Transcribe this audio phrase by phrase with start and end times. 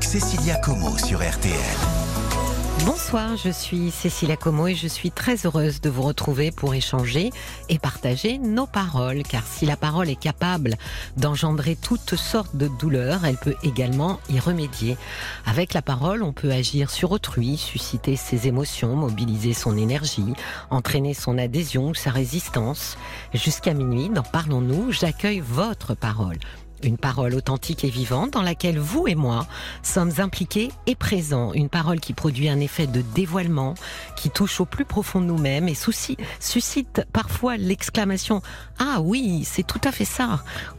[0.00, 1.52] Cécilia Como sur RTL.
[2.86, 7.30] Bonsoir, je suis Cécilia Como et je suis très heureuse de vous retrouver pour échanger
[7.68, 9.22] et partager nos paroles.
[9.22, 10.76] Car si la parole est capable
[11.16, 14.96] d'engendrer toutes sortes de douleurs, elle peut également y remédier.
[15.44, 20.32] Avec la parole, on peut agir sur autrui, susciter ses émotions, mobiliser son énergie,
[20.70, 22.96] entraîner son adhésion ou sa résistance.
[23.34, 26.38] Jusqu'à minuit, dans Parlons-nous, j'accueille votre parole.
[26.84, 29.46] Une parole authentique et vivante dans laquelle vous et moi
[29.84, 31.52] sommes impliqués et présents.
[31.52, 33.74] Une parole qui produit un effet de dévoilement,
[34.16, 35.76] qui touche au plus profond de nous-mêmes et
[36.40, 38.38] suscite parfois l'exclamation⁇
[38.80, 40.26] Ah oui, c'est tout à fait ça!⁇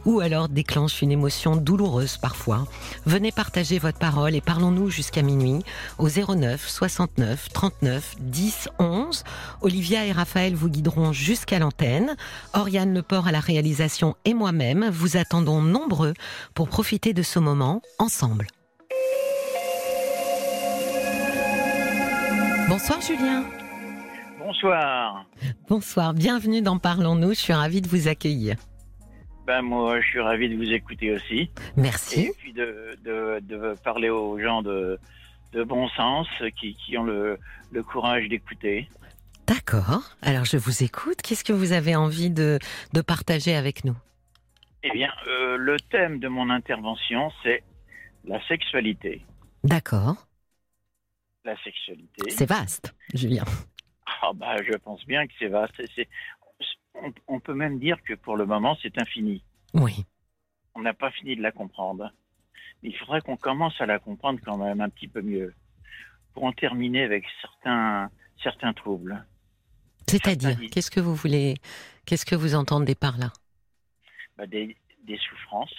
[0.04, 2.66] ou alors déclenche une émotion douloureuse parfois.
[3.06, 5.64] Venez partager votre parole et parlons-nous jusqu'à minuit
[5.96, 9.24] au 09 69 39 10 11.
[9.62, 12.14] Olivia et Raphaël vous guideront jusqu'à l'antenne.
[12.52, 15.93] Oriane Leport à la réalisation et moi-même vous attendons nombreux
[16.54, 18.46] pour profiter de ce moment ensemble.
[22.68, 23.44] Bonsoir Julien.
[24.38, 25.24] Bonsoir.
[25.68, 28.56] Bonsoir, bienvenue dans Parlons-nous, je suis ravie de vous accueillir.
[29.46, 31.50] Ben moi, je suis ravi de vous écouter aussi.
[31.76, 32.20] Merci.
[32.20, 34.98] Et puis de, parler aux gens de,
[35.66, 36.26] bon sens
[36.58, 37.38] qui, ont le,
[37.82, 38.88] courage d'écouter.
[39.46, 40.02] D'accord.
[40.22, 41.22] Alors je vous écoute.
[41.22, 42.58] Qu'est-ce que vous avez envie de
[43.06, 43.96] partager avec nous?
[44.84, 47.64] Eh bien, euh, le thème de mon intervention, c'est
[48.24, 49.24] la sexualité.
[49.64, 50.26] D'accord.
[51.44, 52.30] La sexualité.
[52.30, 53.44] C'est vaste, Julien.
[54.22, 55.82] Ah bah, je pense bien que c'est vaste.
[57.26, 59.42] on, peut même dire que pour le moment, c'est infini.
[59.72, 60.04] Oui.
[60.74, 62.12] On n'a pas fini de la comprendre.
[62.82, 65.54] Il faudrait qu'on commence à la comprendre quand même un petit peu mieux
[66.34, 68.10] pour en terminer avec certains,
[68.42, 69.24] certains troubles.
[70.06, 71.54] C'est-à-dire, qu'est-ce que vous voulez,
[72.04, 73.32] qu'est-ce que vous entendez par là?
[74.36, 74.76] Bah, des,
[75.28, 75.74] souffrances,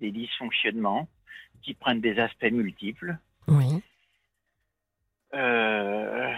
[0.00, 1.08] des dysfonctionnements
[1.62, 3.16] qui prennent des aspects multiples.
[3.48, 3.82] Oui.
[5.34, 6.32] Euh,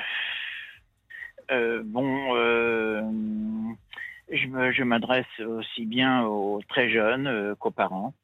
[1.50, 3.02] euh, bon, euh,
[4.30, 8.14] je m'adresse aussi bien aux très jeunes qu'aux parents.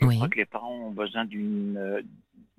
[0.00, 2.02] Je crois que les parents ont besoin d'une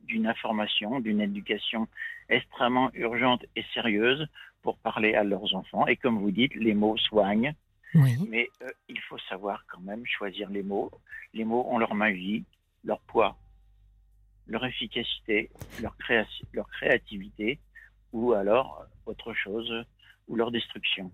[0.08, 1.88] d'une information, d'une éducation
[2.30, 4.26] extrêmement urgente et sérieuse
[4.62, 5.86] pour parler à leurs enfants.
[5.88, 7.54] Et comme vous dites, les mots soignent.
[7.94, 10.92] Mais euh, il faut savoir quand même choisir les mots.
[11.34, 12.44] Les mots ont leur magie,
[12.84, 13.38] leur poids,
[14.48, 15.50] leur efficacité,
[15.82, 15.96] leur,
[16.70, 17.60] créativité,
[18.14, 19.86] ou alors euh, autre chose,
[20.28, 21.12] ou leur destruction.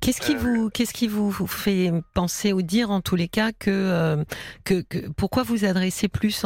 [0.00, 3.52] Qu'est-ce qui euh, vous, qu'est-ce qui vous fait penser ou dire en tous les cas
[3.52, 4.24] que, euh,
[4.64, 4.82] que,
[5.16, 6.44] pourquoi vous adressez plus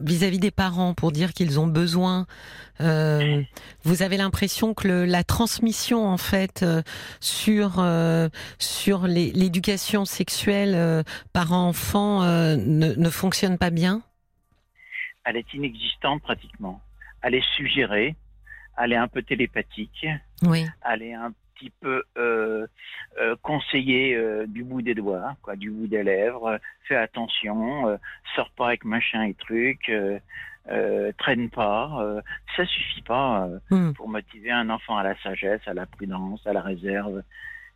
[0.00, 2.26] vis-à-vis des parents pour dire qu'ils ont besoin
[2.80, 3.42] euh,
[3.82, 6.64] Vous avez l'impression que la transmission en fait
[7.20, 7.84] sur
[8.58, 14.02] sur l'éducation sexuelle parent-enfant ne, ne fonctionne pas bien?
[15.24, 16.80] Elle est inexistante pratiquement.
[17.22, 18.16] Elle est suggérée,
[18.78, 20.06] elle est un peu télépathique.
[20.42, 20.64] Oui.
[20.88, 22.66] Elle est un petit peu euh,
[23.20, 26.58] euh, conseiller euh, du bout des doigts, quoi, du bout des lèvres.
[26.86, 27.98] fais attention,
[28.34, 29.90] sors pas avec machin et truc.
[31.18, 32.22] traîne pas,
[32.56, 33.92] ça suffit pas hmm.
[33.92, 37.22] pour motiver un enfant à la sagesse, à la prudence, à la réserve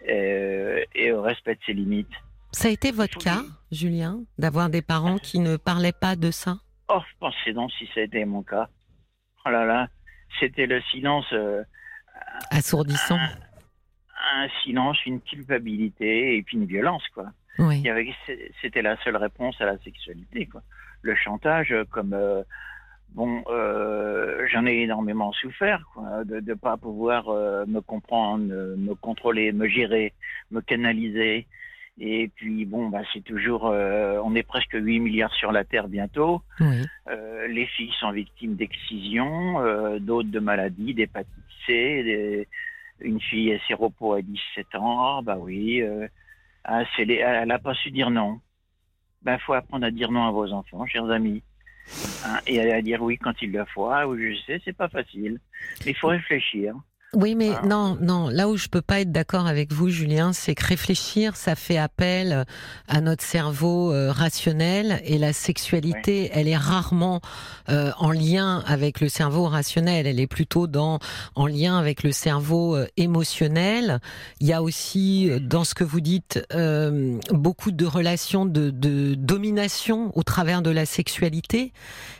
[0.06, 2.16] et, au respect de ses limites.
[2.52, 6.58] Ça a été votre cas, Julien, d'avoir des parents qui ne parlaient pas de ça?
[6.88, 8.68] Oh, pensez donc si ça a été mon cas.
[9.46, 9.88] Oh là là,
[10.38, 11.26] c'était le silence.
[12.50, 13.51] Assourdissant un
[14.62, 17.26] silence, une culpabilité et puis une violence, quoi.
[17.58, 17.82] Oui.
[18.60, 20.62] C'était la seule réponse à la sexualité, quoi.
[21.02, 22.42] Le chantage, comme euh,
[23.10, 28.94] bon, euh, j'en ai énormément souffert, quoi, de ne pas pouvoir euh, me comprendre, me
[28.94, 30.12] contrôler, me gérer,
[30.50, 31.46] me canaliser.
[32.00, 36.40] Et puis bon, bah c'est toujours, on est presque 8 milliards sur la Terre bientôt.
[36.58, 36.86] Oui.
[37.50, 41.28] les filles sont victimes d'excision, d'autres de maladies, d'hépatite
[41.66, 42.48] C, des,
[43.02, 46.06] une fille à repos à 17 ans, ah bah oui, euh,
[46.64, 48.40] ah, elle n'a pas su dire non.
[49.22, 51.42] Ben, faut apprendre à dire non à vos enfants, chers amis.
[52.24, 53.86] Hein, et à dire oui quand il le faut.
[53.86, 55.40] Ah oui, je sais, c'est pas facile.
[55.84, 56.74] Il faut réfléchir.
[57.14, 58.30] Oui, mais non, non.
[58.30, 61.76] Là où je peux pas être d'accord avec vous, Julien, c'est que réfléchir, ça fait
[61.76, 62.46] appel
[62.88, 67.20] à notre cerveau euh, rationnel et la sexualité, elle est rarement
[67.68, 70.06] euh, en lien avec le cerveau rationnel.
[70.06, 71.00] Elle est plutôt dans
[71.34, 74.00] en lien avec le cerveau euh, émotionnel.
[74.40, 76.40] Il y a aussi dans ce que vous dites
[77.30, 81.74] beaucoup de relations de, de, domination au travers de la sexualité.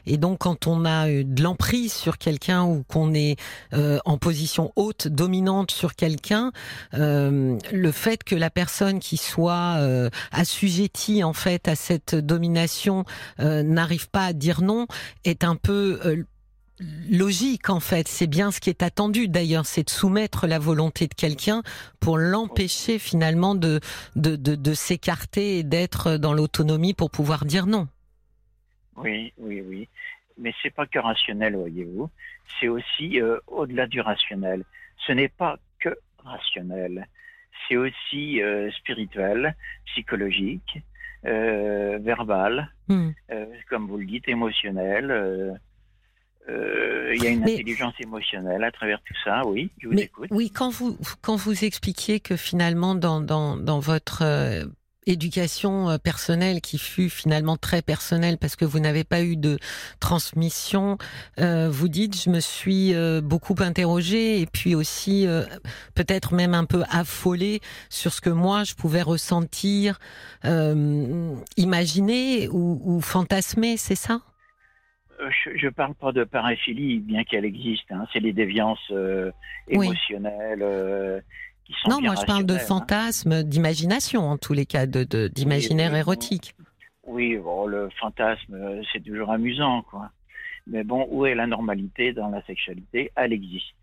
[0.05, 3.37] Et donc, quand on a de l'emprise sur quelqu'un ou qu'on est
[3.73, 4.71] en position
[5.06, 6.52] dominante sur quelqu'un,
[6.93, 9.79] le fait que la personne qui soit
[10.31, 13.05] assujettie en fait à cette domination
[13.38, 14.87] n'arrive pas à dire non
[15.25, 16.25] est un peu
[17.11, 18.08] logique en fait.
[18.08, 21.62] C'est bien ce qui est attendu d'ailleurs, c'est de soumettre la volonté de quelqu'un
[22.00, 23.81] pour l'empêcher finalement de,
[24.17, 27.88] de, de, s'écarter et d'être dans l'autonomie pour pouvoir dire non.
[28.96, 29.88] Oui, oui, oui.
[30.38, 32.11] Mais c'est pas que rationnel, voyez-vous.
[32.61, 34.65] C'est aussi euh, au-delà du rationnel.
[35.06, 37.06] Ce n'est pas que rationnel.
[37.69, 39.56] C'est aussi euh, spirituel,
[39.87, 40.81] psychologique,
[41.25, 43.11] euh, verbal, hmm.
[43.69, 45.59] comme vous le dites, émotionnel
[47.15, 50.29] il y a une intelligence émotionnelle à travers tout ça, oui, je vous écoute.
[50.33, 54.23] Oui, quand vous, quand vous expliquiez que finalement, dans, dans, dans votre
[55.07, 59.59] éducation euh, personnelle qui fut finalement très personnelle parce que vous n'avez pas eu de
[60.01, 60.99] transmission,
[61.39, 65.27] vous dites, je me suis beaucoup interrogée et puis aussi
[65.95, 69.99] peut-être même un peu affolée sur ce que moi je pouvais ressentir,
[71.57, 74.21] imaginer ou, ou fantasmer, c'est ça?
[75.23, 77.91] Euh, je ne parle pas de paraphilie, bien qu'elle existe.
[77.91, 78.07] Hein.
[78.13, 79.31] C'est les déviances euh,
[79.69, 81.21] émotionnelles euh,
[81.64, 81.91] qui sont.
[81.91, 82.59] Non, moi je parle de hein.
[82.59, 86.55] fantasmes, d'imagination en tous les cas, de d'imaginaire érotique.
[87.05, 90.11] Oui, bon, le fantasme, c'est toujours amusant, quoi.
[90.69, 93.11] Mais bon, où est la normalité dans la sexualité?
[93.17, 93.75] Elle existe.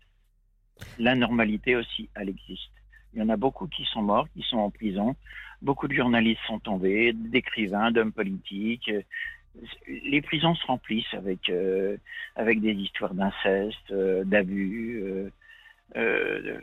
[0.98, 2.72] La normalité aussi, elle existe.
[3.12, 5.14] Il y en a beaucoup qui sont morts, qui sont en prison.
[5.60, 8.90] Beaucoup de journalistes sont tombés, d'écrivains, d'hommes politiques,
[9.86, 11.96] les prisons se remplissent avec, euh,
[12.36, 15.02] avec des histoires d'inceste, euh, d'abus,
[15.96, 16.60] euh,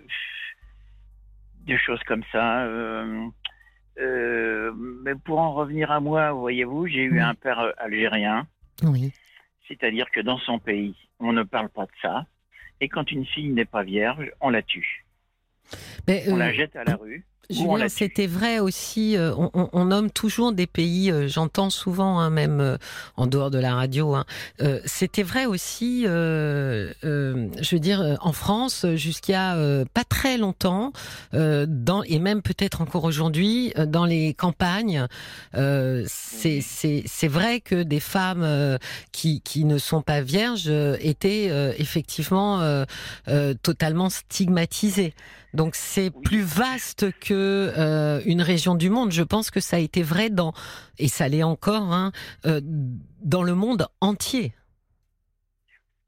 [1.68, 2.68] des choses comme ça.
[3.98, 8.48] mais pour en revenir à moi, voyez-vous, j'ai eu un père algérien.
[8.84, 9.14] Oui.
[9.68, 12.26] C'est-à-dire que dans son pays, on ne parle pas de ça.
[12.80, 15.06] Et quand une fille n'est pas vierge, on la tue.
[16.08, 17.26] on la jette à la rue.
[17.50, 19.16] Julien, c'était vrai aussi.
[19.16, 21.10] Euh, on, nomme toujours des pays.
[21.12, 22.78] Euh, j'entends souvent, hein, même euh,
[23.16, 24.16] en dehors de la radio.
[24.16, 24.26] Hein,
[24.86, 26.04] c'était vrai aussi.
[26.04, 26.92] je
[27.72, 29.56] veux dire, en France, jusqu'à
[29.94, 30.92] pas très longtemps,
[31.34, 35.08] dans et même peut-être encore aujourd'hui, dans les campagnes,
[35.54, 38.78] c'est vrai que des femmes
[39.12, 41.46] qui qui ne sont pas vierges étaient
[41.80, 42.86] effectivement
[43.62, 45.14] totalement stigmatisées.
[45.54, 49.12] Donc c'est plus vaste que euh, une région du monde.
[49.12, 50.54] Je pense que ça a été vrai dans
[50.98, 52.12] et ça l'est encore hein,
[52.46, 54.54] euh, dans le monde entier.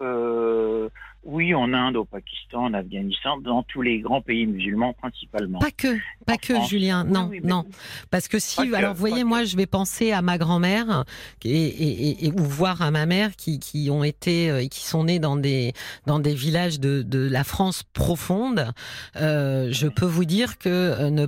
[0.01, 0.89] Euh,
[1.29, 5.59] oui, en Inde, au Pakistan, en Afghanistan, dans tous les grands pays musulmans principalement.
[5.59, 7.03] Pas que, pas que, Julien.
[7.03, 7.65] Non, non.
[8.09, 11.05] Parce que si, alors, vous voyez, moi, je vais penser à ma grand-mère
[11.45, 15.19] et, et, ou voir à ma mère qui, qui ont été, euh, qui sont nés
[15.19, 15.73] dans des
[16.05, 18.71] dans des villages de, de la France profonde.
[19.17, 21.27] Euh, je peux vous dire que euh, ne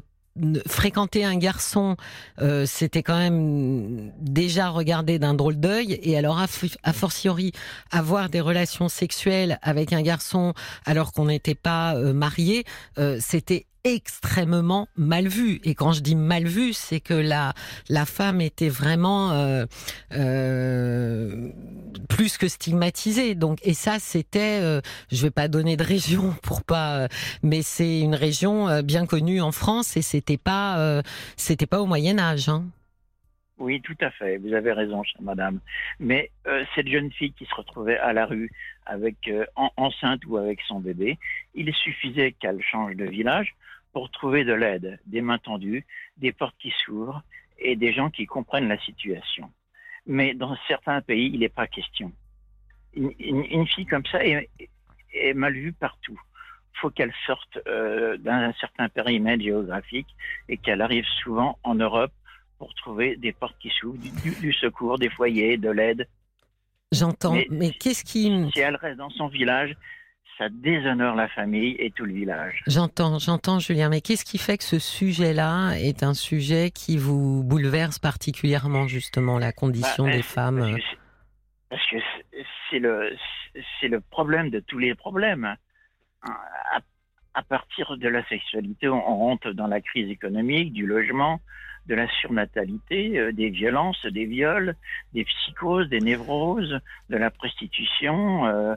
[0.68, 1.96] fréquenter un garçon,
[2.42, 6.00] euh, c'était quand même déjà regarder d'un drôle d'œil.
[6.04, 7.52] Et alors, a, fortiori,
[7.92, 10.54] avoir des relations sexuelles avec un garçon
[10.86, 12.64] alors qu'on n'était pas euh, marié,
[12.98, 15.60] euh, c'était extrêmement mal vu.
[15.64, 17.54] Et quand je dis mal vu, c'est que la
[17.90, 19.66] la femme était vraiment euh,
[20.14, 21.50] euh,
[22.10, 23.36] plus que stigmatisée.
[23.36, 24.82] Donc et ça c'était, euh,
[25.12, 27.08] je vais pas donner de région pour pas,
[27.44, 31.02] mais c'est une région bien connue en France et c'était pas
[31.38, 32.50] c'était pas au Moyen Âge.
[32.50, 32.66] Hein.
[33.58, 34.38] Oui, tout à fait.
[34.38, 35.60] Vous avez raison, madame.
[36.00, 36.32] Mais
[36.74, 38.50] cette jeune fille qui se retrouvait à la rue
[38.88, 39.32] avec
[39.78, 41.20] enceinte ou avec son bébé,
[41.54, 43.56] il suffisait qu'elle change de village
[43.94, 45.86] pour trouver de l'aide, des mains tendues,
[46.18, 47.24] des portes qui s'ouvrent
[47.60, 49.52] et des gens qui comprennent la situation.
[50.06, 52.12] Mais dans certains pays, il n'est pas question.
[52.94, 54.50] Une, fille comme ça est,
[55.36, 56.20] mal vue partout.
[56.74, 60.08] Il faut qu'elle sorte euh, d'un certain périmètre géographique
[60.50, 62.12] et qu'elle arrive souvent en Europe
[62.58, 64.00] pour trouver des portes qui s'ouvrent,
[64.42, 66.08] du, secours, des foyers, de l'aide.
[66.92, 68.50] J'entends, mais, mais qu'est-ce qui...
[68.54, 69.76] Si elle reste dans son village,
[70.42, 72.64] ça déshonore la famille et tout le village.
[72.66, 77.44] J'entends, j'entends Julien, mais qu'est-ce qui fait que ce sujet-là est un sujet qui vous
[77.44, 80.78] bouleverse particulièrement justement la condition bah, des femmes?
[81.70, 81.98] Parce que
[82.70, 83.16] c'est le,
[83.80, 85.56] c'est le problème de tous les problèmes.
[86.24, 91.40] À, partir de la sexualité, on rentre dans la crise économique, du logement,
[91.86, 94.76] de la surnatalité, euh, des violences, des viols,
[95.14, 96.80] des psychoses, des névroses,
[97.10, 98.46] de la prostitution.
[98.46, 98.76] Euh,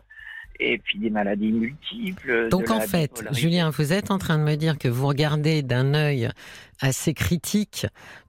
[0.61, 2.49] et puis des maladies multiples.
[2.51, 5.95] Donc en fait, Julien, vous êtes en train de me dire que vous regardez d'un
[5.95, 6.31] œil
[6.81, 7.87] assez critique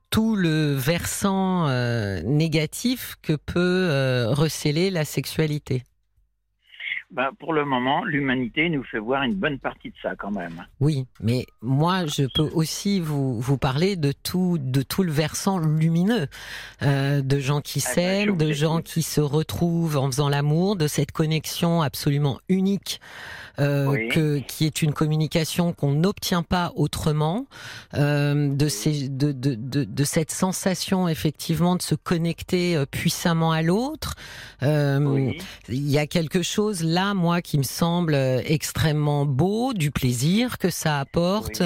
[0.09, 5.83] tout le versant euh, négatif que peut euh, receler la sexualité.
[7.15, 10.65] Bah, pour le moment, l'humanité nous fait voir une bonne partie de ça quand même.
[10.81, 15.59] Oui, mais moi, je peux aussi vous, vous parler de tout, de tout le versant
[15.59, 16.27] lumineux,
[16.81, 20.75] euh, de gens qui ah bah, s'aiment, de gens qui se retrouvent en faisant l'amour,
[20.75, 22.99] de cette connexion absolument unique
[23.59, 27.45] euh, que, qui est une communication qu'on n'obtient pas autrement,
[27.93, 33.51] euh, de, ces, de, de, de, de, cette sensation effectivement de se connecter euh, puissamment
[33.51, 34.15] à l'autre.
[34.63, 35.31] Euh,
[35.69, 40.57] il y a quelque chose là, moi, qui me semble euh, extrêmement beau, du plaisir
[40.57, 41.61] que ça apporte.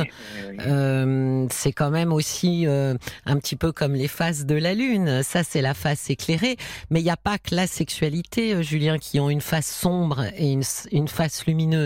[0.65, 5.21] Euh, c'est quand même aussi un petit peu comme les faces de la lune.
[5.23, 6.57] Ça, c'est la face éclairée,
[6.89, 10.51] mais il n'y a pas que la sexualité, Julien, qui ont une face sombre et
[10.51, 11.78] une, une face lumineuse.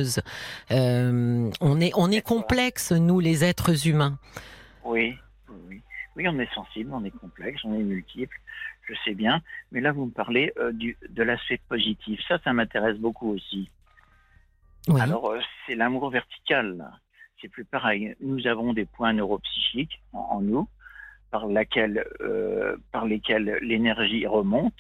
[0.72, 4.18] Euh, on est, on est complexe, nous, les êtres humains.
[4.84, 5.16] Oui,
[5.70, 5.82] oui,
[6.16, 8.40] oui, on est sensible, on est complexe, on est multiple.
[8.88, 12.20] Je sais bien, mais là vous me parlez euh, du, de l'aspect positif.
[12.28, 13.70] Ça, ça m'intéresse beaucoup aussi.
[15.00, 16.92] Alors, euh, c'est l'amour vertical.
[17.42, 18.16] C'est plus pareil.
[18.20, 20.68] Nous avons des points neuropsychiques en, nous
[21.32, 22.06] par, laquelle,
[22.92, 24.76] par lesquels l'énergie remonte.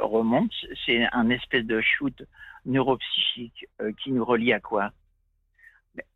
[0.00, 0.52] remonte.
[0.84, 2.22] C'est un espèce de shoot
[2.66, 4.92] neuropsychique euh, qui nous relie à quoi?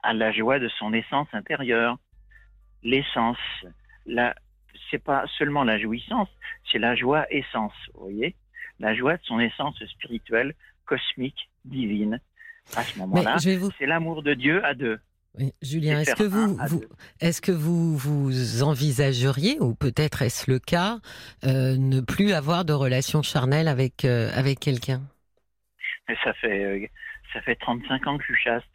[0.03, 1.99] À la joie de son essence intérieure.
[2.83, 3.39] L'essence,
[4.07, 4.35] la,
[4.91, 6.29] c'est pas seulement la jouissance,
[6.71, 8.37] c'est la joie essence, vous voyez?
[8.79, 12.21] La joie de son essence spirituelle, cosmique, divine.
[12.77, 14.99] À ce moment-là, c'est l'amour de Dieu à deux.
[15.63, 16.85] Julien, est-ce que vous, vous
[17.21, 20.99] est-ce que vous vous envisageriez, ou peut-être est-ce le cas,
[21.45, 25.03] euh, ne plus avoir de relation charnelle avec euh, avec quelqu'un?
[26.25, 26.87] Ça fait, euh,
[27.33, 28.67] ça fait 35 ans que je suis chaste.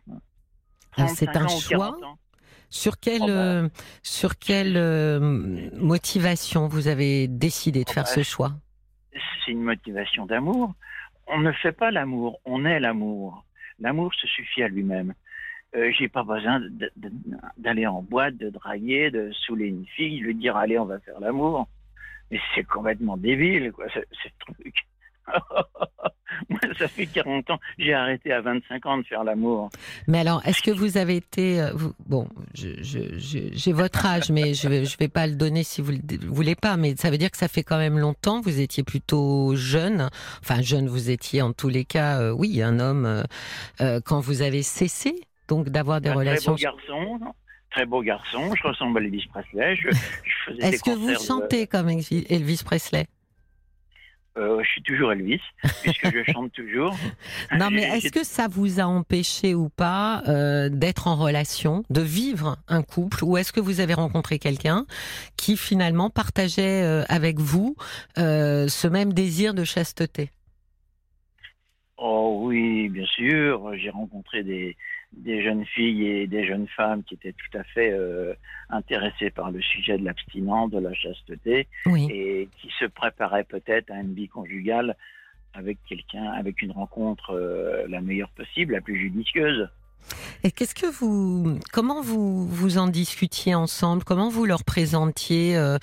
[0.98, 1.98] Ah, c'est un choix
[2.74, 3.32] sur quelle, oh, bah.
[3.34, 3.70] euh,
[4.02, 8.52] sur quelle euh, motivation vous avez décidé de oh, faire bah, ce choix?
[9.13, 10.74] C'est une motivation d'amour.
[11.28, 13.46] On ne fait pas l'amour, on est l'amour.
[13.80, 15.13] L'amour se suffit à lui-même.
[15.75, 16.62] Euh, J'ai pas besoin
[17.58, 21.20] d'aller en boîte, de draguer, de saouler une fille, lui dire allez on va faire
[21.20, 21.68] l'amour.
[22.32, 24.88] Mais c'est complètement débile quoi, ce truc.
[26.80, 27.60] Ça fait 40 ans.
[27.77, 29.70] J'ai arrêté à 25 ans de faire l'amour.
[30.08, 31.62] Mais alors, est-ce que vous avez été...
[31.62, 31.74] Euh,
[32.06, 36.27] bon, j'ai votre âge, mais je ne vais, pas le donner si vous ne le
[36.27, 36.77] voulez pas.
[36.77, 38.42] Mais ça veut dire que ça fait quand même longtemps.
[38.42, 40.10] Vous étiez plutôt jeune.
[40.42, 43.24] Enfin, jeune, vous étiez en tous les cas, euh, oui, un homme.
[43.82, 45.15] Euh, quand vous avez cessé
[45.48, 46.56] donc d'avoir des relations...
[46.56, 47.20] Très beau garçon,
[47.72, 48.56] très beau garçon.
[48.56, 49.77] Je ressemble à Elvis Presley.
[50.60, 53.08] Est-ce que vous chantez comme Elvis Presley?
[54.36, 55.42] Euh, je suis toujours Elvis,
[55.84, 56.96] puisque je chante toujours.
[57.52, 62.02] Non, mais est-ce que ça vous a empêché ou pas euh, d'être en relation, de
[62.02, 64.86] vivre un couple, ou est-ce que vous avez rencontré quelqu'un
[65.38, 67.75] qui finalement partageait euh, avec vous
[68.16, 70.30] ce même désir de chasteté?
[71.98, 73.72] Oh oui, bien sûr.
[73.75, 74.75] J'ai rencontré des,
[75.17, 78.34] des jeunes filles et des jeunes femmes qui étaient tout à fait euh,
[78.70, 84.00] intéressées par le sujet de l'abstinence, de la chasteté, et qui se préparaient peut-être à
[84.00, 84.96] une vie conjugale
[85.53, 89.70] avec quelqu'un, avec une rencontre euh, la meilleure possible, la plus judicieuse.
[90.43, 94.03] Et qu'est-ce que vous, comment vous vous en discutiez ensemble?
[94.03, 95.77] Comment vous leur présentiez euh,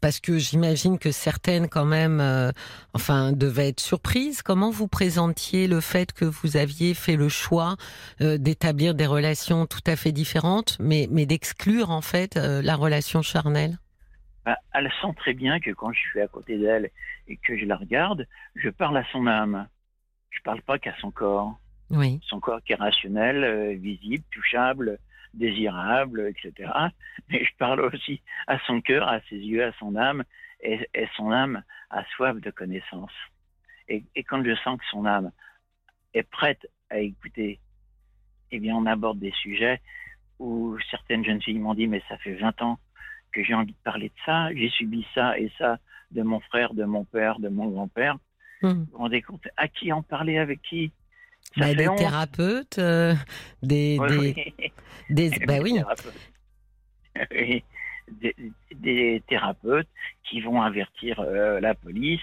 [0.00, 2.50] Parce que j'imagine que certaines, quand même, euh,
[2.94, 4.42] enfin, devaient être surprises.
[4.42, 7.76] Comment vous présentiez le fait que vous aviez fait le choix
[8.20, 13.22] euh, d'établir des relations tout à fait différentes, mais mais d'exclure en fait la relation
[13.22, 13.78] charnelle?
[14.44, 16.90] Bah, Elle sent très bien que quand je suis à côté d'elle
[17.28, 19.68] et que je la regarde, je parle à son âme.
[20.30, 21.58] Je parle pas qu'à son corps.
[21.90, 22.20] Oui.
[22.24, 24.98] Son corps qui est rationnel, euh, visible, touchable,
[25.34, 26.70] désirable, etc.
[27.28, 30.24] Mais je parle aussi à son cœur, à ses yeux, à son âme,
[30.60, 33.12] et, son âme a soif de connaissance.
[33.88, 35.30] Et, quand je sens que son âme
[36.12, 37.60] est prête à écouter,
[38.50, 39.80] eh bien, on aborde des sujets
[40.38, 42.78] où certaines jeunes filles m'ont dit, mais ça fait 20 ans
[43.32, 45.78] que j'ai envie de parler de ça, j'ai subi ça et ça
[46.10, 48.16] de mon frère, de mon père, de mon grand-père.
[48.62, 48.68] Mmh.
[48.68, 50.92] Vous vous rendez compte À qui en parler Avec qui
[51.56, 53.14] bah, des thérapeutes, euh,
[53.62, 54.54] des, des,
[55.10, 55.80] des, bah oui.
[58.10, 58.34] Des,
[59.26, 59.88] thérapeutes
[60.28, 62.20] qui vont avertir euh, la police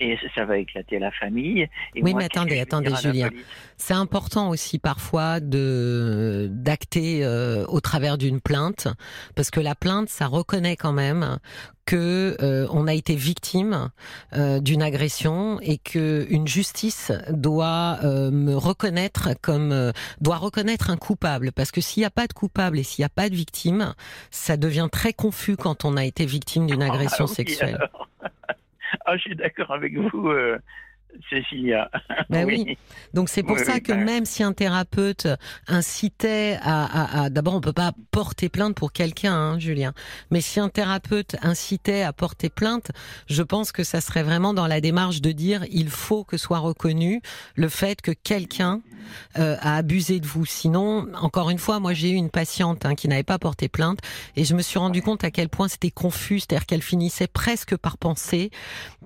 [0.00, 1.68] et ça va éclater la famille.
[1.94, 3.30] oui, mais attendez, attendez, Julien.
[3.76, 8.88] C'est important aussi parfois de d'acter euh, au travers d'une plainte,
[9.36, 11.38] parce que la plainte, ça reconnaît quand même
[11.86, 13.90] que euh, on a été victime
[14.32, 21.70] d'une agression et que une justice doit me reconnaître comme doit reconnaître un coupable parce
[21.70, 23.94] que s'il n'y a pas de coupable et s'il n'y a pas de victime,
[24.30, 27.78] ça devient très confus quand on a été victime d'une ah agression sexuelle.
[29.06, 30.30] ah, je suis d'accord avec vous.
[31.30, 31.90] Cécilia.
[32.30, 32.78] Ben oui.
[33.12, 34.04] Donc c'est pour ça que ben.
[34.04, 35.28] même si un thérapeute
[35.68, 39.92] incitait à, d'abord on peut pas porter plainte pour quelqu'un, hein, Julien,
[40.30, 42.90] mais si un thérapeute incitait à porter plainte,
[43.26, 46.58] je pense que ça serait vraiment dans la démarche de dire il faut que soit
[46.58, 47.20] reconnu
[47.56, 48.80] le fait que quelqu'un
[49.38, 50.44] euh, a abusé de vous.
[50.46, 53.98] Sinon, encore une fois, moi j'ai eu une patiente hein, qui n'avait pas porté plainte
[54.36, 57.76] et je me suis rendu compte à quel point c'était confus, c'est-à-dire qu'elle finissait presque
[57.76, 58.50] par penser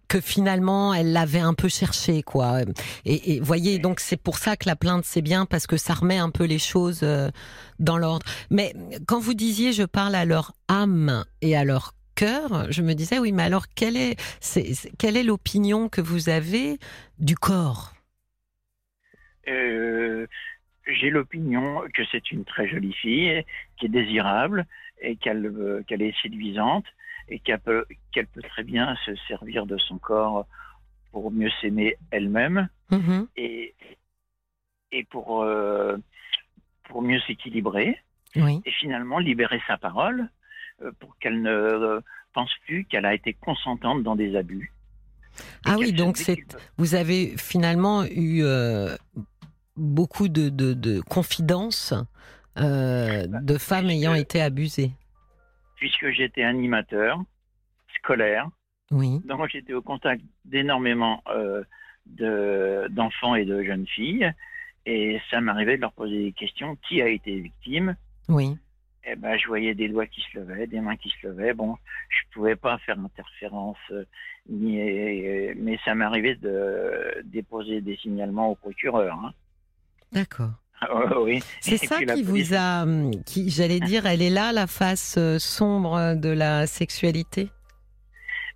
[0.09, 2.63] que finalement elle l'avait un peu cherché quoi.
[3.05, 5.95] Et, et voyez, donc c'est pour ça que la plainte c'est bien parce que ça
[5.95, 7.31] remet un peu les choses euh,
[7.79, 8.27] dans l'ordre.
[8.51, 8.75] Mais
[9.07, 13.19] quand vous disiez je parle à leur âme et à leur cœur, je me disais
[13.19, 14.17] oui, mais alors quelle est,
[14.99, 16.79] quelle est l'opinion que vous avez
[17.19, 17.93] du corps?
[20.87, 23.45] J'ai l'opinion que c'est une très jolie fille,
[23.77, 24.67] qui est désirable
[25.01, 26.87] et qu'elle euh, est séduisante
[27.29, 27.85] et qu'elle peut,
[28.43, 30.47] très bien se servir de son corps
[31.13, 33.27] pour mieux s'aimer elle-même mm-hmm.
[33.37, 33.75] et,
[34.93, 35.97] et pour, euh,
[36.85, 37.99] pour mieux s'équilibrer
[38.35, 40.29] et finalement libérer sa parole
[40.83, 42.01] euh, pour qu'elle ne
[42.33, 44.73] pense plus qu'elle a été consentante dans des abus.
[45.65, 46.39] Ah oui, donc c'est,
[46.77, 48.97] vous avez finalement eu euh,
[49.79, 51.95] beaucoup de, de, de confidences
[52.57, 54.93] bah, de femmes ayant été abusées
[55.79, 57.23] puisque j'étais animateur
[57.97, 58.49] scolaire.
[58.91, 59.21] Oui.
[59.25, 61.63] Donc j'étais au contact d'énormément euh,
[62.91, 64.31] d'enfants et de jeunes filles.
[64.87, 66.77] Et ça m'arrivait de leur poser des questions.
[66.89, 67.97] Qui a été victime?
[68.29, 68.57] Oui.
[69.05, 71.55] Et eh ben, je voyais des doigts qui se levaient, des mains qui se levaient.
[71.55, 71.77] Bon,
[72.11, 74.05] je pouvais pas faire interférence, euh,
[74.51, 79.15] ni, euh, mais ça m'arrivait de déposer des signalements au procureur.
[79.15, 79.33] Hein.
[80.13, 80.51] D'accord.
[81.17, 81.43] oui.
[81.61, 85.39] C'est ça qui vous a, hum, qui, j'allais dire, elle est là la face euh,
[85.39, 87.51] sombre de la sexualité?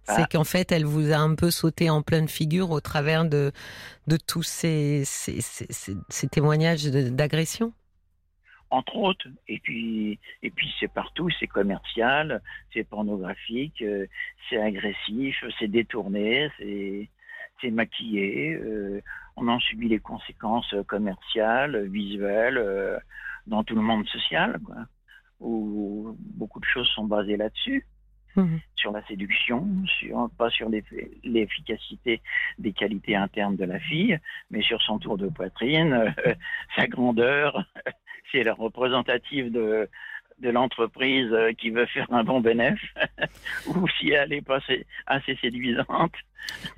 [0.05, 0.29] C'est ah.
[0.31, 3.53] qu'en fait, elle vous a un peu sauté en pleine figure au travers de,
[4.09, 7.73] de tous ces, ces, ces, témoignages d'agression?
[8.71, 12.43] Entre autres, et puis, et puis c'est partout, c'est commercial,
[12.73, 14.07] c'est pornographique, euh,
[14.49, 17.09] c'est agressif, c'est détourné, c'est,
[17.61, 18.55] c'est maquillé.
[18.55, 19.03] Euh,
[19.37, 22.99] on en subit les conséquences commerciales, visuelles, euh,
[23.47, 24.77] dans tout le monde social, quoi,
[25.41, 27.87] où beaucoup de choses sont basées là-dessus.
[28.35, 28.61] Mhm.
[28.77, 30.71] sur la séduction, sur, pas sur
[31.23, 32.23] l'efficacité
[32.59, 34.19] des qualités internes de la fille,
[34.51, 36.35] mais sur son tour de poitrine, euh,
[36.77, 37.63] sa grandeur,
[38.31, 39.87] si elle est représentative de,
[40.39, 42.89] de l'entreprise qui veut faire un bon bénéfice,
[43.67, 44.61] ou si elle est pas
[45.07, 46.15] assez séduisante,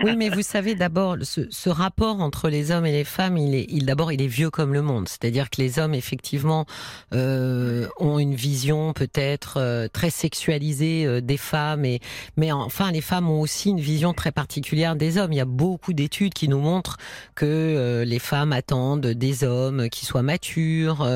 [0.02, 3.66] oui, mais vous savez, d'abord, ce, rapport entre les hommes et les femmes, il est,
[3.68, 5.08] il d'abord, il est vieux comme le monde.
[5.08, 6.66] C'est-à-dire que les hommes, effectivement,
[7.12, 12.00] euh, ont une vision peut-être euh, très sexualisée euh, des femmes, et
[12.36, 15.32] mais enfin, les femmes ont aussi une vision très particulière des hommes.
[15.32, 16.98] Il y a beaucoup d'études qui nous montrent
[17.34, 21.06] que les femmes attendent des hommes qui soient matures,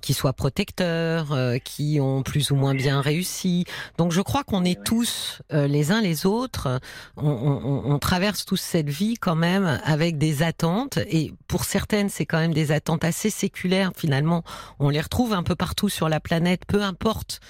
[0.00, 3.64] qui soient protecteurs, qui ont plus ou moins bien réussi.
[3.98, 6.80] Donc, je crois qu'on est tous les uns les autres.
[7.16, 12.08] on, on on traverse tous cette vie quand même avec des attentes et pour certaines
[12.08, 14.42] c'est quand même des attentes assez séculaires finalement.
[14.78, 17.40] On les retrouve un peu partout sur la planète, peu importe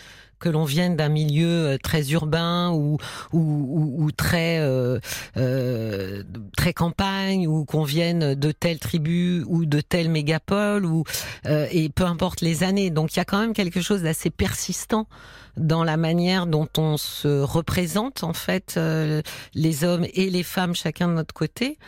[0.42, 2.98] que l'on vienne d'un milieu euh, très urbain ou
[3.32, 4.98] ou, très euh,
[5.36, 6.22] euh,
[6.56, 11.04] très campagne ou qu'on vienne de telle tribu ou de telle mégapole ou
[11.44, 12.90] et peu importe les années.
[12.90, 15.06] Donc il y a quand même quelque chose d'assez persistant
[15.56, 18.78] dans la manière dont on se représente en fait
[19.54, 21.78] les hommes et les femmes chacun de notre côté.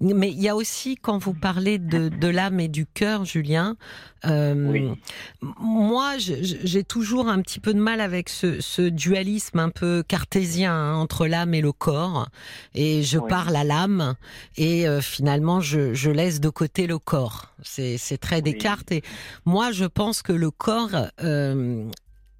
[0.00, 3.76] Mais il y a aussi quand vous parlez de, de l'âme et du cœur, Julien.
[4.26, 4.94] Euh,
[5.60, 10.72] Moi, j'ai toujours un petit peu de mal avec ce, ce dualisme un peu cartésien
[10.72, 12.28] hein, entre l'âme et le corps.
[12.74, 14.14] Et je parle à l'âme
[14.56, 17.54] et euh, finalement je, je, laisse de côté le corps.
[17.62, 18.92] C'est très Descartes.
[18.92, 19.02] Et
[19.44, 20.90] moi, je pense que le corps
[21.22, 21.88] euh,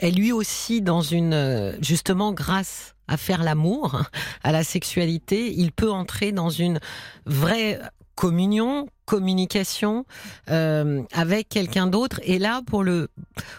[0.00, 4.02] est lui aussi dans une justement grâce à faire l'amour,
[4.42, 6.80] à la sexualité, il peut entrer dans une
[7.26, 7.80] vraie
[8.14, 10.06] communion, communication
[10.50, 12.20] euh, avec quelqu'un d'autre.
[12.22, 13.08] Et là, pour le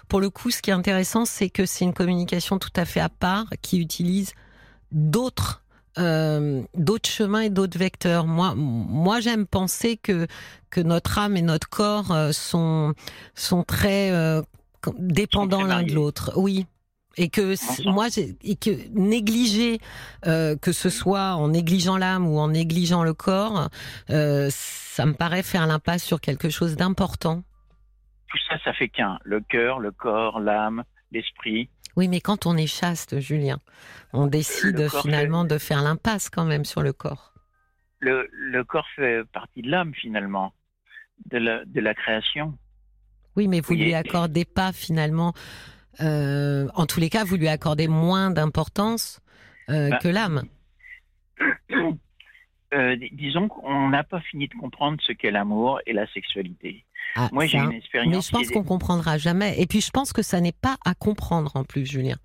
[0.07, 3.01] pour le coup, ce qui est intéressant, c'est que c'est une communication tout à fait
[3.01, 4.33] à part qui utilise
[4.91, 5.63] d'autres
[5.97, 8.25] euh, d'autres chemins et d'autres vecteurs.
[8.27, 10.27] Moi, moi, j'aime penser que
[10.69, 12.93] que notre âme et notre corps euh, sont
[13.33, 14.41] sont très euh,
[14.97, 16.31] dépendants l'un de l'autre.
[16.35, 16.65] Oui,
[17.17, 17.55] et que
[17.89, 18.07] moi
[18.43, 19.79] et que négliger
[20.25, 23.69] euh, que ce soit en négligeant l'âme ou en négligeant le corps
[24.09, 27.43] euh, ça me paraît faire l'impasse sur quelque chose d'important.
[28.29, 29.17] Tout ça ça fait qu'un.
[29.23, 31.69] Le cœur le corps l'âme l'esprit.
[31.95, 33.59] Oui mais quand on est chaste Julien
[34.13, 37.33] on décide finalement de faire l'impasse quand même sur le corps.
[37.99, 40.53] Le, corps fait partie de l'âme finalement,
[41.31, 42.55] de la, de la création.
[43.35, 45.33] Oui, mais vous ne lui accordez pas finalement,
[46.01, 49.19] euh, en tous les cas, vous lui accordez moins d'importance
[49.69, 50.43] euh, bah, que l'âme.
[52.73, 56.83] Euh, disons qu'on n'a pas fini de comprendre ce qu'est l'amour et la sexualité.
[57.15, 58.13] Ah, Moi, j'ai une expérience.
[58.13, 59.61] Mais je pense qu'on comprendra jamais.
[59.61, 62.17] Et puis, je pense que ça n'est pas à comprendre en plus, Julien.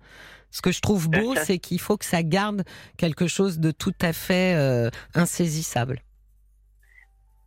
[0.49, 2.63] Ce que je trouve beau, c'est qu'il faut que ça garde
[2.97, 6.01] quelque chose de tout à fait euh, insaisissable.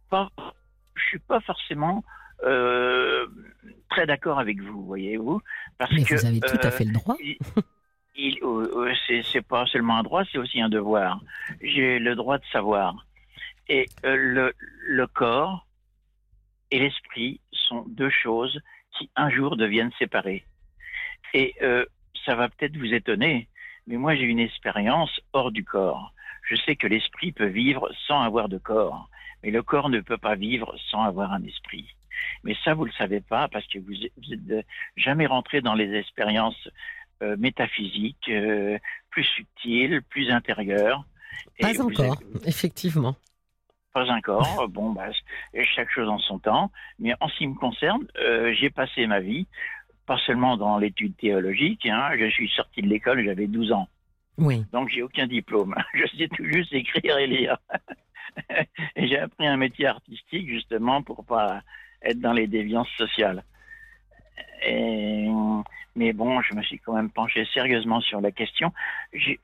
[0.08, 0.30] Pas,
[0.94, 2.02] je suis pas forcément
[2.44, 3.26] euh,
[3.90, 5.40] très d'accord avec vous, voyez-vous,
[5.78, 7.16] parce Mais que vous avez tout à fait le droit.
[8.16, 8.38] Il,
[9.32, 11.20] c'est pas seulement un droit, c'est aussi un devoir.
[11.60, 12.94] J'ai le droit de savoir.
[13.68, 14.52] Et le,
[14.86, 15.66] le corps
[16.70, 18.60] et l'esprit sont deux choses
[18.96, 20.44] qui un jour deviennent séparées.
[21.32, 21.84] Et euh,
[22.24, 23.48] ça va peut-être vous étonner,
[23.86, 26.12] mais moi j'ai une expérience hors du corps.
[26.42, 29.08] Je sais que l'esprit peut vivre sans avoir de corps,
[29.42, 31.94] mais le corps ne peut pas vivre sans avoir un esprit.
[32.42, 35.94] Mais ça, vous ne le savez pas parce que vous n'êtes jamais rentré dans les
[35.94, 36.68] expériences
[37.22, 38.78] euh, métaphysiques, euh,
[39.10, 41.04] plus subtiles, plus intérieures.
[41.60, 43.16] Pas encore, effectivement
[43.94, 44.66] pas encore.
[44.68, 45.08] Bon, bah,
[45.74, 46.70] chaque chose en son temps.
[46.98, 49.46] Mais en ce qui me concerne, euh, j'ai passé ma vie,
[50.04, 51.86] pas seulement dans l'étude théologique.
[51.86, 53.88] Hein, je suis sorti de l'école, j'avais 12 ans.
[54.36, 54.64] Oui.
[54.72, 55.74] Donc j'ai aucun diplôme.
[55.94, 57.56] Je sais tout juste écrire et lire.
[58.96, 61.62] et j'ai appris un métier artistique justement pour pas
[62.04, 63.44] être dans les déviances sociales.
[64.66, 65.28] Et,
[65.96, 68.72] mais bon, je me suis quand même penché sérieusement sur la question.
[69.12, 69.36] Je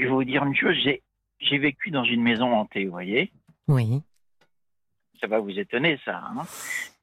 [0.00, 1.02] vais vous dire une chose, j'ai
[1.40, 3.30] j'ai vécu dans une maison hantée, vous voyez
[3.68, 4.02] Oui.
[5.20, 6.16] Ça va vous étonner, ça.
[6.16, 6.44] Hein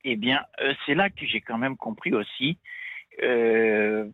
[0.06, 2.58] eh bien, euh, c'est là que j'ai quand même compris aussi.
[3.24, 4.08] Euh,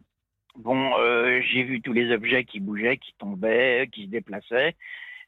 [0.56, 4.76] bon, euh, j'ai vu tous les objets qui bougeaient, qui tombaient, qui se déplaçaient,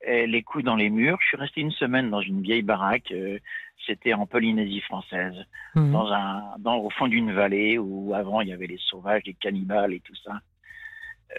[0.06, 1.18] les coups dans les murs.
[1.22, 3.14] Je suis resté une semaine dans une vieille baraque.
[3.86, 5.36] C'était en Polynésie française,
[5.76, 5.92] mhm.
[5.92, 9.34] dans un, dans, au fond d'une vallée où avant il y avait les sauvages, les
[9.34, 10.40] cannibales et tout ça.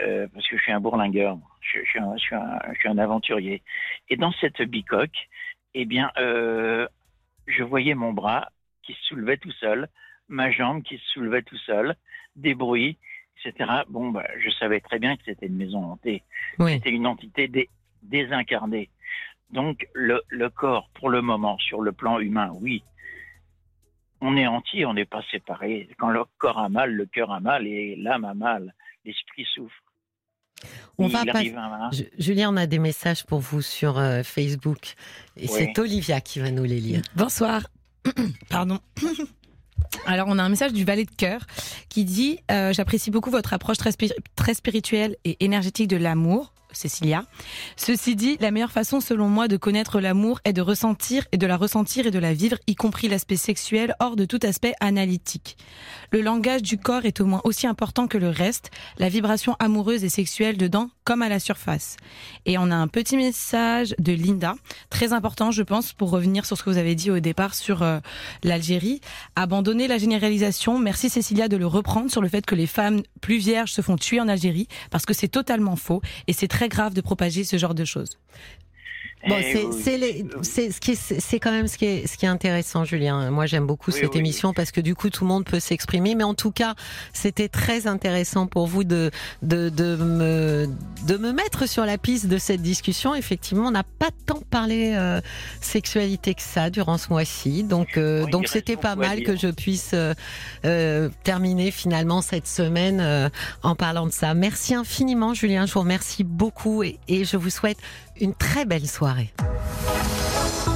[0.02, 2.88] Euh, parce que je suis un bourlingueur, je, suis un, je, suis un, je, suis
[2.88, 3.62] un, aventurier.
[4.08, 5.28] Et dans cette bicoque,
[5.74, 6.86] eh bien, euh,
[7.46, 8.50] je voyais mon bras
[8.82, 9.88] qui se soulevait tout seul,
[10.28, 11.94] ma jambe qui se soulevait tout seul,
[12.34, 12.98] des bruits,
[13.44, 13.70] etc.
[13.88, 16.22] Bon, bah, je savais très bien que c'était une maison hantée.
[16.58, 17.68] C'était une entité dé,
[18.04, 18.90] désincarnée.
[19.50, 22.82] Donc, le, le corps, pour le moment, sur le plan humain, oui,
[24.20, 25.88] on est entier, on n'est pas séparé.
[25.98, 29.74] Quand le corps a mal, le cœur a mal et l'âme a mal, l'esprit souffre.
[30.96, 31.42] On va pas...
[32.18, 34.94] Julien, on a des messages pour vous sur euh, Facebook.
[35.36, 37.02] Et c'est Olivia qui va nous les lire.
[37.16, 37.66] Bonsoir.
[38.48, 38.78] Pardon.
[40.06, 41.46] Alors, on a un message du valet de cœur
[41.88, 43.90] qui dit euh, J'apprécie beaucoup votre approche très,
[44.36, 46.54] très spirituelle et énergétique de l'amour.
[46.74, 47.24] Cécilia.
[47.76, 51.46] Ceci dit, la meilleure façon selon moi de connaître l'amour est de ressentir et de
[51.46, 55.56] la ressentir et de la vivre, y compris l'aspect sexuel, hors de tout aspect analytique.
[56.10, 60.04] Le langage du corps est au moins aussi important que le reste, la vibration amoureuse
[60.04, 61.96] et sexuelle dedans comme à la surface.
[62.46, 64.54] Et on a un petit message de Linda,
[64.90, 67.82] très important je pense pour revenir sur ce que vous avez dit au départ sur
[67.82, 67.98] euh,
[68.42, 69.00] l'Algérie.
[69.36, 73.38] Abandonner la généralisation, merci Cécilia de le reprendre sur le fait que les femmes plus
[73.38, 76.94] vierges se font tuer en Algérie, parce que c'est totalement faux et c'est très grave
[76.94, 78.18] de propager ce genre de choses.
[79.28, 79.36] Bon,
[80.42, 83.30] c'est ce quand même ce qui est ce qui est intéressant, Julien.
[83.30, 86.14] Moi, j'aime beaucoup cette émission parce que du coup, tout le monde peut s'exprimer.
[86.14, 86.74] Mais en tout cas,
[87.12, 89.10] c'était très intéressant pour vous de
[89.42, 90.68] de de me
[91.06, 93.14] de me mettre sur la piste de cette discussion.
[93.14, 95.20] Effectivement, on n'a pas tant parlé euh,
[95.60, 99.90] sexualité que ça durant ce mois-ci, donc euh, donc c'était pas mal que je puisse
[99.94, 100.14] euh,
[100.64, 103.28] euh, terminer finalement cette semaine euh,
[103.62, 104.34] en parlant de ça.
[104.34, 105.66] Merci infiniment, Julien.
[105.66, 107.78] Je vous remercie beaucoup et, et je vous souhaite
[108.20, 109.32] une très belle soirée.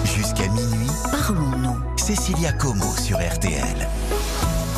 [0.04, 1.76] Jusqu'à minuit, parlons-nous.
[1.96, 3.88] Cécilia Como sur RTL.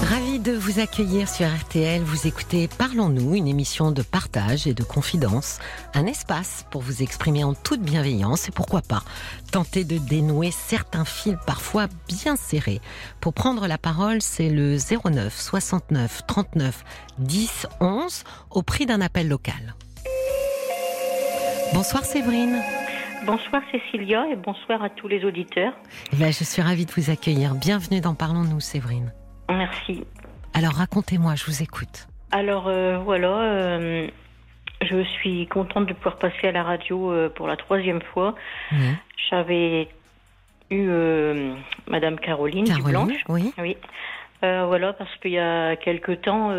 [0.02, 2.02] Ravi de vous accueillir sur RTL.
[2.02, 5.58] Vous écoutez Parlons-nous, une émission de partage et de confidence.
[5.94, 9.02] Un espace pour vous exprimer en toute bienveillance et pourquoi pas
[9.52, 12.80] tenter de dénouer certains fils parfois bien serrés.
[13.20, 16.84] Pour prendre la parole, c'est le 09 69 39
[17.18, 19.74] 10 11 au prix d'un appel local.
[21.72, 22.56] Bonsoir Séverine.
[23.24, 25.72] Bonsoir Cécilia et bonsoir à tous les auditeurs.
[26.12, 27.54] Eh ben, je suis ravie de vous accueillir.
[27.54, 29.12] Bienvenue dans Parlons-nous Séverine.
[29.48, 30.04] Merci.
[30.52, 32.08] Alors racontez-moi, je vous écoute.
[32.32, 34.08] Alors euh, voilà, euh,
[34.82, 38.34] je suis contente de pouvoir passer à la radio euh, pour la troisième fois.
[39.30, 39.88] J'avais
[40.70, 40.88] eu
[41.88, 43.52] Madame Caroline, Caroline Oui.
[43.58, 43.76] Oui.
[44.42, 46.50] voilà, parce qu'il y a quelque temps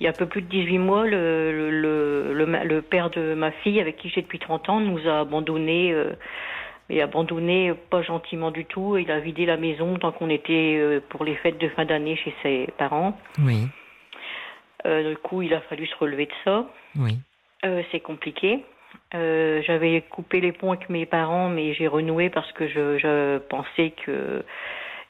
[0.00, 3.50] il y a un peu plus de 18 mois, le, le, le, père de ma
[3.50, 6.12] fille, avec qui j'ai depuis 30 ans, nous a abandonnés euh,
[6.90, 8.96] et abandonné pas gentiment du tout.
[8.96, 12.34] Il a vidé la maison tant qu'on était pour les fêtes de fin d'année chez
[12.42, 13.18] ses parents.
[13.38, 13.68] Oui.
[14.84, 16.66] du coup, il a fallu se relever de ça.
[16.96, 17.18] Oui.
[17.90, 18.64] c'est compliqué.
[19.14, 23.38] Euh, j'avais coupé les ponts avec mes parents, mais j'ai renoué parce que je, je
[23.38, 24.44] pensais que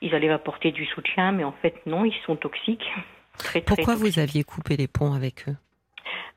[0.03, 2.91] ils allaient m'apporter du soutien, mais en fait non, ils sont toxiques.
[3.39, 5.57] Très, Pourquoi vous aviez coupé les ponts avec eux?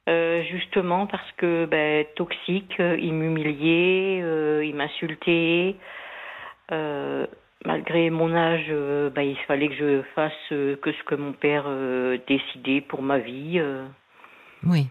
[0.10, 5.76] Euh, justement parce que ben, toxique, euh, ils m'humiliaient, euh, ils m'insultaient.
[7.66, 8.70] malgré mon âge,
[9.14, 11.66] ben, il fallait que je fasse que ce que mon père
[12.28, 13.62] décidait pour ma vie.
[14.64, 14.88] Oui.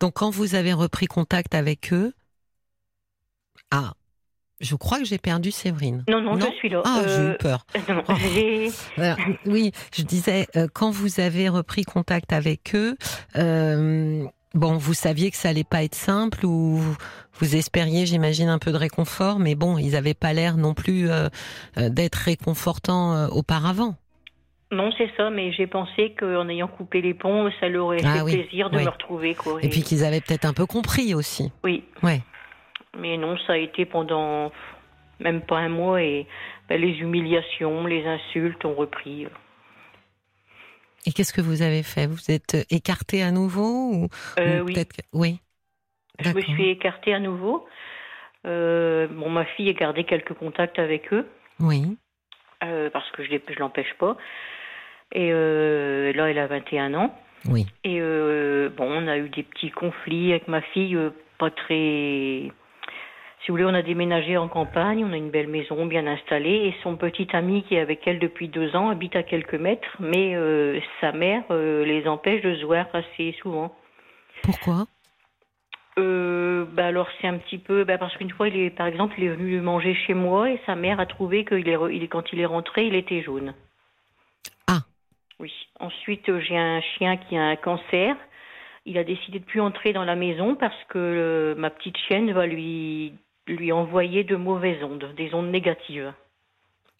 [0.00, 2.12] Donc quand vous avez repris contact avec eux,
[3.70, 3.94] ah,
[4.60, 6.04] je crois que j'ai perdu Séverine.
[6.08, 6.82] Non, non, je suis là.
[6.84, 7.66] Ah, j'ai eu euh, peur.
[8.08, 9.02] Oh.
[9.46, 12.96] oui, je disais, euh, quand vous avez repris contact avec eux,
[13.36, 16.80] euh, bon, vous saviez que ça allait pas être simple ou
[17.34, 21.08] vous espériez, j'imagine, un peu de réconfort, mais bon, ils n'avaient pas l'air non plus
[21.76, 23.96] d'être réconfortants auparavant.
[24.72, 28.24] Non, c'est ça, mais j'ai pensé qu'en ayant coupé les ponts, ça leur aurait ah
[28.24, 29.34] fait plaisir de me retrouver.
[29.34, 29.68] Quoi, et...
[29.68, 31.50] puis qu'ils avaient peut-être un peu compris aussi.
[31.64, 31.82] Oui.
[32.04, 32.20] Ouais.
[32.98, 34.52] Mais non, ça a été pendant
[35.20, 36.26] même pas un mois et
[36.68, 39.26] ben, les humiliations, les insultes ont repris.
[41.06, 42.06] Et qu'est-ce que vous avez fait?
[42.06, 44.74] Vous êtes écarté à nouveau ou, euh, oui.
[45.12, 45.40] oui.
[46.18, 47.66] Je me suis écartée à nouveau.
[48.46, 51.26] Euh, bon, ma fille a gardé quelques contacts avec eux.
[51.60, 51.96] Oui.
[52.62, 54.16] Euh, parce que je ne l'empêche pas.
[55.12, 57.18] Et là, elle a 21 ans.
[57.46, 57.66] Oui.
[57.84, 60.96] Et bon, on a eu des petits conflits avec ma fille,
[61.38, 62.52] pas très.
[63.40, 66.66] Si vous voulez, on a déménagé en campagne, on a une belle maison bien installée,
[66.66, 69.96] et son petit ami qui est avec elle depuis deux ans habite à quelques mètres,
[69.98, 73.74] mais euh, sa mère euh, les empêche de se voir assez souvent.
[74.42, 74.86] Pourquoi?
[75.98, 79.16] Euh, bah alors c'est un petit peu bah parce qu'une fois il est par exemple
[79.18, 82.32] il est venu manger chez moi et sa mère a trouvé qu'il est, il, quand
[82.32, 83.52] il est rentré il était jaune.
[85.40, 85.52] Oui.
[85.80, 88.14] Ensuite, j'ai un chien qui a un cancer.
[88.84, 92.30] Il a décidé de plus entrer dans la maison parce que euh, ma petite chienne
[92.32, 93.14] va lui
[93.50, 96.12] lui envoyer de mauvaises ondes, des ondes négatives.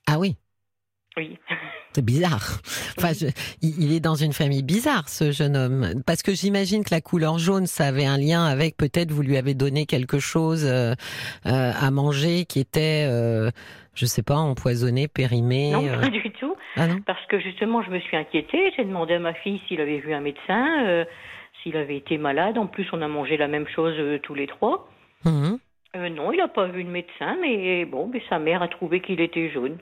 [0.06, 0.36] Ah oui.
[1.16, 1.38] Oui.
[1.92, 2.60] C'est bizarre.
[2.98, 3.12] Enfin,
[3.62, 6.02] il est dans une famille bizarre, ce jeune homme.
[6.06, 9.36] Parce que j'imagine que la couleur jaune, ça avait un lien avec peut-être vous lui
[9.36, 10.94] avez donné quelque chose euh,
[11.44, 13.50] à manger qui était, euh,
[13.94, 15.72] je sais pas, empoisonné, périmé.
[15.72, 16.54] Non, pas du tout.
[16.76, 18.72] Ah Parce que justement, je me suis inquiétée.
[18.76, 21.04] J'ai demandé à ma fille s'il avait vu un médecin, euh,
[21.62, 22.58] s'il avait été malade.
[22.58, 24.88] En plus, on a mangé la même chose euh, tous les trois.
[25.24, 25.56] Mmh.
[25.96, 29.00] Euh, non, il n'a pas vu de médecin, mais bon, mais sa mère a trouvé
[29.00, 29.78] qu'il était jaune.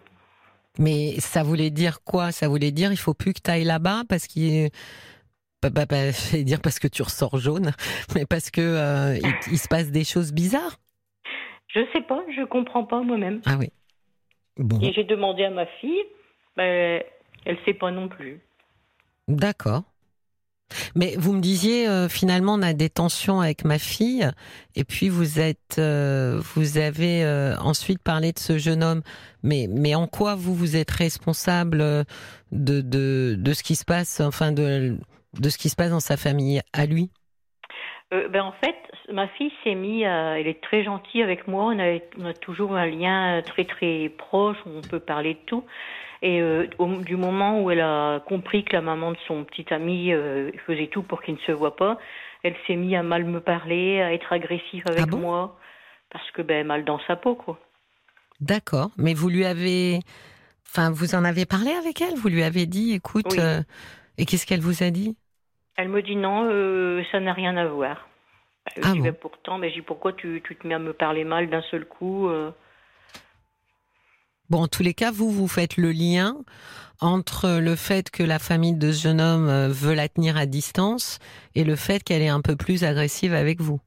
[0.78, 2.32] Mais ça voulait dire quoi?
[2.32, 4.70] Ça voulait dire il faut plus que tu ailles là-bas parce qu'il
[5.60, 7.72] bah, bah, bah, je vais dire parce que tu ressors jaune,
[8.14, 9.18] mais parce que
[9.50, 10.76] il, se passe des choses bizarres.
[11.68, 13.42] Je sais pas, je comprends pas moi-même.
[13.44, 13.70] Ah oui.
[14.56, 14.80] Bon.
[14.80, 16.02] Et j'ai demandé à ma fille,
[16.56, 17.02] ben,
[17.44, 18.40] elle ne sait pas non plus.
[19.28, 19.82] D'accord.
[20.94, 24.28] Mais vous me disiez euh, finalement on a des tensions avec ma fille
[24.74, 29.02] et puis vous êtes euh, vous avez euh, ensuite parlé de ce jeune homme.
[29.42, 31.78] Mais mais en quoi vous vous êtes responsable
[32.52, 34.98] de de, de ce qui se passe enfin de
[35.38, 37.11] de ce qui se passe dans sa famille à lui?
[38.11, 38.76] Ben en fait
[39.12, 42.76] ma fille s'est mise elle est très gentille avec moi on a, on a toujours
[42.76, 45.64] un lien très très proche on peut parler de tout.
[46.22, 46.66] Et euh,
[47.04, 50.88] du moment où elle a compris que la maman de son petit ami euh, faisait
[50.88, 51.98] tout pour qu'il ne se voit pas,
[52.42, 55.58] elle s'est mise à mal me parler, à être agressive avec ah moi,
[56.10, 57.58] parce que ben mal dans sa peau quoi.
[58.40, 60.00] D'accord, mais vous lui avez,
[60.66, 63.62] enfin vous en avez parlé avec elle, vous lui avez dit, écoute, euh,
[64.16, 65.16] et qu'est-ce qu'elle vous a dit?
[65.76, 66.48] Elle me dit non,
[67.12, 68.08] ça n'a rien à voir.
[68.83, 71.62] Ah ben, pourtant, mais j'ai pourquoi tu, tu, te mets à me parler mal d'un
[71.62, 72.28] seul coup
[74.50, 76.35] Bon, en tous les cas, vous, vous faites le lien
[77.00, 80.46] entre le fait que la famille de ce jeune homme euh, veut la tenir à
[80.46, 81.18] distance
[81.54, 83.81] et le fait qu'elle est un peu plus agressive avec vous.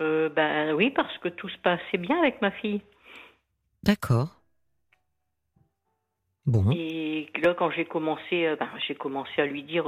[0.00, 2.80] Euh, ben oui, parce que tout se passait bien avec ma fille.
[3.82, 4.28] D'accord.
[6.46, 6.70] Bon.
[6.70, 9.84] Et là, quand j'ai commencé, euh, ben, j'ai commencé à lui dire,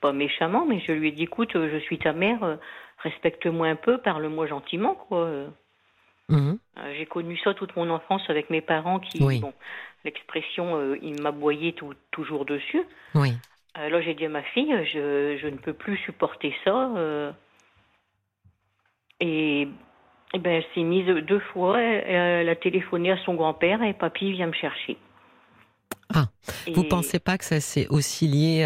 [0.00, 2.58] pas méchamment, mais je lui ai dit, écoute, je suis ta mère,
[3.02, 5.48] respecte-moi un peu, parle-moi gentiment, quoi.
[6.28, 6.58] Mhm.
[6.78, 9.52] Euh, j'ai connu ça toute mon enfance avec mes parents qui, bon,
[10.04, 12.82] l'expression, euh, il m'aboyait tout, toujours dessus.
[13.14, 13.34] Oui.
[13.78, 16.90] Euh, là, j'ai dit à ma fille, je, je, ne peux plus supporter ça.
[19.20, 19.68] et,
[20.34, 21.80] et, ben, elle s'est mise deux fois.
[21.80, 24.96] Elle, a téléphoné à son grand-père et papy vient me chercher.
[26.14, 26.26] Ah,
[26.74, 28.64] vous pensez pas que ça c'est aussi lié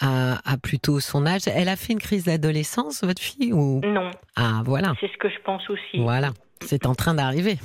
[0.00, 1.42] à, à, plutôt son âge?
[1.46, 3.80] Elle a fait une crise d'adolescence, votre fille ou?
[3.84, 4.10] Non.
[4.36, 4.94] Ah, voilà.
[5.00, 5.98] C'est ce que je pense aussi.
[5.98, 6.30] Voilà.
[6.62, 7.58] C'est en train d'arriver.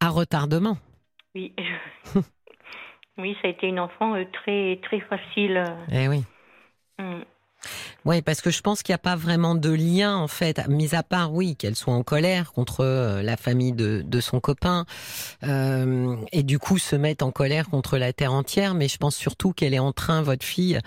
[0.00, 0.76] À retardement.
[1.34, 1.54] Oui.
[3.18, 5.64] oui, ça a été une enfant très, très facile.
[5.90, 6.24] Eh oui.
[6.98, 7.22] Mm.
[8.04, 10.94] Oui, parce que je pense qu'il n'y a pas vraiment de lien, en fait, mis
[10.94, 14.86] à part, oui, qu'elle soit en colère contre euh, la famille de, son copain,
[15.42, 19.14] euh, et du coup se mettre en colère contre la terre entière, mais je pense
[19.14, 20.80] surtout qu'elle est en train, votre fille,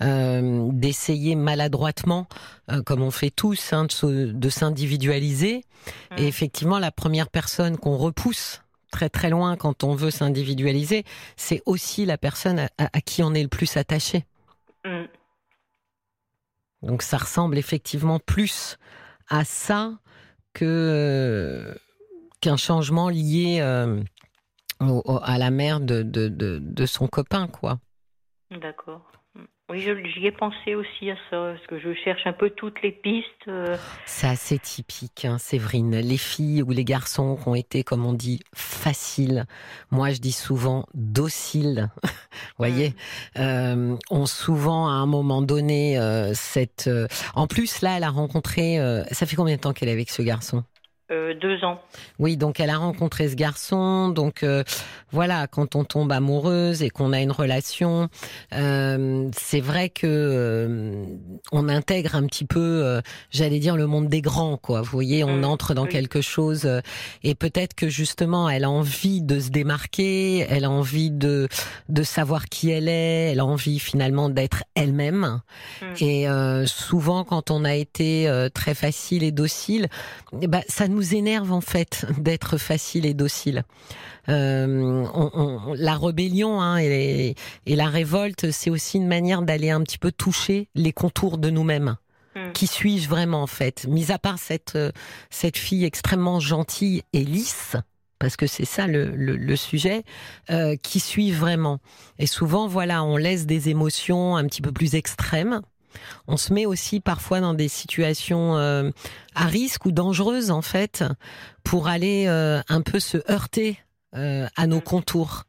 [0.00, 2.26] euh, d'essayer maladroitement,
[2.86, 5.62] comme on fait tous, hein, de, s'individualiser.
[6.10, 6.14] Mmh.
[6.18, 11.04] Et effectivement, la première personne qu'on repousse très très loin quand on veut s'individualiser,
[11.36, 14.24] c'est aussi la personne à, qui on est le plus attaché.
[14.84, 15.04] Mmh.
[16.82, 18.76] Donc ça ressemble effectivement plus
[19.28, 19.92] à ça
[20.60, 21.74] euh,
[22.40, 24.02] qu'un changement lié euh,
[25.22, 27.78] à la mère de, de, de, son copain, quoi.
[28.50, 29.12] D'accord.
[29.70, 32.92] Oui, j'y ai pensé aussi à ça, parce que je cherche un peu toutes les
[32.92, 33.48] pistes.
[33.48, 33.76] Euh.
[34.04, 35.98] C'est assez typique, hein, Séverine.
[35.98, 39.46] Les filles ou les garçons qui ont été, comme on dit, faciles,
[39.90, 41.88] moi je dis souvent dociles,
[42.58, 43.40] voyez, mm.
[43.40, 46.90] euh, ont souvent à un moment donné euh, cette...
[47.34, 48.76] En plus, là, elle a rencontré...
[49.12, 50.64] ça fait combien de temps qu'elle est avec ce garçon?
[51.12, 51.78] Euh, deux ans.
[52.18, 54.08] Oui, donc elle a rencontré ce garçon.
[54.08, 54.64] Donc euh,
[55.10, 58.08] voilà, quand on tombe amoureuse et qu'on a une relation,
[58.54, 61.04] euh, c'est vrai que
[61.52, 64.80] on intègre un petit peu, j'allais dire, le monde des grands, quoi.
[64.80, 65.44] Vous voyez, on mm.
[65.44, 66.68] entre dans quelque chose
[67.22, 71.48] et peut-être que justement, elle a envie de se démarquer, elle a envie de
[71.88, 75.40] de savoir qui elle est, elle a envie finalement d'être elle-même.
[75.82, 75.86] Mm.
[76.00, 76.26] Et
[76.66, 79.88] souvent, quand on a été très facile et docile,
[80.40, 83.64] eh ben, ça nous énerve en fait d'être facile et docile.
[84.28, 85.04] Euh,
[85.74, 87.34] la rébellion hein, et,
[87.66, 91.96] la révolte, c'est aussi une manière d'aller un petit peu toucher les contours de nous-mêmes.
[92.36, 92.52] Hmm.
[92.52, 93.86] Qui suis-je vraiment en fait?
[93.88, 94.90] Mis à part cette euh,
[95.28, 97.76] cette fille extrêmement gentille et lisse,
[98.18, 100.04] parce que c'est ça le, sujet,
[100.50, 101.80] euh, qui suis vraiment?
[102.20, 105.60] Et souvent, voilà, on laisse des émotions un petit peu plus extrêmes
[106.28, 108.90] on se met aussi parfois dans des situations euh,
[109.34, 111.04] à risque ou dangereuses en fait
[111.64, 113.78] pour aller euh, un peu se heurter
[114.14, 115.44] euh, à nos contours.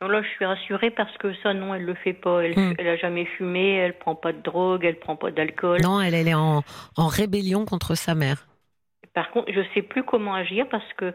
[0.00, 2.40] là, je suis rassurée parce que ça, non, elle le fait pas.
[2.40, 2.74] Elle, hmm.
[2.78, 5.80] a jamais fumé, elle prend pas de drogue, elle prend pas d'alcool.
[5.82, 6.62] Non, elle, elle est en,
[6.96, 8.46] en rébellion contre sa mère.
[9.14, 11.12] Par contre, je sais plus comment agir parce que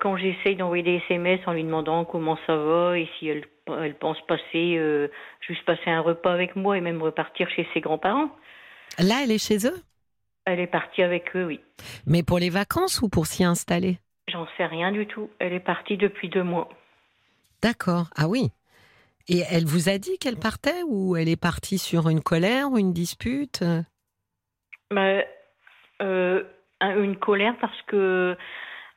[0.00, 3.96] quand j'essaye d'envoyer des SMS en lui demandant comment ça va et si elle elle
[3.98, 5.08] pense passer, euh,
[5.40, 8.30] juste passer un repas avec moi et même repartir chez ses grands-parents.
[8.98, 9.82] Là, elle est chez eux?
[10.44, 11.60] Elle est partie avec eux, oui.
[12.06, 13.98] Mais pour les vacances ou pour s'y installer?
[14.28, 15.30] J'en sais rien du tout.
[15.38, 16.68] Elle est partie depuis deux mois.
[17.62, 18.08] D'accord.
[18.16, 18.50] Ah oui.
[19.28, 22.78] Et elle vous a dit qu'elle partait ou elle est partie sur une colère ou
[22.78, 23.64] une dispute?
[24.90, 25.22] Bah,
[26.02, 26.42] euh,
[26.80, 28.36] Une colère parce que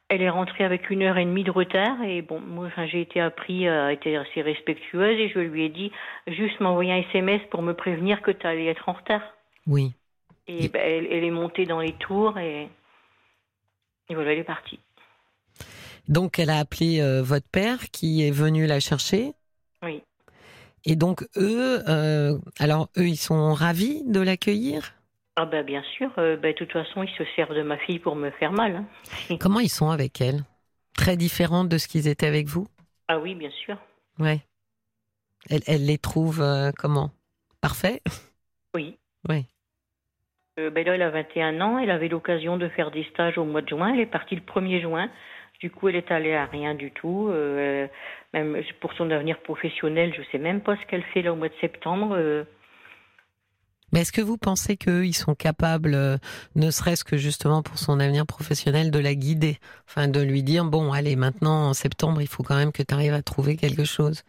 [0.09, 3.01] elle est rentrée avec une heure et demie de retard et bon, moi, enfin, j'ai
[3.01, 5.91] été appris à être assez respectueuse et je lui ai dit
[6.27, 9.23] juste m'envoyer un SMS pour me prévenir que tu allais être en retard.
[9.65, 9.93] Oui.
[10.47, 12.69] Et, ben, elle, est montée dans les tours et,
[14.09, 14.79] et voilà, elle est partie.
[16.07, 19.33] Donc, elle a appelé euh, votre père qui est venu la chercher.
[19.81, 20.03] Oui.
[20.83, 24.94] Et donc, eux, euh, alors, eux, ils sont ravis de l'accueillir?
[25.37, 27.99] Ah ben bien sûr, euh, ben, de toute façon ils se servent de ma fille
[27.99, 28.75] pour me faire mal.
[28.77, 29.37] Hein.
[29.39, 30.43] Comment ils sont avec elle?
[30.97, 32.67] Très différents de ce qu'ils étaient avec vous?
[33.09, 33.77] Ah oui, bien sûr.
[34.17, 34.39] Ouais.
[35.49, 37.11] Elle, elle les trouve euh, comment?
[37.61, 38.01] Parfait?
[38.73, 38.97] Oui.
[39.27, 39.45] Oui.
[40.57, 43.43] Euh, ben là, elle a 21 ans, elle avait l'occasion de faire des stages au
[43.43, 45.09] mois de juin, elle est partie le 1er juin.
[45.59, 47.29] Du coup, elle est allée à rien du tout.
[48.33, 51.35] même pour son avenir professionnel, je ne sais même pas ce qu'elle fait là au
[51.35, 52.45] mois de septembre.
[53.91, 56.17] Mais est-ce que vous pensez qu'eux, ils sont capables, euh,
[56.55, 59.57] ne serait-ce que justement pour son avenir professionnel, de la guider?
[59.87, 62.93] Enfin, de lui dire, bon, allez, maintenant, en septembre, il faut quand même que tu
[62.93, 64.23] arrives à trouver quelque chose?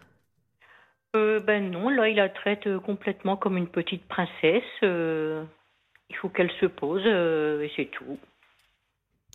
[1.16, 4.62] Euh, Ben non, là, il la traite euh, complètement comme une petite princesse.
[4.82, 8.18] il faut qu'elle se pose, et c'est tout.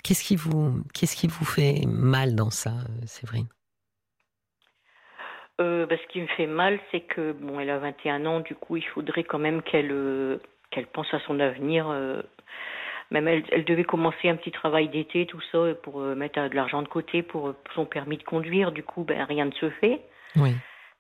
[0.03, 2.73] Qu'est-ce qui, vous, qu'est-ce qui vous fait mal dans ça,
[3.05, 3.47] Séverine?
[5.62, 8.55] Euh, bah, ce qui me fait mal, c'est que bon, elle a 21 ans, du
[8.55, 10.38] coup, il faudrait quand même qu'elle euh,
[10.72, 11.89] qu'elle pense à son avenir.
[11.89, 12.22] Euh.
[13.12, 16.82] même elle, elle, devait commencer un petit travail d'été, tout ça, pour mettre de l'argent
[16.82, 18.72] de côté pour, son permis de conduire.
[18.72, 20.01] Du coup, ben, rien ne se fait.
[20.36, 20.55] Oui.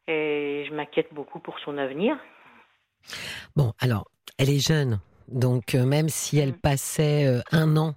[0.07, 2.17] Et je m'inquiète beaucoup pour son avenir.
[3.55, 4.05] Bon, alors,
[4.37, 6.61] elle est jeune, donc même si elle mm.
[6.61, 7.95] passait un an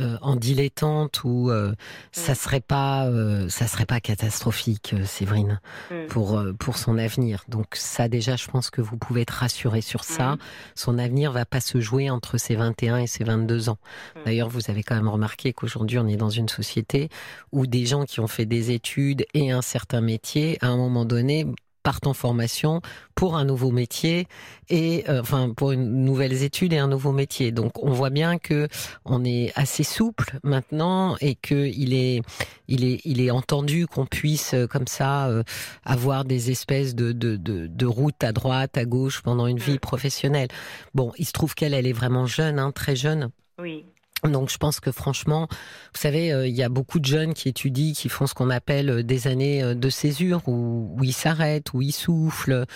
[0.00, 1.74] euh, en dilettante ou euh,
[2.12, 2.34] ça mm.
[2.34, 6.06] serait pas euh, ça serait pas catastrophique Séverine mm.
[6.08, 7.44] pour pour son avenir.
[7.48, 10.32] Donc ça déjà je pense que vous pouvez être rassuré sur ça.
[10.32, 10.38] Mm.
[10.74, 13.78] Son avenir va pas se jouer entre ses 21 et ses 22 ans.
[14.24, 17.08] D'ailleurs, vous avez quand même remarqué qu'aujourd'hui on est dans une société
[17.52, 21.04] où des gens qui ont fait des études et un certain métier à un moment
[21.04, 21.46] donné
[21.82, 22.80] partent en formation
[23.14, 24.26] pour un nouveau métier
[24.68, 27.52] et euh, enfin pour une nouvelles études et un nouveau métier.
[27.52, 28.68] Donc on voit bien que
[29.04, 32.22] on est assez souple maintenant et que il est
[32.68, 35.42] il est il est entendu qu'on puisse euh, comme ça euh,
[35.84, 39.78] avoir des espèces de, de de de routes à droite à gauche pendant une vie
[39.78, 40.48] professionnelle.
[40.94, 43.30] Bon, il se trouve qu'elle elle est vraiment jeune, hein, très jeune.
[43.58, 43.84] Oui.
[44.24, 47.48] Donc je pense que franchement, vous savez, euh, il y a beaucoup de jeunes qui
[47.48, 51.72] étudient, qui font ce qu'on appelle euh, des années euh, de césure, où, ils s'arrêtent,
[51.72, 52.66] où ils soufflent.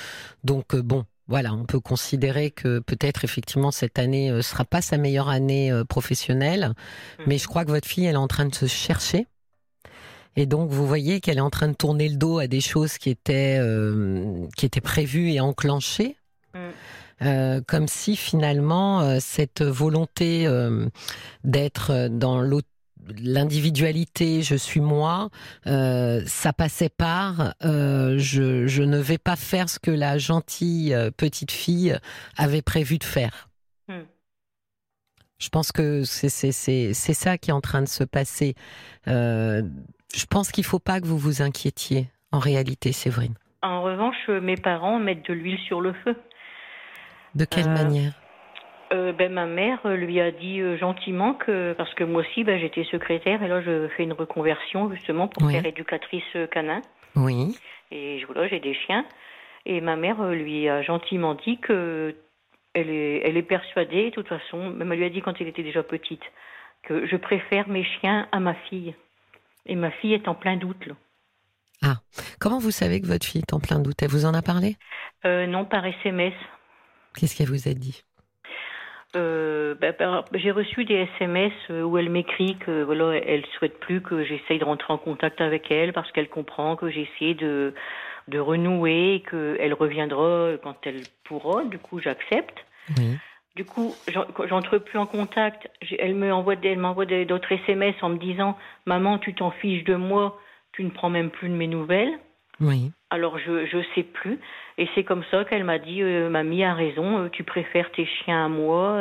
[0.43, 4.97] Donc bon, voilà, on peut considérer que peut-être effectivement cette année ne sera pas sa
[4.97, 6.75] meilleure année professionnelle,
[7.19, 7.23] mmh.
[7.27, 9.27] mais je crois que votre fille, elle est en train de se chercher.
[10.37, 12.99] Et donc vous voyez qu'elle est en train de tourner le dos à des choses
[12.99, 13.61] qui étaient
[14.57, 16.17] qui étaient prévues et enclenchées.
[16.55, 16.59] Mmh.
[17.23, 20.87] Euh, comme si finalement euh, cette volonté euh,
[21.45, 22.43] d'être dans
[23.19, 25.29] l'individualité, je suis moi,
[25.65, 31.97] ça passait par je, je, ne vais pas faire ce que la gentille petite fille
[32.37, 33.49] avait prévu de faire.
[33.89, 34.05] Hmm.
[35.39, 38.55] Je pense que c'est ça qui est en train de se passer.
[39.07, 43.35] je pense qu'il ne faut pas que vous vous inquiétiez, en réalité, Séverine.
[43.61, 46.17] En revanche, mes parents mettent de l'huile sur le feu.
[47.35, 48.13] De quelle euh, manière
[48.93, 52.61] euh, ben, ma mère lui a dit euh, gentiment que parce que moi aussi ben,
[52.61, 56.23] j'étais secrétaire et là je fais une reconversion justement pour faire éducatrice
[56.53, 56.81] canin.
[57.17, 57.57] Oui.
[57.91, 59.05] Et voilà, j'ai des chiens
[59.67, 62.15] et ma mère lui a gentiment dit que
[62.75, 65.47] elle est, elle est persuadée, de toute façon, même elle lui a dit quand elle
[65.47, 66.23] était déjà petite,
[66.83, 68.95] que je préfère mes chiens à ma fille.
[69.67, 70.95] Et ma fille est en plein doute là.
[71.83, 71.97] Ah,
[72.41, 74.03] comment vous savez que votre fille est en plein doute?
[74.03, 74.77] Elle vous en a parlé?
[75.25, 76.35] Non, par SMS.
[77.17, 78.05] Qu'est-ce qu'elle vous a dit?
[79.17, 83.79] Euh, bah, bah, j'ai reçu des SMS euh, où elle m'écrit que voilà, elle souhaite
[83.79, 87.35] plus que j'essaye de rentrer en contact avec elle parce qu'elle comprend que j'ai essayé
[87.35, 87.75] de
[88.27, 91.65] de renouer et qu'elle reviendra quand elle pourra.
[91.65, 92.65] Du coup, j'accepte.
[93.55, 93.95] Du coup,
[94.49, 95.69] j'entre plus en contact.
[95.99, 98.57] Elle me envoie, elle m'envoie d'autres SMS en me disant
[98.87, 100.41] "Maman, tu t'en fiches de moi,
[100.73, 102.19] tu ne prends même plus de mes nouvelles."
[102.61, 102.91] Oui.
[103.15, 104.41] Alors je je sais plus
[104.77, 108.07] et c'est comme ça qu'elle m'a dit euh, mamie a raison, euh, tu préfères tes
[108.07, 108.99] chiens à moi.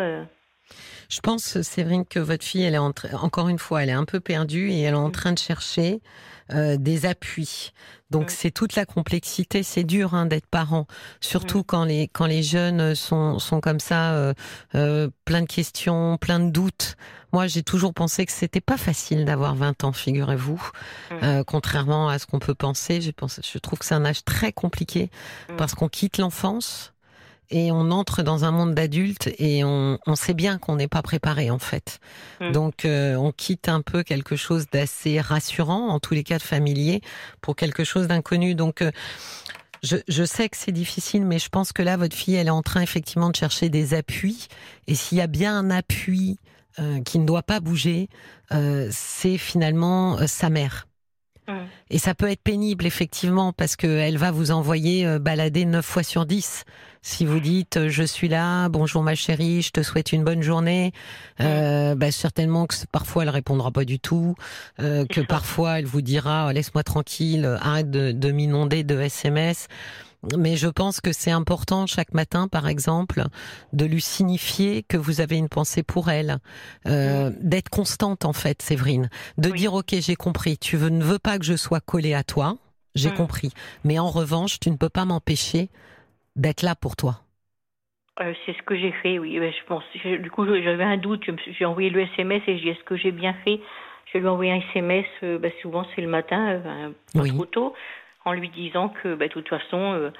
[0.74, 1.06] Euh.
[1.10, 4.20] Je pense Séverine que votre fille elle est encore une fois elle est un peu
[4.20, 6.02] perdue et elle est en train de chercher
[6.50, 7.72] des appuis.
[8.12, 10.88] Donc c'est toute la complexité, c'est dur hein, d'être parent,
[11.20, 14.34] surtout quand les quand les jeunes sont sont comme ça,
[14.72, 16.98] plein de questions, plein de doutes.
[17.34, 20.70] Moi, j'ai toujours pensé que c'était pas facile d'avoir 20 ans, figurez-vous.
[21.24, 24.24] Euh, contrairement à ce qu'on peut penser, je, pense, je trouve que c'est un âge
[24.24, 25.10] très compliqué
[25.58, 26.93] parce qu'on quitte l'enfance
[27.50, 31.02] et on entre dans un monde d'adultes et on, on, sait bien qu'on n'est pas
[31.02, 32.00] préparé en fait.
[32.42, 32.52] Mm.
[32.52, 36.44] Donc euh, on quitte un peu quelque chose d'assez rassurant, en tous les cas de
[36.44, 37.02] familier,
[37.42, 38.56] pour quelque chose d'inconnu.
[38.56, 38.92] Donc euh,
[39.84, 42.52] je, je, sais que c'est difficile, mais je pense que là, votre fille, elle est
[42.52, 44.48] en train effectivement de chercher des appuis.
[44.88, 46.40] Et s'il y a bien un appui
[46.80, 48.10] euh, qui ne doit pas bouger,
[48.52, 50.88] euh, c'est finalement euh, sa mère.
[51.48, 51.54] Mmh.
[51.90, 56.26] Et ça peut être pénible, effectivement, parce qu'elle va vous envoyer balader 9 fois sur
[56.26, 56.64] 10.
[57.02, 60.94] Si vous dites je suis là, bonjour ma chérie, je te souhaite une bonne journée,
[61.40, 61.96] mmh.
[61.96, 64.36] bah, certainement que parfois elle répondra pas du tout,
[64.78, 69.68] que parfois elle vous dira laisse-moi tranquille, arrête de, de m'inonder de SMS
[70.38, 73.24] mais je pense que c'est important chaque matin, par exemple,
[73.74, 76.38] de lui signifier que vous avez une pensée pour elle,
[76.88, 81.20] euh, d'être constante en fait, Séverine, de dire ok j'ai compris, tu veux, ne veux
[81.20, 82.58] pas que je sois collée à toi,
[82.96, 83.16] j'ai mm.
[83.16, 83.52] compris,
[83.84, 85.70] mais en revanche tu ne peux pas m'empêcher
[86.36, 87.20] d'être là pour toi.
[88.22, 89.36] Euh, c'est ce que j'ai fait, oui.
[89.36, 89.84] Je pense.
[90.04, 91.24] Du coup, j'avais un doute.
[91.58, 93.60] J'ai envoyé le SMS et j'ai est-ce que j'ai bien fait?
[94.14, 95.08] Je lui ai envoyé un SMS.
[95.24, 97.74] Euh, bah, souvent, c'est le matin, euh, pas trop tôt
[98.26, 100.12] en lui disant que, bah, de toute façon, euh,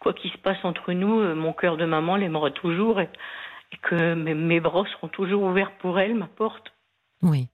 [0.00, 3.08] quoi qu'il se passe entre nous, euh, mon cœur de maman l'aimera toujours et,
[3.82, 6.72] que mes, bras seront toujours ouverts pour elle, ma porte.
[7.22, 7.48] Oui.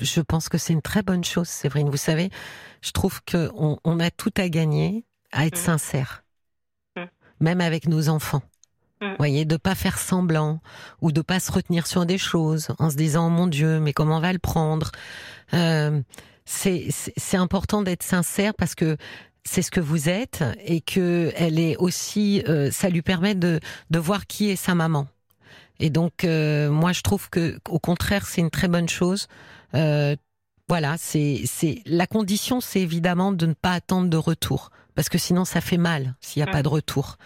[0.00, 1.90] Je, pense que c'est une très bonne chose, Séverine.
[1.90, 2.30] Vous savez,
[2.80, 5.64] je trouve qu'on on a tout à gagner à être mmh.
[5.64, 6.24] sincère,
[6.96, 7.02] mmh.
[7.40, 8.42] même avec nos enfants.
[9.00, 9.10] Mmh.
[9.10, 10.60] Vous voyez, de pas faire semblant
[11.00, 14.16] ou de pas se retenir sur des choses en se disant mon Dieu, mais comment
[14.16, 14.90] on va le prendre?
[15.54, 16.00] Euh,
[16.52, 18.96] c'est important d'être sincère parce que
[19.44, 23.60] c'est ce que vous êtes et que elle est aussi, euh, ça lui permet de,
[23.90, 25.08] de voir qui est sa maman.
[25.80, 29.26] Et donc, euh, moi, je trouve que, au contraire, c'est une très bonne chose.
[29.74, 30.14] Euh,
[30.68, 35.18] voilà, c'est c'est la condition, c'est évidemment de ne pas attendre de retour, parce que
[35.18, 37.16] sinon ça fait mal s'il n'y a pas de retour.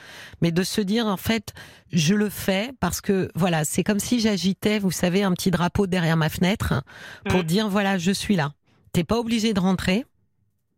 [0.41, 1.53] Mais de se dire en fait,
[1.93, 5.87] je le fais parce que voilà, c'est comme si j'agitais, vous savez, un petit drapeau
[5.87, 6.83] derrière ma fenêtre
[7.29, 8.53] pour dire voilà, je suis là.
[8.97, 10.07] T'es pas obligé de rentrer,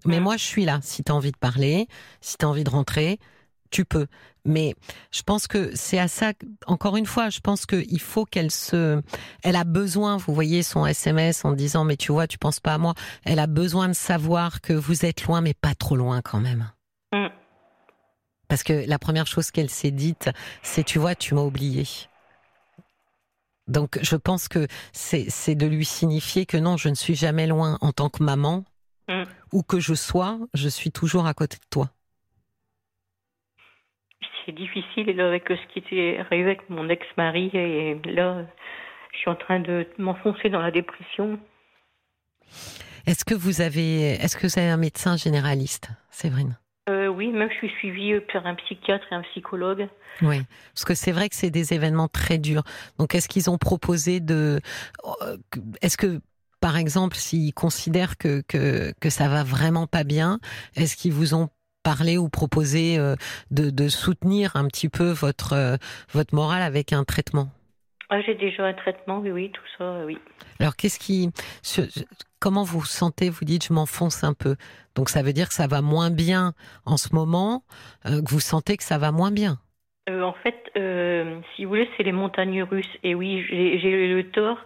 [0.04, 0.80] mais moi je suis là.
[0.82, 1.86] Si tu as envie de parler,
[2.20, 3.20] si tu as envie de rentrer,
[3.70, 4.08] tu peux.
[4.44, 4.74] Mais
[5.12, 6.32] je pense que c'est à ça,
[6.66, 9.00] encore une fois, je pense qu'il faut qu'elle se,
[9.44, 12.74] elle a besoin, vous voyez son SMS en disant, mais tu vois, tu penses pas
[12.74, 12.94] à moi.
[13.22, 16.72] Elle a besoin de savoir que vous êtes loin, mais pas trop loin quand même.
[17.12, 17.28] Mm.
[18.48, 20.28] Parce que la première chose qu'elle s'est dite,
[20.64, 21.86] c'est, tu vois, tu m'as oublié.
[23.68, 27.78] Donc, je pense que c'est de lui signifier que non, je ne suis jamais loin
[27.80, 28.64] en tant que maman,
[29.08, 29.24] mm.
[29.52, 31.90] où que je sois, je suis toujours à côté de toi
[34.48, 38.46] c'est difficile là, avec ce qui était arrivé avec mon ex-mari et là,
[39.12, 41.38] je suis en train de m'enfoncer dans la dépression.
[43.06, 46.56] Est-ce que vous avez, est-ce que vous avez un médecin généraliste, Séverine?
[47.18, 49.88] Oui, même je suis suivie euh, par un psychiatre et un psychologue.
[50.22, 50.40] Oui,
[50.72, 52.62] parce que c'est vrai que c'est des événements très durs.
[52.98, 54.60] Donc, est-ce qu'ils ont proposé de,
[55.22, 55.36] euh,
[55.82, 56.20] est-ce que
[56.60, 60.38] par exemple, s'ils considèrent que, que, que ça va vraiment pas bien,
[60.76, 61.48] est-ce qu'ils vous ont
[61.82, 63.16] parler ou proposer euh,
[63.50, 65.78] de, soutenir un petit peu votre,
[66.12, 67.50] votre morale avec un traitement?
[68.10, 70.18] Ah, J'ai déjà un traitement, oui, oui, tout ça, oui.
[70.60, 71.30] Alors, qu'est-ce qui.
[72.40, 73.30] Comment vous sentez?
[73.30, 74.56] Vous dites, je m'enfonce un peu.
[74.94, 76.52] Donc, ça veut dire que ça va moins bien
[76.86, 77.64] en ce moment,
[78.06, 79.58] euh, que vous sentez que ça va moins bien?
[80.08, 80.70] En fait,
[81.54, 82.96] si vous voulez, c'est les montagnes russes.
[83.02, 84.58] Et oui, j'ai le tort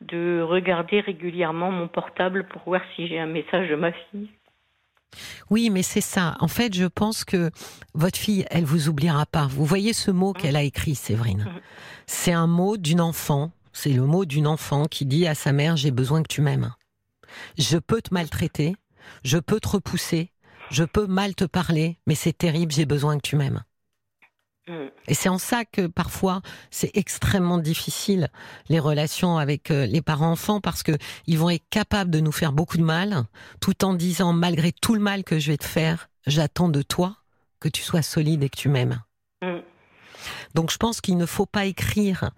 [0.00, 4.30] de regarder régulièrement mon portable pour voir si j'ai un message de ma fille.
[5.50, 6.36] Oui, mais c'est ça.
[6.40, 7.50] En fait, je pense que
[7.94, 9.46] votre fille, elle vous oubliera pas.
[9.46, 11.46] Vous voyez ce mot qu'elle a écrit, Séverine.
[12.06, 13.52] C'est un mot d'une enfant.
[13.72, 16.72] C'est le mot d'une enfant qui dit à sa mère, j'ai besoin que tu m'aimes.
[17.56, 18.74] Je peux te maltraiter,
[19.24, 20.32] je peux te repousser,
[20.70, 23.62] je peux mal te parler, mais c'est terrible, j'ai besoin que tu m'aimes.
[25.08, 28.28] Et c'est en ça que parfois c'est extrêmement difficile
[28.68, 30.92] les relations avec euh, les parents-enfants parce que
[31.26, 33.24] ils vont être capables de nous faire beaucoup de mal,
[33.60, 37.16] tout en disant malgré tout le mal que je vais te faire, j'attends de toi
[37.58, 39.02] que tu sois solide et que tu m'aimes.
[39.42, 39.58] Mm.
[40.54, 42.30] Donc je pense qu'il ne faut pas écrire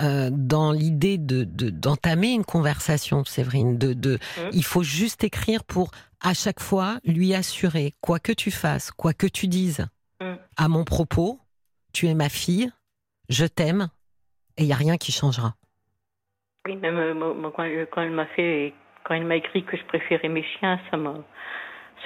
[0.00, 3.78] euh, dans l'idée de d'entamer une conversation, Séverine.
[3.78, 4.50] De, de mm.
[4.52, 9.12] il faut juste écrire pour à chaque fois lui assurer quoi que tu fasses, quoi
[9.12, 9.86] que tu dises
[10.20, 10.34] mm.
[10.56, 11.40] à mon propos,
[11.94, 12.70] tu es ma fille,
[13.30, 13.88] je t'aime,
[14.58, 15.54] et il n'y a rien qui changera.
[16.66, 18.74] Oui, même euh, quand, quand, elle m'a fait,
[19.04, 21.14] quand elle m'a écrit que je préférais mes chiens, ça m'a,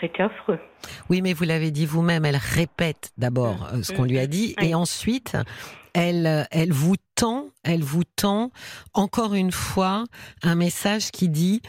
[0.01, 0.61] c'était affreux.
[1.09, 4.55] Oui, mais vous l'avez dit vous-même, elle répète d'abord euh, ce qu'on lui a dit,
[4.61, 5.36] et ensuite,
[5.95, 8.51] elle, elle vous tend, elle vous tend
[8.95, 10.05] encore une fois
[10.43, 11.62] un message qui dit,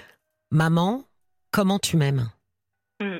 [0.52, 1.04] maman,
[1.52, 2.30] comment tu m'aimes?
[3.00, 3.20] Mm.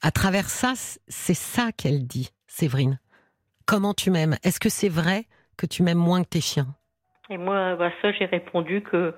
[0.00, 0.74] À travers ça,
[1.08, 3.00] c'est ça qu'elle dit, Séverine.
[3.68, 4.38] Comment tu m'aimes?
[4.44, 5.26] Est-ce que c'est vrai
[5.58, 6.68] que tu m'aimes moins que tes chiens?
[7.28, 9.14] Et moi, bah, ça, j'ai répondu que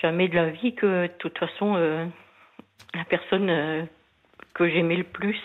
[0.00, 2.06] jamais de la vie, que de toute façon, euh,
[2.94, 3.82] la personne euh,
[4.54, 5.40] que j'aimais le plus,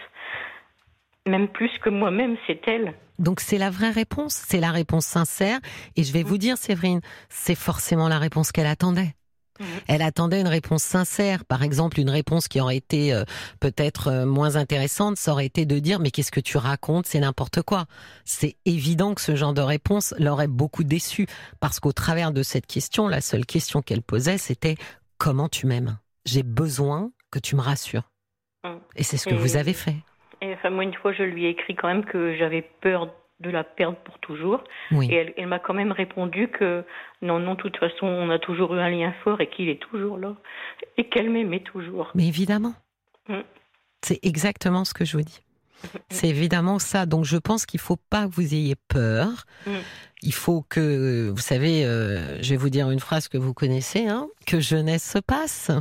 [1.27, 2.93] même plus que moi-même, c'est elle.
[3.17, 5.59] Donc c'est la vraie réponse, c'est la réponse sincère?
[5.95, 9.15] Et je vais vous dire, Séverine, c'est forcément la réponse qu'elle attendait.
[9.87, 11.45] Elle attendait une réponse sincère.
[11.45, 13.23] Par exemple, une réponse qui aurait été euh,
[13.59, 17.19] peut-être euh, moins intéressante, ça aurait été de dire mais qu'est-ce que tu racontes, c'est
[17.19, 17.85] n'importe quoi.
[18.25, 21.27] C'est évident que ce genre de réponse l'aurait beaucoup déçue
[21.59, 24.75] parce qu'au travers de cette question, la seule question qu'elle posait, c'était
[25.17, 25.97] comment tu m'aimes?
[26.25, 28.09] J'ai besoin que tu me rassures.
[28.95, 29.95] Et c'est ce que vous avez fait.
[30.41, 33.49] Et enfin, moi, une fois, je lui ai écrit quand même que j'avais peur de
[33.49, 34.63] la perdre pour toujours.
[34.91, 36.83] Et elle, m'a quand même répondu que
[37.21, 39.81] non, non, de toute façon, on a toujours eu un lien fort et qu'il est
[39.81, 40.35] toujours là
[40.97, 42.11] et qu'elle m'aimait toujours.
[42.15, 42.73] Mais évidemment.
[43.27, 43.39] Mm.
[44.01, 45.41] C'est exactement ce que je vous dis.
[46.11, 47.05] C'est évidemment ça.
[47.05, 49.45] Donc je pense qu'il faut pas que vous ayez peur.
[49.65, 49.71] Mm.
[50.21, 54.07] Il faut que, vous savez, euh, je vais vous dire une phrase que vous connaissez,
[54.07, 55.71] hein, que jeunesse se passe.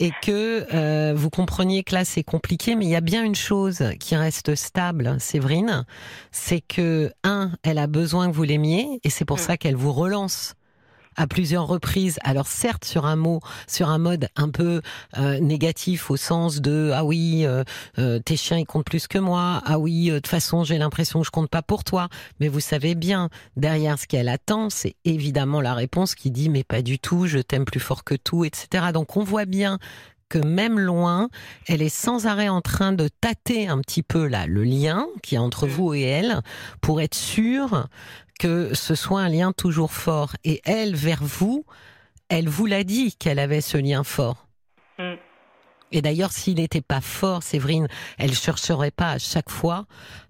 [0.00, 3.36] Et que euh, vous compreniez que là c'est compliqué, mais il y a bien une
[3.36, 5.84] chose qui reste stable, Séverine,
[6.32, 9.40] c'est que, un, elle a besoin que vous l'aimiez, et c'est pour mm.
[9.40, 10.54] ça qu'elle vous relance
[11.16, 12.18] à plusieurs reprises.
[12.22, 14.80] Alors certes sur un mot, sur un mode un peu
[15.18, 17.64] euh, négatif au sens de ah oui euh,
[17.98, 21.20] euh, tes chiens ils comptent plus que moi, ah oui de toute façon j'ai l'impression
[21.20, 22.08] que je compte pas pour toi.
[22.38, 26.64] Mais vous savez bien derrière ce qu'elle attend, c'est évidemment la réponse qui dit mais
[26.64, 28.86] pas du tout, je t'aime plus fort que tout, etc.
[28.92, 29.78] Donc on voit bien
[30.30, 31.28] que même loin,
[31.66, 35.34] elle est sans arrêt en train de tâter un petit peu là le lien qui
[35.34, 35.70] est entre mm.
[35.70, 36.40] vous et elle
[36.80, 37.88] pour être sûre
[38.38, 40.32] que ce soit un lien toujours fort.
[40.44, 41.66] Et elle, vers vous,
[42.30, 44.46] elle vous l'a dit qu'elle avait ce lien fort.
[44.98, 45.16] Mm.
[45.92, 49.86] Et d'ailleurs, s'il n'était pas fort, Séverine, elle chercherait pas à chaque fois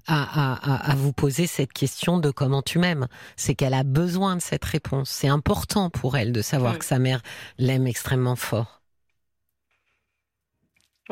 [0.07, 3.07] à, vous poser cette question de comment tu m'aimes.
[3.37, 5.11] C'est qu'elle a besoin de cette réponse.
[5.11, 6.79] C'est important pour elle de savoir mm.
[6.79, 7.23] que sa mère
[7.59, 8.80] l'aime extrêmement fort.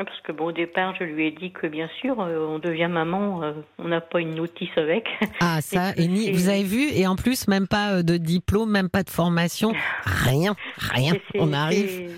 [0.05, 2.87] Parce que bon, au départ, je lui ai dit que bien sûr, euh, on devient
[2.89, 5.09] maman, euh, on n'a pas une notice avec.
[5.41, 8.71] Ah ça, et, ni, vous avez vu, et en plus même pas euh, de diplôme,
[8.71, 9.73] même pas de formation,
[10.03, 11.13] rien, rien.
[11.35, 12.13] On arrive,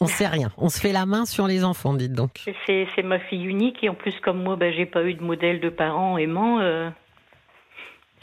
[0.00, 0.50] on sait rien.
[0.56, 2.42] On se fait la main sur les enfants, dites donc.
[2.66, 5.60] C'est ma fille unique et en plus comme moi, ben, j'ai pas eu de modèle
[5.60, 6.58] de parents aimants.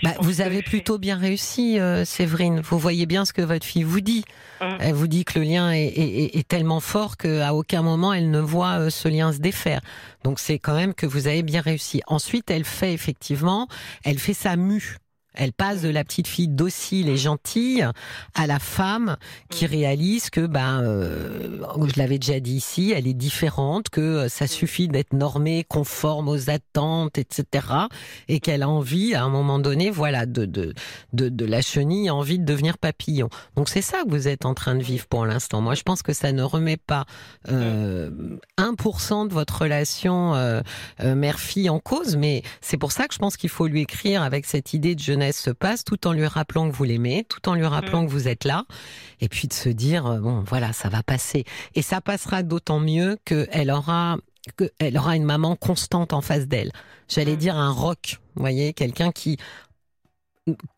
[0.01, 2.61] Bah, vous avez plutôt bien réussi, euh, Séverine.
[2.61, 4.25] Vous voyez bien ce que votre fille vous dit.
[4.59, 4.77] Hum.
[4.79, 8.79] Elle vous dit que le lien est, tellement fort qu'à aucun moment elle ne voit
[8.79, 9.81] euh, ce lien se défaire.
[10.23, 12.01] Donc c'est quand même que vous avez bien réussi.
[12.07, 13.67] Ensuite, elle fait effectivement,
[14.03, 14.97] elle fait sa mue.
[15.33, 17.87] Elle passe de la petite fille docile et gentille
[18.35, 19.17] à la femme
[19.49, 24.29] qui réalise que, ben, euh, je l'avais déjà dit ici, elle est différente, que euh,
[24.29, 27.65] ça suffit d'être normée, conforme aux attentes, etc.
[28.27, 30.73] Et qu'elle a envie, à un moment donné, voilà, de, de,
[31.13, 33.29] de, de la chenille, envie de devenir papillon.
[33.55, 35.61] Donc c'est ça que vous êtes en train de vivre pour l'instant.
[35.61, 37.05] Moi, je pense que ça ne remet pas
[37.49, 38.09] euh,
[38.57, 40.61] 1% de votre relation euh,
[41.03, 44.45] mère-fille en cause, mais c'est pour ça que je pense qu'il faut lui écrire avec
[44.45, 47.55] cette idée de jeunesse se passe, tout en lui rappelant que vous l'aimez, tout en
[47.55, 48.07] lui rappelant mm.
[48.07, 48.65] que vous êtes là,
[49.21, 51.45] et puis de se dire euh, bon voilà ça va passer
[51.75, 54.17] et ça passera d'autant mieux qu'elle aura
[54.57, 56.71] qu'elle aura une maman constante en face d'elle.
[57.07, 57.37] J'allais mm.
[57.37, 59.37] dire un rock, vous voyez, quelqu'un qui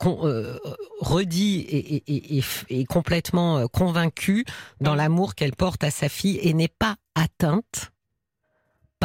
[0.06, 0.60] euh,
[1.00, 4.46] redit et, est complètement euh, convaincu
[4.80, 4.98] dans mm.
[4.98, 7.91] l'amour qu'elle porte à sa fille et n'est pas atteinte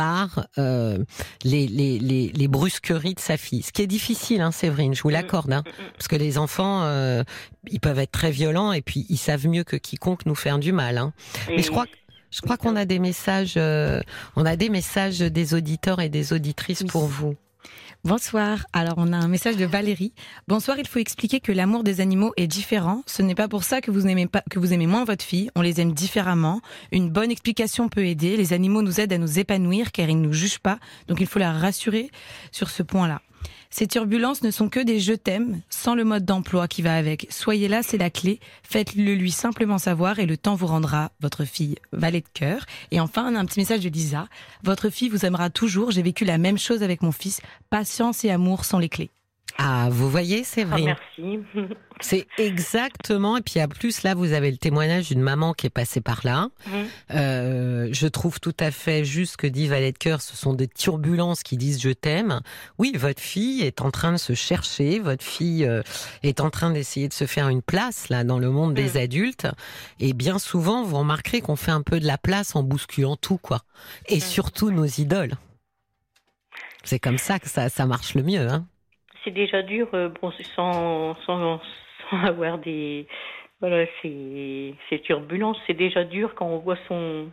[0.01, 0.97] par euh,
[1.45, 1.99] les, les,
[2.35, 3.61] les, brusqueries de sa fille.
[3.61, 7.23] Ce qui est difficile, hein, Séverine, je vous l'accorde, hein, parce que les enfants, euh,
[7.69, 10.73] ils peuvent être très violents et puis ils savent mieux que quiconque nous faire du
[10.73, 10.97] mal.
[10.97, 11.13] Hein.
[11.49, 11.85] Mais je crois
[12.31, 14.01] je crois qu'on a des messages, euh,
[14.37, 17.35] on a des messages des auditeurs et des auditrices pour vous.
[18.03, 18.67] Bonsoir.
[18.73, 20.15] Alors, on a un message de Valérie.
[20.49, 20.79] Bonsoir.
[20.79, 23.03] Il faut expliquer que l'amour des animaux est différent.
[23.05, 25.51] Ce n'est pas pour ça que vous aimez moins votre fille.
[25.55, 26.63] On les aime différemment.
[26.93, 28.39] Une bonne explication peut aider.
[28.39, 30.79] Les animaux nous aident à nous épanouir car ils ne nous jugent pas.
[31.09, 32.11] Donc, il faut la rassurer
[32.53, 33.21] sur ce point-là.
[33.73, 37.29] Ces turbulences ne sont que des je t'aime, sans le mode d'emploi qui va avec.
[37.31, 38.41] Soyez là, c'est la clé.
[38.65, 42.67] Faites-le lui simplement savoir et le temps vous rendra votre fille valet de cœur.
[42.91, 44.29] Et enfin, un petit message de Lisa.
[44.65, 45.93] Votre fille vous aimera toujours.
[45.93, 47.41] J'ai vécu la même chose avec mon fils.
[47.71, 49.11] Patience et amour sont les clés.
[49.63, 50.85] Ah, vous voyez, c'est vrai.
[50.89, 51.39] Ah, merci.
[52.01, 53.37] C'est exactement.
[53.37, 56.23] Et puis à plus, là, vous avez le témoignage d'une maman qui est passée par
[56.25, 56.49] là.
[56.67, 56.71] Mmh.
[57.11, 60.67] Euh, je trouve tout à fait juste que dit Valet de Cœur, ce sont des
[60.67, 62.41] turbulences qui disent je t'aime.
[62.79, 64.99] Oui, votre fille est en train de se chercher.
[64.99, 65.83] Votre fille euh,
[66.23, 69.03] est en train d'essayer de se faire une place là dans le monde des mmh.
[69.03, 69.47] adultes.
[69.99, 73.37] Et bien souvent, vous remarquerez qu'on fait un peu de la place en bousculant tout,
[73.37, 73.61] quoi.
[74.09, 74.21] Et mmh.
[74.21, 75.35] surtout nos idoles.
[76.83, 78.65] C'est comme ça que ça, ça marche le mieux, hein
[79.25, 81.61] c'est déjà dur, euh, bon, sans, sans,
[82.11, 83.07] avoir des.
[83.61, 85.59] Voilà, ces, turbulences.
[85.67, 87.27] C'est déjà dur quand on voit son.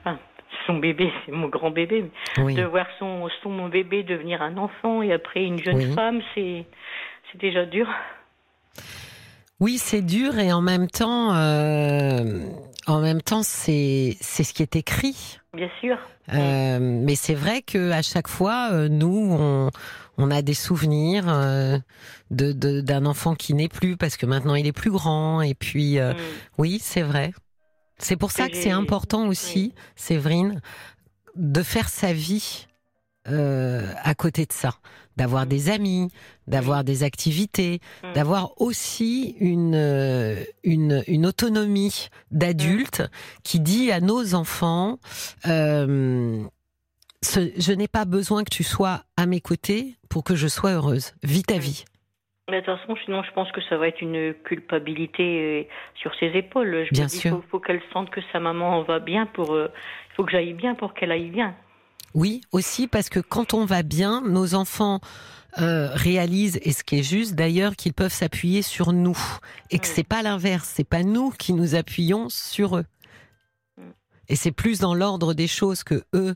[0.00, 0.18] Enfin,
[0.66, 5.12] son bébé, c'est mon grand bébé, de voir son, son bébé devenir un enfant et
[5.12, 6.64] après une jeune femme, c'est
[7.34, 7.86] déjà dur.
[9.60, 12.40] Oui, c'est dur et en même temps, euh,
[12.86, 15.38] en même temps, c'est c'est ce qui est écrit.
[15.52, 15.98] Bien sûr.
[16.32, 19.70] Euh, mais c'est vrai que à chaque fois, nous, on,
[20.20, 21.78] on a des souvenirs euh,
[22.30, 25.42] de d'un enfant qui n'est plus parce que maintenant il est plus grand.
[25.42, 26.14] Et puis, mm.
[26.58, 27.32] oui, c'est vrai.
[27.98, 30.60] C'est pour ça que c'est important aussi, Séverine,
[31.36, 32.66] de faire sa vie
[33.28, 34.76] euh, à côté de ça,
[35.18, 36.08] d'avoir des amis,
[36.46, 38.14] d'avoir des activités, mm.
[38.14, 43.02] d'avoir aussi une, euh, une, une autonomie d'adulte
[43.42, 44.98] qui dit à nos enfants
[45.46, 46.42] euh,
[47.22, 51.12] je n'ai pas besoin que tu sois à mes côtés pour que je sois heureuse.
[51.22, 51.84] Vis ta vie.
[52.50, 56.26] Mais de toute façon, sinon, je pense que ça va être une culpabilité sur ses
[56.26, 56.86] épaules.
[56.86, 57.42] Je bien sûr.
[57.44, 59.56] Il faut, qu'elle sente que sa maman va bien pour.
[59.56, 61.54] Il faut que j'aille bien pour qu'elle aille bien.
[62.14, 65.00] Oui, aussi parce que quand on va bien, nos enfants
[65.58, 69.18] euh, réalisent, et ce qui est juste d'ailleurs, qu'ils peuvent s'appuyer sur nous
[69.70, 72.84] et que c'est pas l'inverse, c'est pas nous qui nous appuyons sur eux.
[74.30, 76.34] Et c'est plus dans l'ordre des choses que eux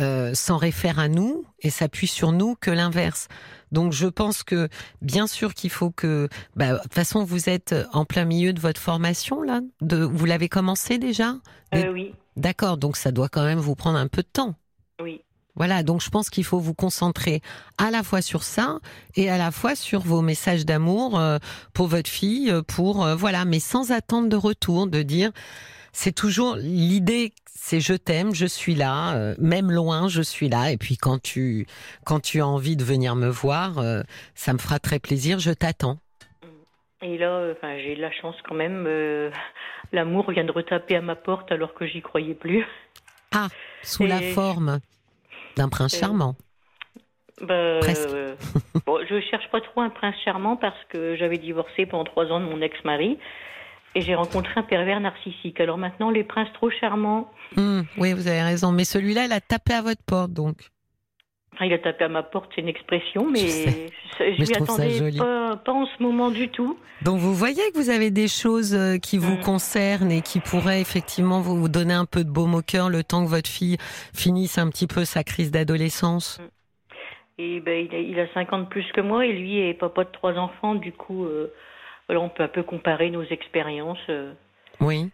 [0.00, 3.28] euh, s'en réfèrent à nous et s'appuient sur nous que l'inverse.
[3.70, 4.68] Donc je pense que
[5.02, 8.60] bien sûr qu'il faut que, bah, de toute façon vous êtes en plein milieu de
[8.60, 11.36] votre formation là, de, vous l'avez commencé déjà?
[11.74, 12.14] Euh, oui.
[12.36, 14.54] D'accord, donc ça doit quand même vous prendre un peu de temps.
[15.02, 15.20] Oui.
[15.56, 17.40] Voilà, donc je pense qu'il faut vous concentrer
[17.78, 18.80] à la fois sur ça
[19.14, 21.38] et à la fois sur vos messages d'amour euh,
[21.72, 25.30] pour votre fille, euh, pour euh, voilà, mais sans attendre de retour, de dire
[25.94, 30.70] c'est toujours l'idée, c'est je t'aime, je suis là, même loin, je suis là.
[30.70, 31.66] Et puis quand tu
[32.04, 33.82] quand tu as envie de venir me voir,
[34.34, 35.98] ça me fera très plaisir, je t'attends.
[37.00, 38.86] Et là, enfin, j'ai de la chance quand même.
[39.92, 42.66] L'amour vient de retaper à ma porte alors que j'y croyais plus.
[43.34, 43.48] Ah,
[43.82, 44.80] sous la forme
[45.56, 46.36] d'un prince charmant.
[47.40, 48.08] Bah, Presque.
[48.10, 48.36] Euh,
[48.86, 52.40] bon, je cherche pas trop un prince charmant parce que j'avais divorcé pendant trois ans
[52.40, 53.18] de mon ex-mari
[53.94, 55.60] et j'ai rencontré un pervers narcissique.
[55.60, 57.30] Alors maintenant, les princes trop charmants.
[57.56, 58.72] Hmm, oui, vous avez raison.
[58.72, 60.56] Mais celui-là, il a tapé à votre porte, donc.
[61.60, 63.46] il a tapé à ma porte, c'est une expression, mais
[64.18, 66.78] je, ne m'y attendais pas, pas, en ce moment du tout.
[67.02, 69.40] Donc vous voyez que vous avez des choses euh, qui vous mm.
[69.40, 73.24] concernent et qui pourraient effectivement vous donner un peu de baume au cœur le temps
[73.24, 73.76] que votre fille
[74.14, 76.40] finisse un petit peu sa crise d'adolescence?
[76.40, 76.48] Mm.
[77.36, 80.10] Et ben, il, a, il a 50 plus que moi et lui est papa de
[80.10, 81.52] trois enfants, du coup, euh,
[82.08, 83.98] on peut un peu comparer nos expériences.
[84.08, 84.32] Euh.
[84.80, 85.10] Oui.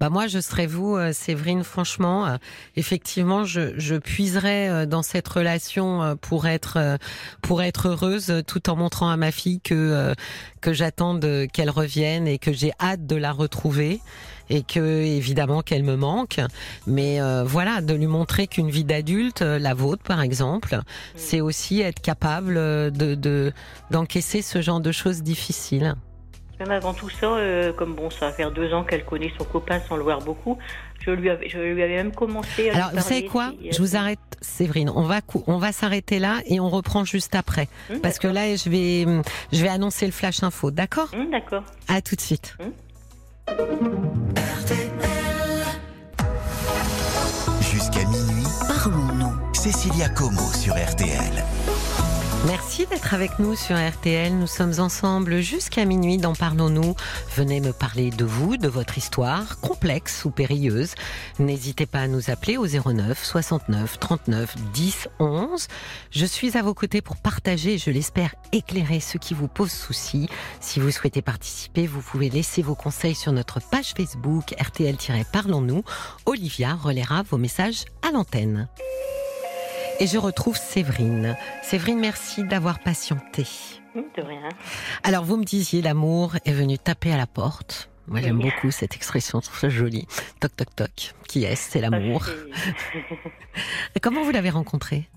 [0.00, 1.64] Bah moi, je serais vous, euh, Séverine.
[1.64, 2.36] Franchement, euh,
[2.76, 6.98] effectivement, je, je puiserais euh, dans cette relation pour être
[7.42, 10.14] pour être heureuse, tout en montrant à ma fille que
[10.60, 11.18] que j'attends
[11.52, 14.00] qu'elle revienne et que j'ai hâte de la retrouver
[14.50, 16.40] et que évidemment qu'elle me manque.
[16.86, 20.80] Mais voilà, de lui montrer qu'une vie d'adulte, la vôtre par exemple,
[21.16, 23.52] c'est aussi être capable de
[23.90, 25.96] d'encaisser ce genre de choses difficiles.
[26.60, 29.44] Même avant tout ça, euh, comme bon, ça va faire deux ans qu'elle connaît son
[29.44, 30.58] copain sans le voir beaucoup,
[31.00, 32.70] je lui avais, je lui avais même commencé.
[32.70, 34.90] À Alors, vous savez quoi Je vous arrête, Séverine.
[34.94, 38.56] On va, on va s'arrêter là et on reprend juste après, hum, parce que là,
[38.56, 39.06] je vais,
[39.52, 40.70] je vais annoncer le flash info.
[40.70, 41.62] D'accord hum, D'accord.
[41.86, 42.56] À tout de suite.
[42.60, 42.72] Hum.
[47.60, 49.54] Jusqu'à minuit, parlons-nous.
[49.54, 51.44] Cécilia Como sur RTL.
[52.46, 54.32] Merci d'être avec nous sur RTL.
[54.32, 56.94] Nous sommes ensemble jusqu'à minuit dans Parlons-nous.
[57.36, 60.94] Venez me parler de vous, de votre histoire, complexe ou périlleuse.
[61.40, 65.66] N'hésitez pas à nous appeler au 09 69 39 10 11.
[66.10, 70.28] Je suis à vos côtés pour partager, je l'espère, éclairer ce qui vous pose souci.
[70.60, 75.82] Si vous souhaitez participer, vous pouvez laisser vos conseils sur notre page Facebook RTL-Parlons-nous.
[76.24, 78.68] Olivia relaiera vos messages à l'antenne.
[80.00, 81.36] Et je retrouve Séverine.
[81.62, 83.44] Séverine, merci d'avoir patienté.
[83.94, 84.48] De rien.
[85.02, 87.90] Alors, vous me disiez, l'amour est venu taper à la porte.
[88.06, 90.06] Moi, j'aime beaucoup cette expression, je trouve ça joli.
[90.40, 91.14] Toc, toc, toc.
[91.26, 91.72] Qui est-ce?
[91.72, 92.26] C'est l'amour.
[94.02, 95.08] Comment vous l'avez rencontré?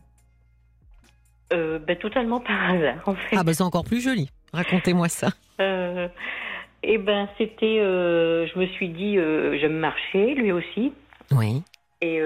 [1.54, 3.36] Euh, ben, Totalement par hasard, en fait.
[3.38, 4.32] Ah, ben, c'est encore plus joli.
[4.52, 5.30] Racontez-moi ça.
[5.60, 6.08] Euh,
[6.82, 7.80] eh ben, c'était.
[7.80, 10.92] Euh, je me suis dit, euh, j'aime marcher, lui aussi.
[11.32, 11.62] Oui.
[12.02, 12.20] Et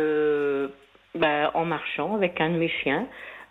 [1.15, 3.07] bah, en marchant avec un de mes chiens.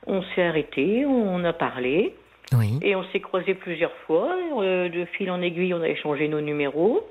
[0.07, 2.15] On s'est arrêté, on a parlé.
[2.53, 2.79] Oui.
[2.83, 4.37] Et on s'est croisé plusieurs fois.
[4.59, 7.07] Euh, de fil en aiguille, on a échangé nos numéros.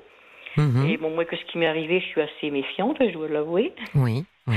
[0.56, 0.86] Mhm.
[0.88, 3.72] Et bon, moi, que ce qui m'est arrivé, je suis assez méfiante, je dois l'avouer.
[3.94, 4.56] Oui, oui.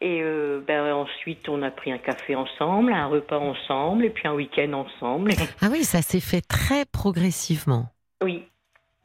[0.00, 4.28] Et euh, ben, ensuite, on a pris un café ensemble, un repas ensemble, et puis
[4.28, 5.32] un week-end ensemble.
[5.60, 7.86] Ah oui, ça s'est fait très progressivement.
[8.22, 8.44] Oui.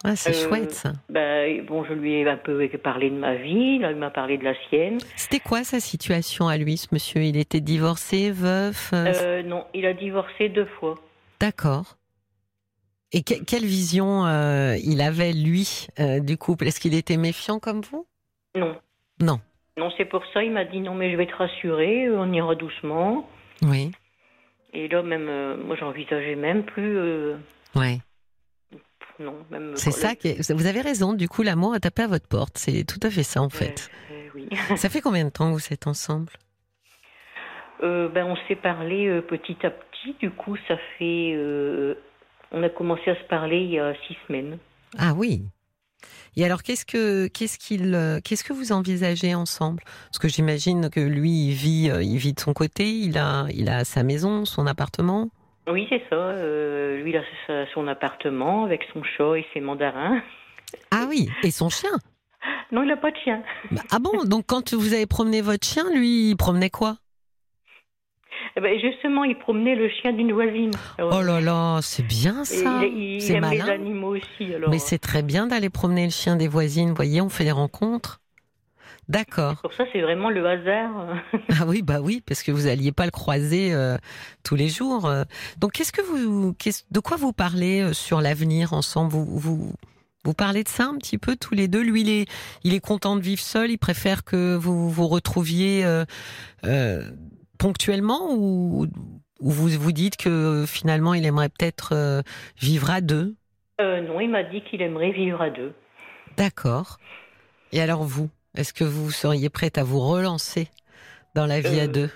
[0.06, 0.94] Ah, c'est euh, chouette ça.
[1.10, 4.44] Bah, bon, je lui ai un peu parlé de ma vie, il m'a parlé de
[4.44, 4.98] la sienne.
[5.16, 7.22] C'était quoi sa situation à lui, ce monsieur?
[7.22, 10.96] Il était divorcé, veuf euh, euh Non, il a divorcé deux fois.
[11.40, 11.98] D'accord.
[13.14, 16.68] Et quelle vision euh, il avait, lui, du couple?
[16.68, 18.06] Est-ce qu'il était méfiant comme vous?
[18.56, 18.76] Non.
[19.22, 19.40] Non.
[19.78, 22.56] Non, c'est pour ça, il m'a dit non, mais je vais te rassurer, on ira
[22.56, 23.30] doucement.
[23.62, 23.92] Oui.
[24.74, 26.98] Et là, même, moi, j'envisageais même plus.
[27.76, 28.00] Oui.
[29.76, 32.58] C'est ça qui Vous avez raison, du coup, l'amour a tapé à votre porte.
[32.58, 33.90] C'est tout à fait ça, en fait.
[34.12, 34.50] Euh, oui.
[34.78, 36.32] ça fait combien de temps que vous êtes ensemble?
[37.84, 40.16] Euh, ben, On s'est parlé euh, petit à petit.
[40.20, 41.36] Du coup, ça fait.
[42.52, 44.58] on a commencé à se parler il y a six semaines.
[44.98, 45.44] Ah oui
[46.36, 47.96] et alors, qu'est-ce que qu'est-ce qu'il
[48.26, 49.84] qu'est-ce que vous envisagez ensemble?
[49.86, 53.70] Parce que j'imagine que lui, il vit il vit de son côté, il a il
[53.70, 55.30] a sa maison, son appartement.
[55.68, 56.16] Oui, c'est ça.
[56.16, 60.22] Euh, lui, il a son appartement avec son chat et ses mandarins.
[60.92, 61.92] Ah oui, et son chien
[62.72, 63.42] Non, il n'a pas de chien.
[63.72, 66.98] Bah, ah bon Donc quand vous avez promené votre chien, lui, il promenait quoi?
[68.56, 70.72] Eh ben, justement, il promenait le chien d'une voisine.
[71.00, 72.82] oh là là, c'est bien ça.
[72.84, 74.54] il, il aime les animaux aussi.
[74.70, 76.90] Mais c'est très bien d'aller promener le chien des voisines.
[76.90, 78.20] Vous voyez, on fait des rencontres.
[79.10, 79.62] D'accord.
[79.62, 81.16] Pour ça, c'est vraiment le hasard.
[81.60, 83.98] ah oui, bah oui, parce que vous alliez pas le croiser euh,
[84.44, 85.12] tous les jours.
[85.60, 86.56] Donc, qu'est-ce que vous,
[86.92, 89.12] de quoi vous parlez euh, sur l'avenir ensemble?
[89.12, 89.74] Vous, vous,
[90.24, 91.82] Vous parlez de ça un petit peu tous les deux?
[91.84, 92.30] Lui, il est,
[92.64, 93.72] il est content de vivre seul.
[93.72, 96.06] Il préfère que vous vous retrouviez euh,
[96.66, 97.02] euh,
[97.58, 98.88] ponctuellement ou,
[99.40, 102.22] vous vous dites que finalement il aimerait peut-être euh,
[102.62, 103.36] vivre à deux?
[103.80, 105.74] Non, il m'a dit qu'il aimerait vivre à deux.
[106.38, 106.98] D'accord.
[107.74, 110.68] Et alors vous, est-ce que vous seriez prête à vous relancer
[111.36, 112.10] dans la vie à deux?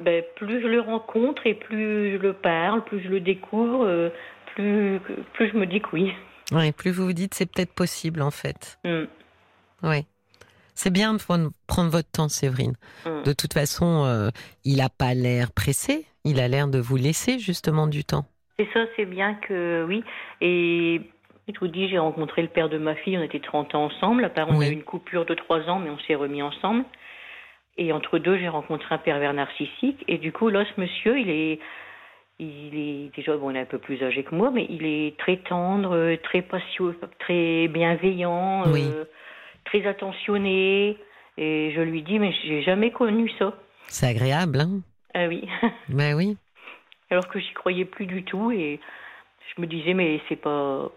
[0.00, 4.10] ben, Plus je le rencontre et plus je le parle, plus je le découvre,
[4.54, 5.00] plus,
[5.34, 6.12] plus je me dis que oui.
[6.52, 8.78] Oui, plus vous vous dites c'est peut-être possible en fait.
[8.84, 9.04] Mm.
[9.84, 10.06] Oui.
[10.74, 11.20] C'est bien de
[11.66, 12.74] prendre votre temps, Séverine.
[13.06, 13.22] Mm.
[13.24, 14.30] De toute façon, euh,
[14.64, 16.06] il n'a pas l'air pressé.
[16.24, 18.24] Il a l'air de vous laisser justement du temps.
[18.58, 20.04] C'est ça, c'est bien que oui.
[20.40, 21.00] Et
[21.58, 23.18] vous dis, j'ai rencontré le père de ma fille.
[23.18, 24.24] On était 30 ans ensemble.
[24.24, 26.84] Apparemment, on a eu une coupure de 3 ans, mais on s'est remis ensemble.
[27.78, 30.04] Et entre deux, j'ai rencontré un pervers narcissique.
[30.08, 31.58] Et du coup, là, ce monsieur, il est
[32.38, 35.16] il est déjà bon, il est un peu plus âgé que moi, mais il est
[35.18, 39.04] très tendre, très patient, très bienveillant, euh,
[39.64, 40.96] très attentionné.
[41.38, 43.54] Et je lui dis, mais j'ai jamais connu ça.
[43.86, 44.80] C'est agréable, hein?
[45.14, 45.48] Ah oui.
[45.88, 46.36] Ben oui.
[47.10, 48.80] Alors que j'y croyais plus du tout et
[49.54, 50.90] je me disais, mais c'est pas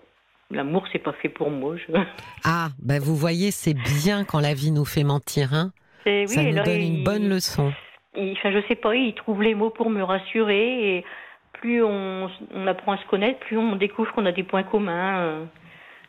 [0.52, 1.76] l'amour, c'est pas fait pour moi.
[2.43, 5.72] Ah, ben vous voyez, c'est bien quand la vie nous fait mentir, hein
[6.06, 7.74] Ça nous donne une bonne leçon.
[8.16, 11.06] Il, enfin, je sais pas, il trouve les mots pour me rassurer et
[11.54, 12.30] plus on,
[12.68, 15.46] apprend à se connaître, plus on découvre qu'on a des points communs euh,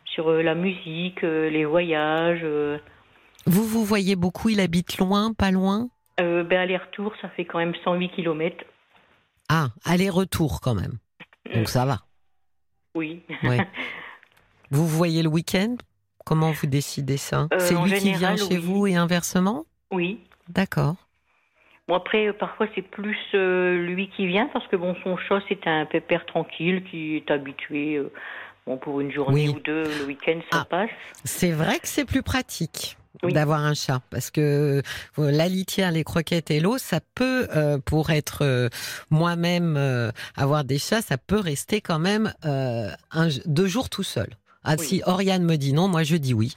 [0.05, 2.45] sur euh, la musique, euh, les voyages.
[3.47, 5.89] Vous, vous voyez beaucoup, il habite loin, pas loin?
[6.19, 8.63] Ben, Aller-retour, ça fait quand même 108 km.
[9.49, 10.97] Ah, aller-retour quand même.
[11.53, 11.99] Donc ça va.
[12.95, 13.23] Oui.
[14.71, 15.75] vous voyez le week-end?
[16.25, 17.47] Comment vous décidez ça?
[17.57, 19.65] C'est lui qui vient chez vous et inversement?
[19.91, 20.19] Oui.
[20.49, 20.95] D'accord.
[21.87, 25.39] Bon, après, euh, parfois, c'est plus euh, lui qui vient parce que bon, son chat,
[25.47, 27.95] c'est un pépère tranquille qui est habitué.
[27.95, 28.11] Euh,
[28.65, 30.89] bon, pour une journée ou deux, le week-end, ça ah, passe.
[31.23, 32.97] C'est vrai que c'est plus pratique.
[33.23, 34.83] d'avoir un chat parce que
[35.17, 37.47] la litière, les croquettes et l'eau, ça peut,
[37.85, 38.69] pour être
[39.09, 44.29] moi-même avoir des chats, ça peut rester quand même un, deux jours tout seul.
[44.67, 46.53] Ah, si Oriane me dit non, moi je dis oui.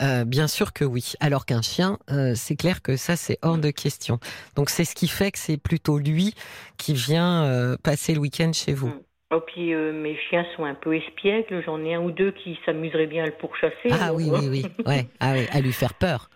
[0.00, 1.12] Euh, bien sûr que oui.
[1.20, 4.18] Alors qu'un chien, euh, c'est clair que ça, c'est hors de question.
[4.56, 6.34] Donc c'est ce qui fait que c'est plutôt lui
[6.76, 8.92] qui vient euh, passer le week-end chez vous.
[9.34, 11.62] Oh, puis mes chiens sont un peu espiègles.
[11.64, 13.88] J'en ai un ou deux qui s'aimeraient bien à le pourchasser.
[13.90, 15.06] Ah oui, oui, oui, ouais.
[15.20, 16.28] ah oui, à lui faire peur.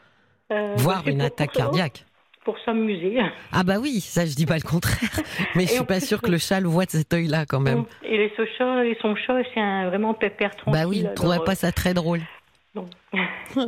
[0.76, 2.06] Voire une attaque cardiaque
[2.46, 3.18] pour s'amuser.
[3.50, 5.10] Ah bah oui, ça je dis pas le contraire,
[5.56, 7.84] mais je suis pas sûre que le chat le voit de cet œil-là quand même.
[8.04, 10.72] Et les, chat, et son chat, c'est un vraiment pépère tranquille.
[10.72, 12.20] Bah oui, ne trouverait pas ça très drôle.
[12.76, 12.86] Non.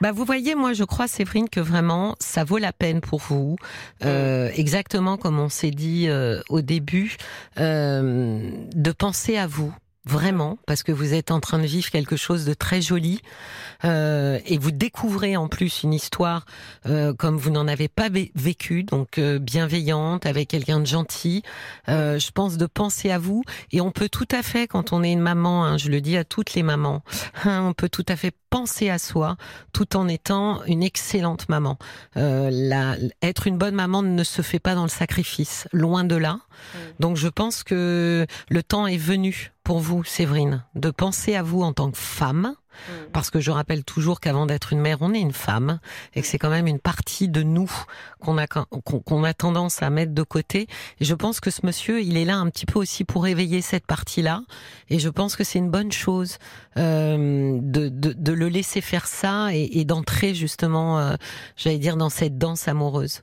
[0.00, 3.56] bah vous voyez, moi je crois Séverine que vraiment ça vaut la peine pour vous,
[4.04, 7.16] euh, exactement comme on s'est dit euh, au début,
[7.58, 9.74] euh, de penser à vous
[10.06, 13.20] vraiment, parce que vous êtes en train de vivre quelque chose de très joli
[13.84, 16.44] euh, et vous découvrez en plus une histoire
[16.86, 21.42] euh, comme vous n'en avez pas vécu, donc euh, bienveillante avec quelqu'un de gentil.
[21.88, 23.42] Euh, je pense de penser à vous
[23.72, 26.16] et on peut tout à fait, quand on est une maman, hein, je le dis
[26.16, 27.02] à toutes les mamans,
[27.44, 29.36] hein, on peut tout à fait penser à soi
[29.72, 31.76] tout en étant une excellente maman.
[32.14, 36.38] La, être une bonne maman ne se fait pas dans le sacrifice, loin de là.
[37.00, 41.62] Donc je pense que le temps est venu pour vous, Séverine, de penser à vous
[41.62, 42.54] en tant que femme,
[42.88, 42.92] mm.
[43.12, 45.80] parce que je rappelle toujours qu'avant d'être une mère, on est une femme,
[46.14, 47.70] et que c'est quand même une partie de nous
[48.20, 50.66] qu'on a qu'on a tendance à mettre de côté.
[51.00, 53.62] Et je pense que ce monsieur, il est là un petit peu aussi pour éveiller
[53.62, 54.42] cette partie-là,
[54.90, 56.38] et je pense que c'est une bonne chose
[56.76, 61.14] euh, de, de, de, le laisser faire ça et, et d'entrer justement, euh,
[61.56, 63.22] j'allais dire, dans cette danse amoureuse.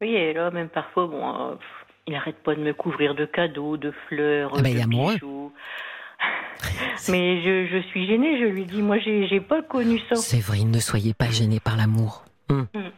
[0.00, 1.58] Oui, et là, même parfois, bon.
[2.06, 5.52] Il n'arrête pas de me couvrir de cadeaux, de fleurs, ah ben, de bijoux.
[7.08, 10.16] Mais je, je, suis gênée, je lui dis, moi j'ai pas connu ça.
[10.16, 12.24] C'est vrai, ne soyez pas gênée par l'amour.
[12.48, 12.66] Hum.
[12.74, 12.90] Hum.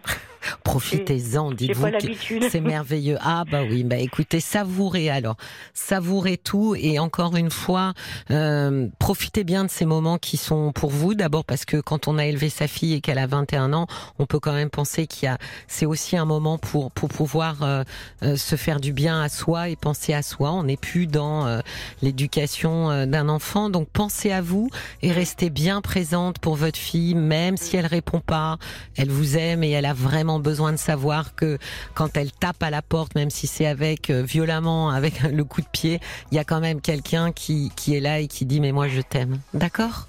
[0.64, 3.18] Profitez-en, dites-vous que c'est merveilleux.
[3.20, 5.36] Ah bah oui, bah écoutez, savourez alors,
[5.74, 7.94] savourez tout et encore une fois,
[8.30, 11.14] euh, profitez bien de ces moments qui sont pour vous.
[11.14, 13.86] D'abord parce que quand on a élevé sa fille et qu'elle a 21 ans,
[14.18, 17.62] on peut quand même penser qu'il y a, c'est aussi un moment pour pour pouvoir
[17.62, 17.84] euh,
[18.22, 20.52] euh, se faire du bien à soi et penser à soi.
[20.52, 21.60] On n'est plus dans euh,
[22.02, 24.70] l'éducation d'un enfant, donc pensez à vous
[25.02, 28.58] et restez bien présente pour votre fille, même si elle répond pas,
[28.96, 31.58] elle vous aime et elle a vraiment besoin de savoir que
[31.94, 35.60] quand elle tape à la porte, même si c'est avec euh, violemment, avec le coup
[35.60, 38.60] de pied, il y a quand même quelqu'un qui, qui est là et qui dit
[38.60, 39.38] mais moi je t'aime.
[39.54, 40.06] D'accord?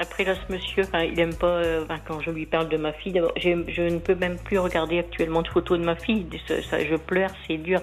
[0.00, 3.20] Après là, ce monsieur, il aime pas euh, quand je lui parle de ma fille.
[3.36, 6.26] Je ne peux même plus regarder actuellement de photos de ma fille.
[6.46, 7.80] Ça, je pleure, c'est dur.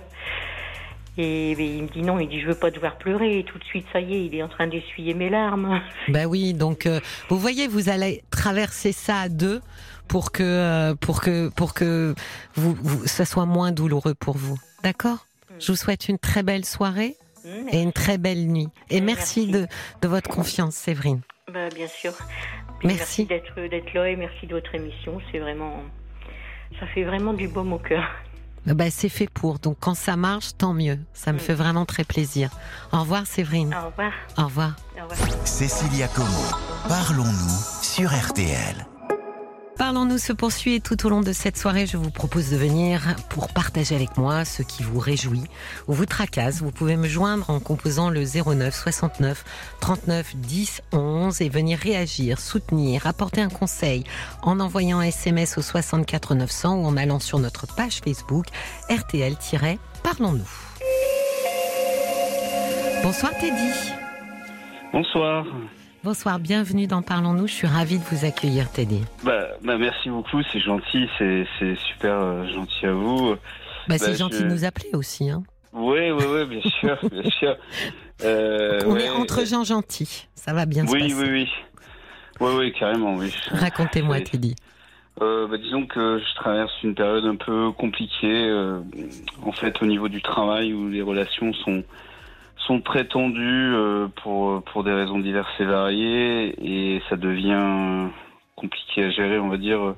[1.17, 3.39] Et, il me dit non, il dit je veux pas devoir pleurer.
[3.39, 5.81] Et tout de suite, ça y est, il est en train d'essuyer mes larmes.
[6.09, 9.61] Ben oui, donc euh, vous voyez, vous allez traverser ça à deux
[10.11, 12.13] pour que euh, pour que pour que
[12.55, 14.59] vous, ça soit moins douloureux pour vous.
[14.83, 15.25] D'accord?
[15.49, 15.53] Mm.
[15.59, 18.67] Je vous souhaite une très belle soirée mm, et une très belle nuit.
[18.89, 19.67] Et merci, de,
[20.01, 21.21] de votre confiance, Séverine.
[21.51, 22.11] Bah, bien sûr.
[22.83, 25.19] merci, d'être d'être là et merci de votre émission.
[25.31, 25.77] C'est vraiment
[26.77, 28.03] ça fait vraiment du baume au cœur.
[28.65, 29.59] Bah, c'est fait pour.
[29.59, 30.99] Donc quand ça marche, tant mieux.
[31.13, 32.49] Ça me fait vraiment très plaisir.
[32.91, 33.73] Au revoir Séverine.
[33.73, 34.11] Au revoir.
[34.37, 34.75] Au revoir.
[34.97, 35.47] Au revoir.
[35.47, 36.27] Cécilia Como,
[36.89, 38.90] parlons-nous sur RTL.
[39.81, 43.01] Parlons-nous se poursuit tout au long de cette soirée, je vous propose de venir
[43.31, 45.45] pour partager avec moi ce qui vous réjouit
[45.87, 46.61] ou vous tracasse.
[46.61, 49.43] Vous pouvez me joindre en composant le 09 69
[49.79, 54.03] 39 10 11 et venir réagir, soutenir, apporter un conseil
[54.43, 58.45] en envoyant un SMS au 64 900 ou en allant sur notre page Facebook
[58.87, 60.51] RTL-Parlons-nous.
[63.01, 63.71] Bonsoir Teddy.
[64.93, 65.43] Bonsoir.
[66.03, 67.45] Bonsoir, bienvenue dans Parlons-nous.
[67.45, 69.01] Je suis ravie de vous accueillir, Teddy.
[69.23, 73.35] Bah, bah merci beaucoup, c'est gentil, c'est super euh, gentil à vous.
[73.87, 75.29] Bah, c'est bah, gentil de nous appeler aussi.
[75.29, 75.43] Hein.
[75.73, 77.55] Oui, oui, oui, bien sûr, bien sûr.
[78.23, 81.05] Euh, On est entre gens gentils, ça va bien se passer.
[81.05, 81.49] Oui, oui, oui.
[82.39, 83.31] Oui, oui, carrément, oui.
[83.51, 84.55] Racontez-moi, Teddy.
[85.21, 88.79] Euh, bah, disons que je traverse une période un peu compliquée, euh,
[89.45, 91.83] en fait, au niveau du travail, où les relations sont
[92.67, 98.09] sont très tendus euh, pour, pour des raisons diverses et variées et ça devient
[98.55, 99.95] compliqué à gérer, on va dire.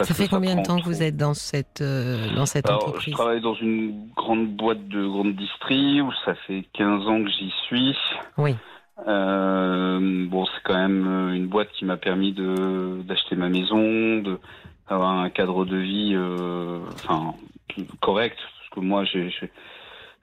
[0.00, 3.10] ça fait combien de temps que vous êtes dans cette, euh, dans cette entreprise Je
[3.12, 7.52] travaille dans une grande boîte de grande distrie où ça fait 15 ans que j'y
[7.66, 7.96] suis.
[8.38, 8.56] Oui.
[9.06, 14.22] Euh, bon, c'est quand même une boîte qui m'a permis de d'acheter ma maison,
[14.88, 17.34] d'avoir un cadre de vie, euh, enfin
[18.00, 19.30] correct, parce que moi j'ai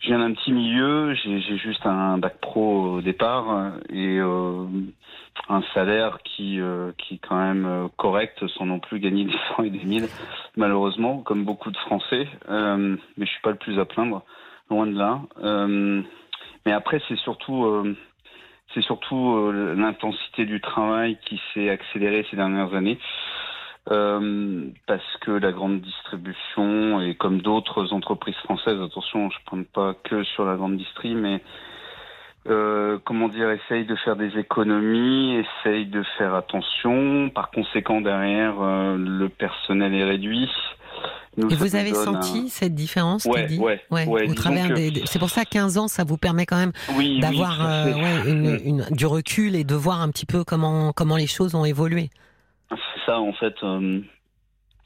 [0.03, 4.65] je viens d'un petit milieu, j'ai juste un bac pro au départ et euh,
[5.47, 9.37] un salaire qui euh, qui est quand même euh, correct sans non plus gagner des
[9.47, 10.09] cent et des mille
[10.57, 12.27] malheureusement comme beaucoup de Français.
[12.49, 14.23] mais je suis pas le plus à plaindre,
[14.69, 15.21] loin de là.
[16.65, 17.95] mais après c'est surtout
[18.73, 22.99] c'est surtout l'intensité du travail qui s'est accélérée ces dernières années.
[23.91, 29.63] Euh, parce que la grande distribution et comme d'autres entreprises françaises, attention, je ne prends
[29.73, 31.41] pas que sur la grande distrie, mais
[32.47, 37.29] euh, comment dire, essaye de faire des économies, essaye de faire attention.
[37.29, 40.49] Par conséquent, derrière, euh, le personnel est réduit.
[41.37, 45.29] et vous avez senti cette différence, ouais, dit ouais, ouais, au travers des, C'est pour
[45.29, 46.71] ça 15 ans, ça vous permet quand même
[47.19, 47.59] d'avoir
[48.25, 52.09] une, du recul et de voir un petit peu comment comment les choses ont évolué.
[53.05, 53.55] Ça, en fait.
[53.63, 54.01] Euh,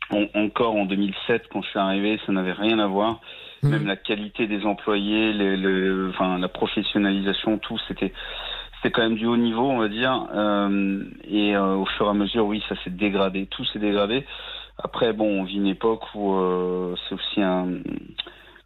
[0.09, 3.20] encore en 2007, quand je suis arrivé, ça n'avait rien à voir.
[3.61, 3.70] Mmh.
[3.70, 8.13] Même la qualité des employés, les, enfin, la professionnalisation, tout, c'était
[8.78, 10.28] c'était quand même du haut niveau, on va dire.
[10.34, 13.47] Euh, et euh, au fur et à mesure, oui, ça s'est dégradé.
[13.47, 14.26] Tout s'est dégradé.
[14.78, 16.39] Après, bon, on vit une époque où
[17.09, 17.68] c'est aussi un...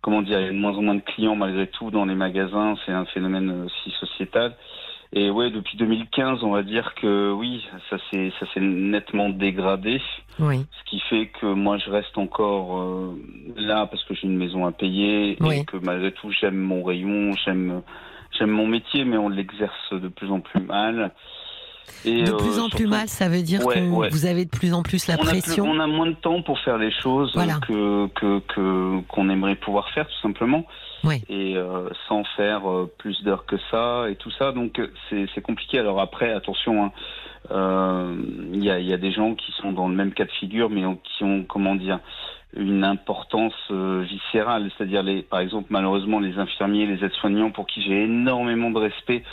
[0.01, 2.15] Comment dire, il y a de moins en moins de clients malgré tout dans les
[2.15, 2.75] magasins.
[2.85, 4.53] C'est un phénomène aussi sociétal.
[5.13, 10.01] Et ouais, depuis 2015, on va dire que oui, ça s'est ça s'est nettement dégradé.
[10.39, 10.65] Oui.
[10.79, 13.15] Ce qui fait que moi je reste encore euh,
[13.57, 17.31] là parce que j'ai une maison à payer et que malgré tout j'aime mon rayon,
[17.43, 17.81] j'aime
[18.37, 21.11] j'aime mon métier, mais on l'exerce de plus en plus mal.
[22.03, 24.73] Et de plus euh, en plus mal, ça veut dire que vous avez de plus
[24.73, 25.65] en plus la pression.
[25.65, 27.33] on a moins de temps pour faire les choses
[27.67, 30.65] que que qu'on aimerait pouvoir faire tout simplement
[31.29, 34.51] et euh, sans faire euh, plus d'heures que ça et tout ça.
[34.51, 35.79] Donc c'est compliqué.
[35.79, 36.91] Alors après, attention, hein,
[38.53, 40.69] il y, a, y, a, des gens qui sont dans le même cas de figure,
[40.69, 41.99] mais qui ont comment dire
[42.53, 48.03] une importance viscérale, c'est-à-dire les, par exemple malheureusement les infirmiers, les aides-soignants pour qui j'ai
[48.03, 49.23] énormément de respect,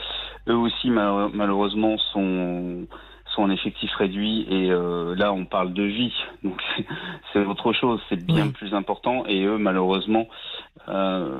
[0.49, 2.87] eux aussi malheureusement sont
[3.35, 6.14] sont en effectif réduit et là on parle de vie.
[6.45, 6.62] Donc
[7.33, 8.01] c'est autre chose.
[8.09, 9.25] C'est bien plus important.
[9.27, 10.29] Et eux malheureusement
[10.89, 11.39] euh,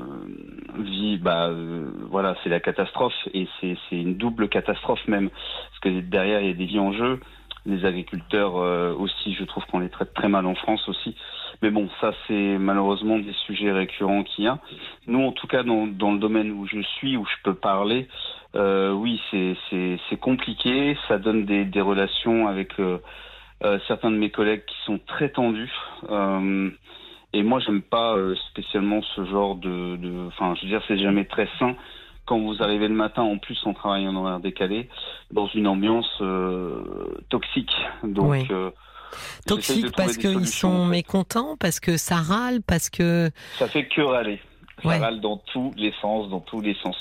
[0.77, 3.13] vie, bah euh, voilà, c'est la catastrophe.
[3.33, 5.29] Et c'est une double catastrophe même.
[5.29, 7.19] Parce que derrière il y a des vies en jeu.
[7.65, 11.15] Les agriculteurs euh, aussi, je trouve qu'on les traite très mal en France aussi.
[11.61, 14.59] Mais bon, ça c'est malheureusement des sujets récurrents qu'il y a.
[15.07, 18.07] Nous, en tout cas, dans, dans, le domaine où je suis, où je peux parler,
[18.55, 20.97] euh, oui, c'est compliqué.
[21.07, 22.73] Ça donne des, des relations avec
[23.87, 25.73] certains de mes collègues qui sont très tendus.
[27.33, 31.25] Et moi, j'aime pas euh, spécialement ce genre de, enfin, je veux dire, c'est jamais
[31.25, 31.75] très sain
[32.25, 34.87] quand vous arrivez le matin, en plus en travaillant en horaire décalé,
[35.31, 36.81] dans une ambiance euh,
[37.29, 37.73] toxique.
[38.03, 38.69] Donc, euh,
[39.45, 44.39] toxique parce qu'ils sont mécontents, parce que ça râle, parce que ça fait que râler.
[44.83, 46.95] Ça râle dans tous les sens, dans tous les sens.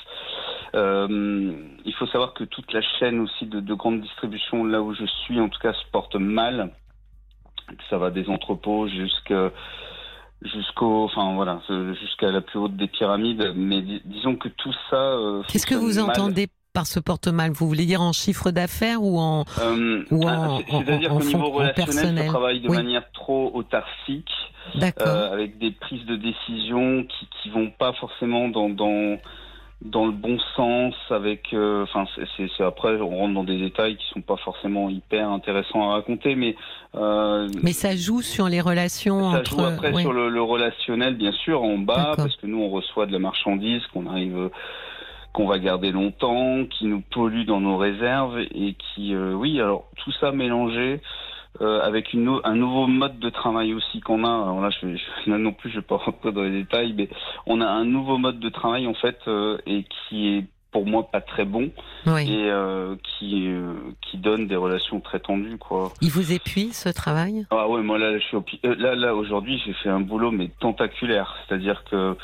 [0.74, 1.52] Euh,
[1.84, 5.04] il faut savoir que toute la chaîne aussi de, de grande distribution, là où je
[5.24, 6.72] suis, en tout cas, se porte mal.
[7.88, 9.50] Ça va des entrepôts jusqu'à
[10.42, 11.61] jusqu'au, enfin voilà,
[12.00, 13.52] jusqu'à la plus haute des pyramides.
[13.54, 14.96] Mais disons que tout ça.
[14.96, 16.48] Euh, Qu'est-ce que vous entendez
[16.79, 21.24] par ce porte-mal Vous voulez dire en chiffre d'affaires ou en euh, ah, C'est-à-dire qu'au
[21.24, 24.31] niveau relationnel, ça travaille de manière trop autarcique,
[24.76, 29.18] euh, avec des prises de décision qui qui vont pas forcément dans dans
[29.83, 32.05] dans le bon sens avec euh, enfin
[32.37, 36.35] c'est après on rentre dans des détails qui sont pas forcément hyper intéressants à raconter
[36.35, 36.57] mais
[36.97, 41.33] euh, mais ça joue sur les relations ça joue après sur le, le, relationnel bien
[41.33, 44.51] sûr en bas parce que nous on reçoit de la marchandise qu'on arrive
[45.33, 49.85] qu'on va garder longtemps qui nous pollue dans nos réserves et qui euh, oui alors
[49.97, 51.01] tout ça mélangé
[51.61, 54.29] euh, avec une, un nouveau mode de travail aussi qu'on a.
[54.29, 57.09] Alors là, je, je, là non plus, je vais pas rentrer dans les détails, mais
[57.47, 61.09] on a un nouveau mode de travail en fait euh, et qui est pour moi
[61.11, 61.70] pas très bon
[62.07, 62.31] oui.
[62.31, 63.72] et euh, qui euh,
[64.03, 65.93] qui donne des relations très tendues quoi.
[66.03, 67.47] Il vous épuise ce travail?
[67.51, 70.31] Ah ouais, moi là je suis au, euh, là là aujourd'hui j'ai fait un boulot
[70.31, 72.16] mais tentaculaire, c'est-à-dire que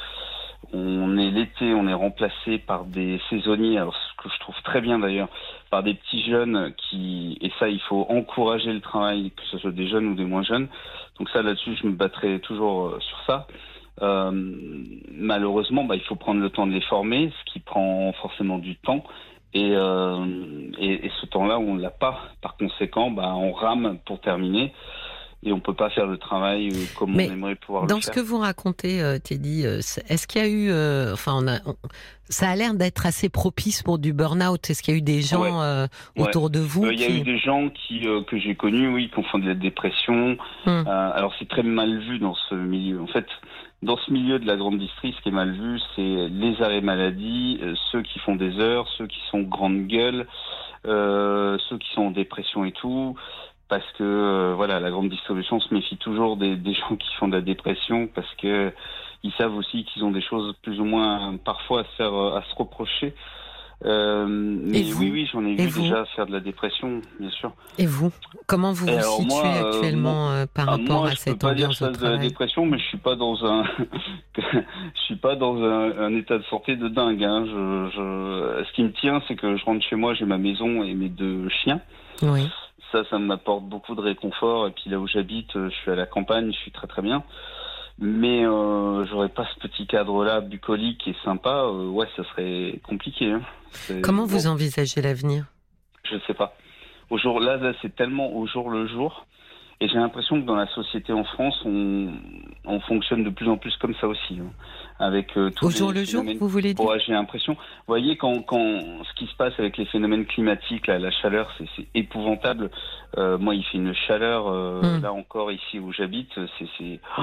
[0.74, 4.80] on est l'été, on est remplacé par des saisonniers, alors ce que je trouve très
[4.80, 5.28] bien d'ailleurs,
[5.70, 9.70] par des petits jeunes qui, et ça il faut encourager le travail, que ce soit
[9.70, 10.68] des jeunes ou des moins jeunes.
[11.18, 13.46] Donc ça là-dessus je me battrai toujours euh, sur ça.
[14.02, 14.32] Euh,
[15.12, 18.74] malheureusement, bah, il faut prendre le temps de les former, ce qui prend forcément du
[18.76, 19.04] temps.
[19.52, 20.26] Et, euh,
[20.80, 22.18] et, ce temps-là, on l'a pas.
[22.42, 24.72] Par conséquent, bah, on rame pour terminer
[25.44, 27.96] et on peut pas faire le travail euh, comme on aimerait pouvoir le faire.
[27.96, 31.46] Dans ce que vous racontez, euh, Teddy, euh, est-ce qu'il y a eu, enfin, on
[31.46, 31.58] a,
[32.28, 34.70] ça a l'air d'être assez propice pour du burn-out.
[34.70, 35.86] Est-ce qu'il y a eu des gens
[36.16, 39.22] autour de vous Il y a eu des gens qui que j'ai connus, oui, qui
[39.24, 40.36] font de la dépression.
[40.66, 40.86] Hum.
[40.86, 43.00] alors c'est très mal vu dans ce milieu.
[43.00, 43.26] En fait,
[43.82, 46.80] dans ce milieu de la grande distrie, ce qui est mal vu, c'est les arrêts
[46.80, 47.60] maladie,
[47.92, 50.26] ceux qui font des heures, ceux qui sont grande gueule,
[50.84, 53.16] ceux qui sont en dépression et tout
[53.68, 57.28] parce que euh, voilà, la grande distribution se méfie toujours des, des, gens qui font
[57.28, 58.72] de la dépression parce que
[59.22, 62.42] ils savent aussi qu'ils ont des choses plus ou moins parfois à se faire à
[62.42, 63.14] se reprocher.
[63.84, 67.52] Euh, mais oui, oui, j'en ai vu déjà faire de la dépression, bien sûr.
[67.78, 68.10] Et vous,
[68.46, 72.00] comment vous vous situez euh, actuellement euh, par ah, rapport à cette ambiance pas dire
[72.00, 73.64] de la dépression, mais je suis pas dans un,
[74.38, 77.22] je suis pas dans un, un, état de santé de dingue.
[77.22, 77.44] Hein.
[77.46, 78.64] Je, je...
[78.64, 81.10] Ce qui me tient, c'est que je rentre chez moi, j'ai ma maison et mes
[81.10, 81.80] deux chiens.
[82.22, 82.48] Oui
[82.94, 84.68] ça, ça m'apporte beaucoup de réconfort.
[84.68, 87.02] Et puis là où j'habite, euh, je suis à la campagne, je suis très très
[87.02, 87.24] bien.
[87.98, 91.64] Mais euh, j'aurais pas ce petit cadre-là bucolique et sympa.
[91.64, 93.32] Euh, ouais, ça serait compliqué.
[93.32, 93.42] Hein.
[94.02, 95.46] Comment vous envisagez l'avenir?
[96.04, 96.54] Je ne sais pas.
[97.10, 99.26] Au jour là, là c'est tellement au jour le jour
[99.84, 102.08] et j'ai l'impression que dans la société en France, on,
[102.64, 104.38] on, fonctionne de plus en plus comme ça aussi.
[104.40, 104.50] Hein.
[104.98, 107.52] avec euh, Au jour le jour, vous voulez dire J'ai l'impression.
[107.52, 111.52] Vous voyez, quand, quand ce qui se passe avec les phénomènes climatiques, là, la chaleur,
[111.58, 112.70] c'est épouvantable.
[113.18, 115.02] Euh, moi, il fait une chaleur, euh, hmm.
[115.02, 117.22] là encore, ici où j'habite, c'est oh,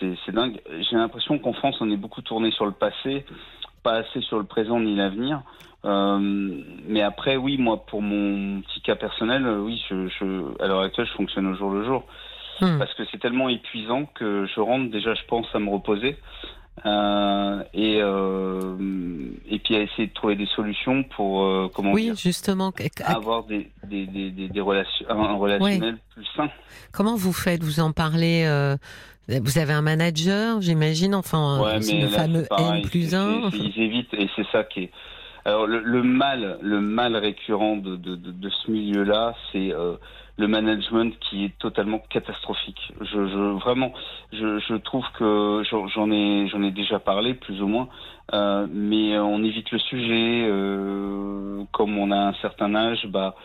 [0.00, 0.60] c'est dingue.
[0.88, 3.24] J'ai l'impression qu'en France, on est beaucoup tourné sur le passé,
[3.86, 5.42] pas assez sur le présent ni l'avenir.
[5.84, 6.18] Euh,
[6.88, 10.80] mais après, oui, moi, pour mon petit cas personnel, euh, oui, je, je, à l'heure
[10.80, 12.04] actuelle, je fonctionne au jour le jour.
[12.60, 12.78] Hmm.
[12.78, 16.16] Parce que c'est tellement épuisant que je rentre déjà, je pense, à me reposer.
[16.84, 18.76] Euh, et euh,
[19.48, 22.70] et puis à essayer de trouver des solutions pour comment oui justement
[23.02, 26.50] avoir des des, des, des, relations un relationnel plus sain
[26.92, 27.62] comment vous faites?
[27.62, 28.44] Vous en parlez
[29.28, 34.28] vous avez un manager j'imagine enfin ouais, le fameux N plus 1 ils évitent et
[34.36, 34.90] c'est ça qui est
[35.46, 39.94] alors le, le, mal, le mal récurrent de, de, de, de ce milieu-là, c'est euh,
[40.38, 42.92] le management qui est totalement catastrophique.
[43.00, 43.92] Je, je vraiment,
[44.32, 45.62] je, je, trouve que
[45.94, 47.88] j'en ai, j'en ai déjà parlé plus ou moins,
[48.34, 50.48] euh, mais on évite le sujet.
[50.50, 53.36] Euh, comme on a un certain âge, bah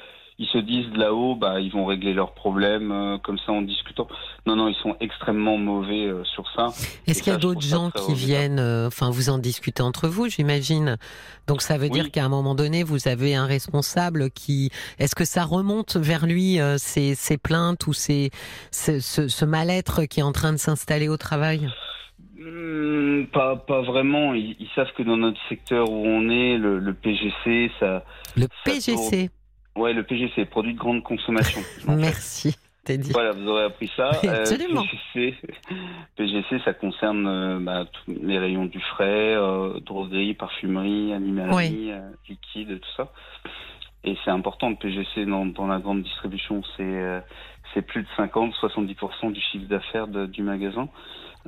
[0.41, 4.07] ils se disent là-haut, bah, ils vont régler leurs problèmes euh, comme ça en discutant.
[4.47, 6.69] Non, non, ils sont extrêmement mauvais euh, sur ça.
[7.05, 10.29] Est-ce qu'il y a d'autres gens qui viennent, euh, enfin, vous en discutez entre vous,
[10.29, 10.97] j'imagine.
[11.45, 14.71] Donc ça veut dire qu'à un moment donné, vous avez un responsable qui.
[14.97, 18.31] Est-ce que ça remonte vers lui ces, ces, plaintes ou ces,
[18.71, 21.69] ce, ce mal-être qui est en train de s'installer au travail?
[22.39, 24.33] Hmm, pas, pas vraiment.
[24.33, 28.03] Ils, savent que dans notre secteur où on est, le, le PGC, ça.
[28.35, 29.29] Le PGC.
[29.75, 31.61] Ouais, le PGC, produit de grande consommation.
[31.87, 32.55] Merci.
[32.83, 33.11] Teddy.
[33.11, 34.09] Voilà, vous aurez appris ça.
[34.09, 34.83] Absolument.
[35.13, 35.35] PGC,
[36.15, 42.09] PGC, ça concerne euh, bah, tous les rayons du frais, euh, droguerie, parfumerie, animalerie, euh,
[42.27, 43.11] liquide, tout ça.
[44.03, 46.63] Et c'est important le PGC dans, dans la grande distribution.
[46.75, 47.21] C'est
[47.73, 50.89] c'est plus de 50-70% du chiffre d'affaires du magasin.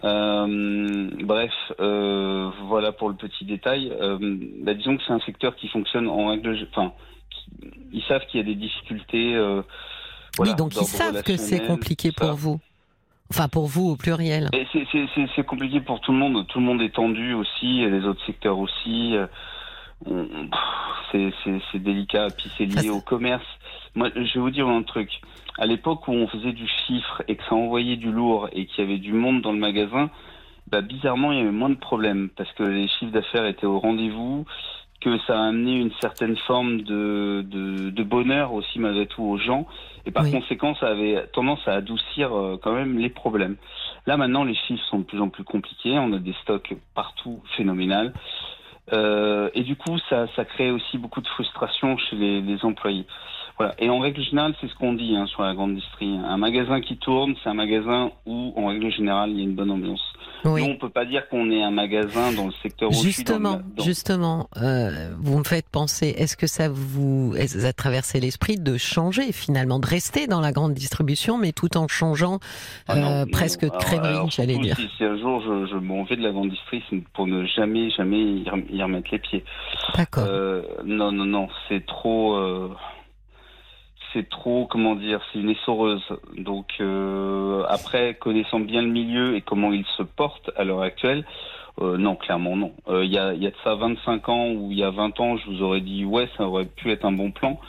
[0.03, 3.91] Euh, bref, euh, voilà pour le petit détail.
[4.01, 4.17] Euh,
[4.61, 6.93] bah, disons que c'est un secteur qui fonctionne en règle, enfin,
[7.91, 9.37] ils savent qu'il y a des difficultés.
[10.39, 12.59] oui, donc ils savent que c'est compliqué pour vous.
[13.29, 14.49] Enfin, pour vous au pluriel.
[15.35, 16.45] C'est compliqué pour tout le monde.
[16.47, 19.15] Tout le monde est tendu aussi, et les autres secteurs aussi.
[21.11, 23.45] C'est délicat, puis c'est lié au commerce.
[23.95, 25.09] Moi, je vais vous dire un truc.
[25.57, 28.83] À l'époque où on faisait du chiffre et que ça envoyait du lourd et qu'il
[28.83, 30.09] y avait du monde dans le magasin,
[30.67, 33.79] bah, bizarrement, il y avait moins de problèmes parce que les chiffres d'affaires étaient au
[33.79, 34.45] rendez-vous,
[35.03, 39.67] que ça a amené une certaine forme de, de, bonheur aussi malgré tout aux gens.
[40.05, 43.55] Et par conséquent, ça avait tendance à adoucir euh, quand même les problèmes.
[44.05, 45.97] Là maintenant, les chiffres sont de plus en plus compliqués.
[45.97, 48.13] On a des stocks partout phénoménal.
[48.91, 53.05] Euh, et du coup, ça, ça crée aussi beaucoup de frustration chez les, les employés.
[53.57, 53.75] Voilà.
[53.79, 56.17] Et en règle générale, c'est ce qu'on dit hein, sur la grande industrie.
[56.25, 59.55] Un magasin qui tourne, c'est un magasin où, en règle générale, il y a une
[59.55, 60.01] bonne ambiance.
[60.45, 60.63] Oui.
[60.63, 65.13] Nous, on peut pas dire qu'on est un magasin dans le secteur Justement, justement, euh,
[65.17, 66.13] vous me faites penser.
[66.17, 70.73] Est-ce que ça vous a traversé l'esprit de changer finalement, de rester dans la grande
[70.73, 72.39] distribution, mais tout en changeant
[72.87, 74.75] ah euh, presque de crèmerie, j'allais dire.
[74.75, 77.89] Si, un jour je, je m'en vais de la grande distribution, c'est pour ne jamais,
[77.91, 79.45] jamais y remettre les pieds.
[79.95, 80.25] D'accord.
[80.27, 82.35] Euh, non, non, non, c'est trop.
[84.13, 86.03] Euh, c'est trop, comment dire, c'est une essoreuse.
[86.37, 91.25] Donc euh, après, connaissant bien le milieu et comment il se porte à l'heure actuelle,
[91.81, 92.73] euh, non, clairement non.
[92.87, 95.19] Euh, il y, a, y, a, de ça 25 ans ou il y a 20
[95.19, 97.59] ans, je vous aurais dit ouais, ça aurait pu être un bon plan.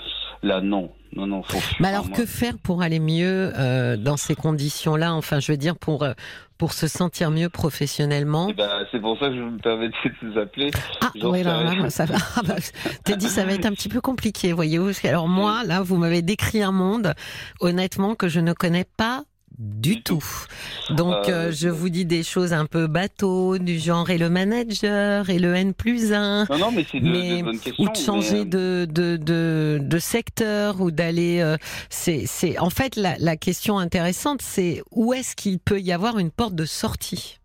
[0.45, 1.43] Là, non, non, non.
[1.43, 5.15] Faut Mais alors, que faire pour aller mieux euh, dans ces conditions-là?
[5.15, 6.13] Enfin, je veux dire, pour euh,
[6.59, 8.49] pour se sentir mieux professionnellement.
[8.51, 10.71] Eh ben, c'est pour ça que je me permets de vous appeler.
[11.01, 12.17] Ah oui, là, là, ça va.
[12.37, 12.57] Ah, bah,
[13.05, 14.91] T'as dit ça va être un petit peu compliqué, voyez-vous.
[15.05, 17.15] Alors moi, là, vous m'avez décrit un monde,
[17.61, 19.25] honnêtement, que je ne connais pas
[19.59, 20.25] du tout.
[20.91, 24.29] Donc euh, euh, je vous dis des choses un peu bateau, du genre et le
[24.29, 26.47] manager et le N plus 1.
[26.51, 29.79] Non, non, mais c'est de, mais, de bonnes questions, Ou de changer euh, de, de,
[29.81, 31.57] de, secteur ou d'aller...
[31.89, 36.19] c'est, c'est En fait, la, la question intéressante, c'est où est-ce qu'il peut y avoir
[36.19, 37.39] une porte de sortie?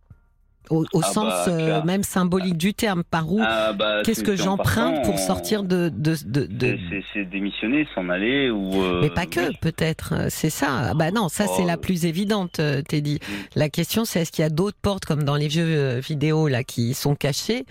[0.69, 3.03] Au, ah sens bah, euh, même symbolique du terme.
[3.03, 6.77] Par où ah bah, Qu'est-ce que j'emprunte pour sortir de de de, de...
[7.13, 8.81] C'est démissionner, s'en aller ou.
[8.81, 10.27] Euh, mais pas que, peut-être.
[10.29, 10.93] C'est ça.
[10.95, 11.81] Bah non, ça c'est la oh.
[11.81, 13.15] plus évidente, euh, Teddy.
[13.15, 13.33] Mm.
[13.55, 16.63] La question c'est est-ce qu'il y a d'autres portes comme dans les vieux vidéos là
[16.63, 17.65] qui sont cachées,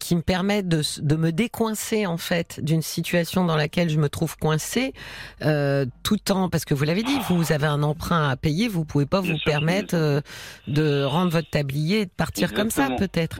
[0.00, 4.08] qui me permettent de de me décoincer en fait d'une situation dans laquelle je me
[4.08, 4.92] trouve coincé,
[5.40, 9.06] tout en parce que vous l'avez dit, vous avez un emprunt à payer, vous pouvez
[9.06, 10.22] pas vous permettre
[10.66, 13.38] de rendre votre tablier de partir comme ça peut-être.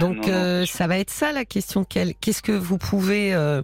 [0.00, 1.84] Donc euh, ça va être ça la question.
[1.84, 3.62] Qu'est-ce que vous pouvez euh,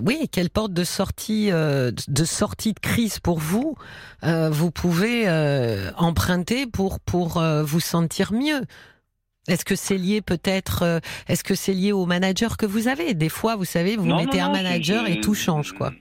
[0.00, 3.74] oui, quelle porte de sortie euh, de sortie de crise pour vous
[4.22, 5.28] vous pouvez
[5.96, 8.62] emprunter pour pour vous sentir mieux?
[9.48, 13.14] Est-ce que c'est lié peut-être Est-ce que c'est lié au manager que vous avez?
[13.14, 15.92] Des fois, vous savez, vous mettez un manager et tout change, quoi.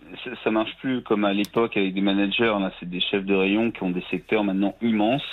[0.44, 2.54] Ça, marche plus comme à l'époque avec des managers.
[2.60, 5.24] Là, c'est des chefs de rayon qui ont des secteurs maintenant immenses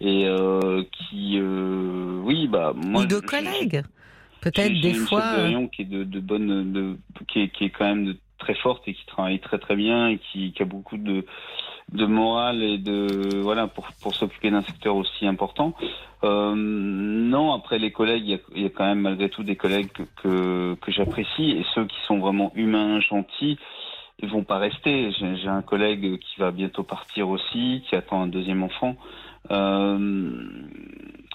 [0.00, 3.02] et euh, qui, euh, oui, bah moi.
[3.02, 3.82] Ou de collègues,
[4.40, 5.46] peut-être des fois.
[5.48, 6.96] Une qui est de, de bonne, de,
[7.28, 10.08] qui est, qui est quand même de, très forte et qui travaille très très bien
[10.08, 11.24] et qui, qui a beaucoup de
[11.92, 15.74] de morale et de voilà pour pour s'occuper d'un secteur aussi important.
[16.22, 19.42] Euh, non, après les collègues, il y, a, il y, a, quand même malgré tout
[19.42, 23.58] des collègues que que, que j'apprécie et ceux qui sont vraiment humains, gentils,
[24.20, 25.10] ils vont pas rester.
[25.12, 28.96] J'ai un collègue qui va bientôt partir aussi, qui attend un deuxième enfant.
[29.50, 30.40] Euh,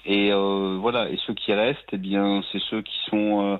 [0.06, 3.58] et euh, voilà, et ceux qui restent, eh bien, c'est ceux qui sont euh,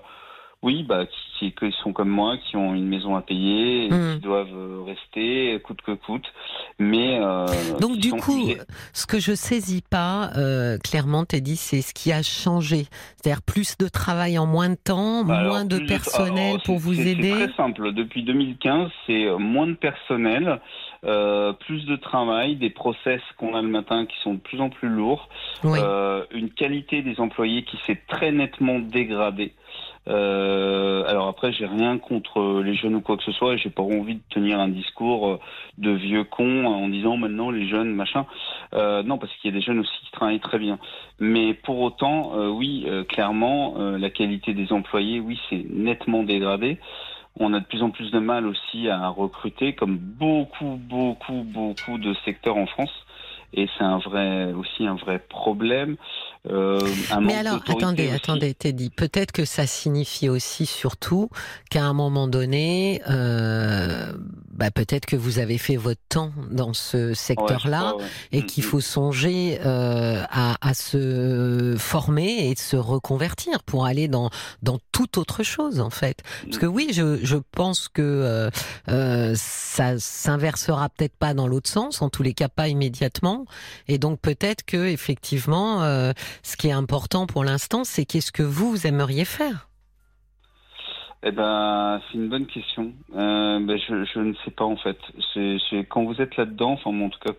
[0.66, 1.06] oui, bah,
[1.38, 4.16] qui, qui, sont comme moi, qui ont une maison à payer, et hmm.
[4.16, 6.26] qui doivent rester coûte que coûte.
[6.80, 7.46] Mais euh,
[7.80, 8.50] donc du coup,
[8.94, 12.86] ce que je saisis pas euh, clairement, t'es dit, c'est ce qui a changé,
[13.16, 17.32] c'est-à-dire plus de travail en moins de temps, bah, moins de personnel pour vous aider.
[17.32, 17.94] C'est très simple.
[17.94, 20.60] Depuis 2015, c'est moins de personnel.
[21.06, 24.70] Euh, plus de travail, des process qu'on a le matin qui sont de plus en
[24.70, 25.30] plus lourds,
[25.64, 29.54] euh, une qualité des employés qui s'est très nettement dégradée.
[30.08, 33.70] Euh, alors après, j'ai rien contre les jeunes ou quoi que ce soit, et j'ai
[33.70, 35.40] pas envie de tenir un discours euh,
[35.78, 38.26] de vieux con en disant maintenant les jeunes machin.
[38.74, 40.80] Euh, non, parce qu'il y a des jeunes aussi qui travaillent très bien.
[41.20, 46.78] Mais pour autant, euh, oui, clairement, la qualité des employés, oui, c'est nettement dégradé.
[47.38, 51.98] On a de plus en plus de mal aussi à recruter, comme beaucoup, beaucoup, beaucoup
[51.98, 53.06] de secteurs en France.
[53.54, 55.96] et c'est un vrai aussi un vrai problème.
[56.50, 56.80] Euh,
[57.22, 61.30] Mais alors, attendez, attendez, Teddy, peut-être que ça signifie aussi surtout
[61.70, 64.14] qu'à un moment donné, euh,
[64.52, 67.94] bah, peut-être que vous avez fait votre temps dans ce secteur-là
[68.32, 68.68] et mm, qu'il mm.
[68.68, 74.30] faut songer euh, à, à, se former et se reconvertir pour aller dans
[74.62, 76.22] dans toute autre chose en fait.
[76.46, 78.50] Parce que oui, je, je pense que euh,
[78.90, 83.46] euh, ça s'inversera peut-être pas dans l'autre sens, en tous les cas pas immédiatement,
[83.88, 86.14] et donc peut-être que effectivement, euh,
[86.44, 89.68] ce qui est important pour l'instant, c'est qu'est-ce que vous, vous aimeriez faire?
[91.24, 92.94] Eh ben, c'est une bonne question.
[93.16, 94.98] Euh, ben, je, je, ne sais pas en fait.
[95.34, 95.58] C'est,
[95.90, 97.34] quand vous êtes là-dedans, enfin en tout cas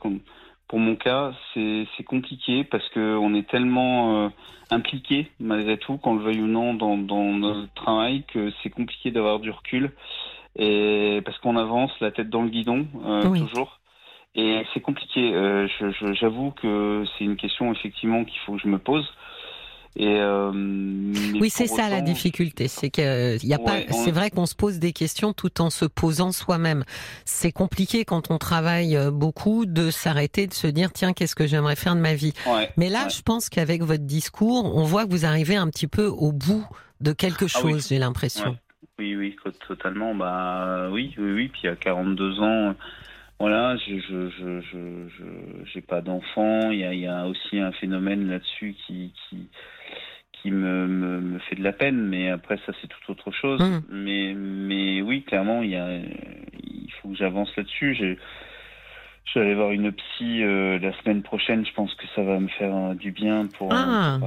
[0.69, 4.29] pour mon cas, c'est, compliqué parce que on est tellement euh,
[4.71, 9.13] impliqué malgré tout, qu'on le veuille ou non, dans, dans notre travail, que c'est compliqué
[9.13, 9.93] d'avoir du recul
[10.59, 13.79] et parce qu'on avance la tête dans le guidon euh, toujours.
[14.37, 15.35] Et c'est compliqué.
[15.35, 15.67] Euh,
[16.21, 19.07] j'avoue que c'est une question effectivement qu'il faut que je me pose.
[19.99, 20.51] Et euh,
[21.41, 23.79] oui, c'est ça la difficulté, c'est que y a pas.
[23.93, 26.85] C'est vrai qu'on se pose des questions tout en se posant soi-même.
[27.25, 31.47] C'est compliqué quand on travaille euh, beaucoup de s'arrêter, de se dire tiens qu'est-ce que
[31.47, 32.35] j'aimerais faire de ma vie?
[32.77, 36.05] Mais là, je pense qu'avec votre discours, on voit que vous arrivez un petit peu
[36.05, 36.67] au bout
[37.01, 37.89] de quelque ah chose.
[37.89, 38.59] J'ai l'impression.
[38.99, 39.35] Oui, oui,
[39.67, 40.15] totalement.
[40.15, 41.49] Bah oui, oui, oui.
[41.49, 42.75] Puis à 42 ans
[43.39, 45.25] voilà, je je je je
[45.73, 46.71] j'ai pas d'enfant.
[46.71, 49.49] Il y a, y a aussi un phénomène là-dessus qui qui
[50.33, 53.61] qui me, me, me, fait de la peine, mais après ça c'est tout autre chose.
[53.61, 53.83] Mmh.
[53.91, 57.95] Mais mais oui, clairement il y a il faut que j'avance là-dessus.
[57.95, 58.17] Je
[59.27, 61.67] je vais aller voir une psy euh, la semaine prochaine.
[61.67, 63.69] Je pense que ça va me faire euh, du bien pour.
[63.71, 64.19] Ah.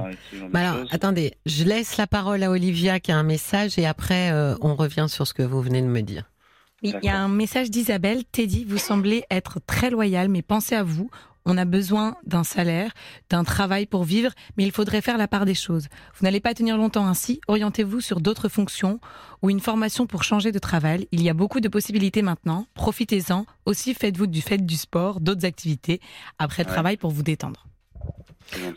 [0.52, 4.30] bah alors, attendez, je laisse la parole à Olivia qui a un message et après
[4.30, 6.29] euh, on revient sur ce que vous venez de me dire.
[6.82, 8.24] Il y a un message d'Isabelle.
[8.24, 11.10] Teddy, vous semblez être très loyal, mais pensez à vous.
[11.44, 12.92] On a besoin d'un salaire,
[13.30, 15.88] d'un travail pour vivre, mais il faudrait faire la part des choses.
[16.14, 17.40] Vous n'allez pas tenir longtemps ainsi.
[17.48, 19.00] Orientez-vous sur d'autres fonctions
[19.42, 21.08] ou une formation pour changer de travail.
[21.12, 22.66] Il y a beaucoup de possibilités maintenant.
[22.74, 23.46] Profitez-en.
[23.64, 26.00] Aussi, faites-vous du fait du sport, d'autres activités
[26.38, 27.69] après le travail pour vous détendre.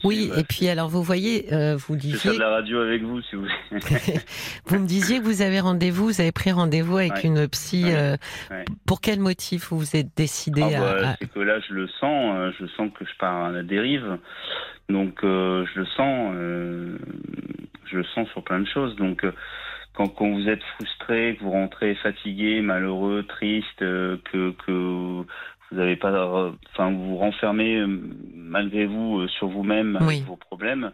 [0.03, 2.31] Oui, et puis alors vous voyez, euh, vous disiez.
[2.31, 3.47] Je de la radio avec vous, si vous.
[4.65, 7.85] vous me disiez que vous avez rendez-vous, vous avez pris rendez-vous avec une psy.
[7.87, 8.15] Euh,
[8.85, 11.15] pour quel motif vous vous êtes décidé ah, bah, à...
[11.19, 14.17] C'est que là, je le sens, euh, je sens que je pars à la dérive,
[14.89, 16.33] donc je le sens,
[17.85, 19.25] je le sens sur plein de choses, donc.
[19.95, 24.17] Quand, quand, vous êtes frustré, que vous rentrez fatigué, malheureux, triste, que,
[24.65, 25.23] que
[25.73, 27.87] vous n'avez pas, enfin, vous vous renfermez euh,
[28.35, 30.91] malgré vous euh, sur vous-même avec vos problèmes.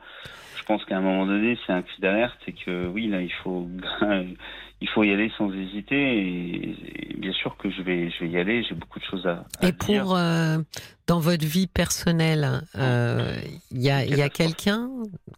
[0.69, 3.33] Je pense qu'à un moment donné, c'est un cri d'alerte et que oui, là, il
[3.43, 3.67] faut,
[4.81, 6.19] il faut y aller sans hésiter.
[6.19, 8.61] Et, bien sûr que je vais, je vais y aller.
[8.61, 10.59] J'ai beaucoup de choses à, à et pour euh,
[11.07, 14.91] dans votre vie personnelle, il y a, y a quelqu'un?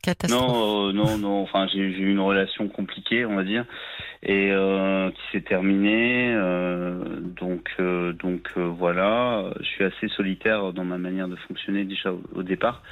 [0.03, 1.43] Catastrophe Non, non, non.
[1.43, 3.65] Enfin, j'ai eu une relation compliquée, on va dire
[4.23, 6.33] et euh, qui s'est terminé.
[6.33, 12.13] Euh, donc, euh, donc voilà, je suis assez solitaire dans ma manière de fonctionner déjà
[12.35, 12.83] au, départ,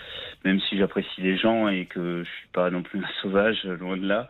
[0.45, 3.97] même si j'apprécie les gens et que je suis pas non plus un sauvage, loin
[3.97, 4.29] de là.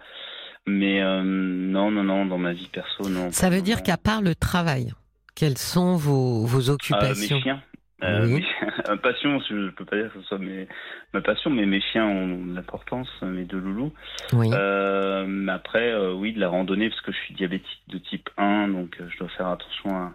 [0.67, 3.31] Mais non, non, non, dans ma vie perso, non.
[3.31, 4.91] Ça veut dire qu'à part le travail,
[5.35, 7.63] quelles sont vos, vos occupations Mes chiens.
[8.03, 8.45] Euh, oui.
[9.03, 10.67] passion, je peux pas dire que ce soit mes,
[11.13, 13.93] ma passion, mais mes chiens ont de l'importance, mes deux loulous.
[14.33, 14.49] Oui.
[14.53, 18.69] Euh, après, euh, oui, de la randonnée, parce que je suis diabétique de type 1,
[18.69, 20.13] donc euh, je dois faire attention à,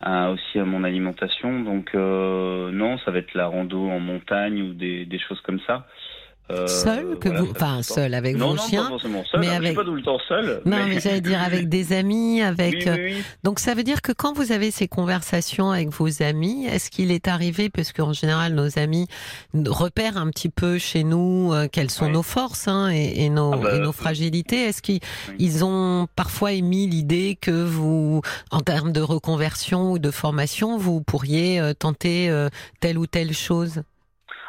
[0.00, 1.60] à aussi à mon alimentation.
[1.60, 5.86] Donc non, ça va être la rando en montagne ou des choses comme ça.
[6.48, 9.40] Euh, seul que vous, enfin seul avec vos chiens, pas forcément seul.
[9.40, 9.62] Mais avec...
[9.62, 10.62] Je suis pas tout le temps seul.
[10.64, 12.86] Non, mais, j'allais dire avec des amis, avec.
[12.86, 16.90] Euh, donc ça veut dire que quand vous avez ces conversations avec vos amis, est-ce
[16.90, 19.08] qu'il est arrivé, parce qu'en général nos amis
[19.54, 23.52] repèrent un petit peu chez nous euh, quelles sont nos forces hein, et, et, nos,
[23.52, 28.20] ah bah, et, nos, fragilités, est-ce qu'ils ont parfois émis l'idée que vous,
[28.52, 32.32] en termes de reconversion ou de formation, vous pourriez tenter
[32.78, 33.82] telle ou telle chose?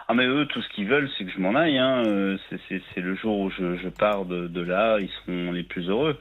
[0.10, 1.78] Ah mais eux, tout ce qu'ils veulent, c'est que je m'en aille.
[1.78, 2.04] Hein.
[2.06, 2.38] Euh,
[2.70, 6.18] c'est le jour où je, je pars de, de, là, ils seront les plus heureux.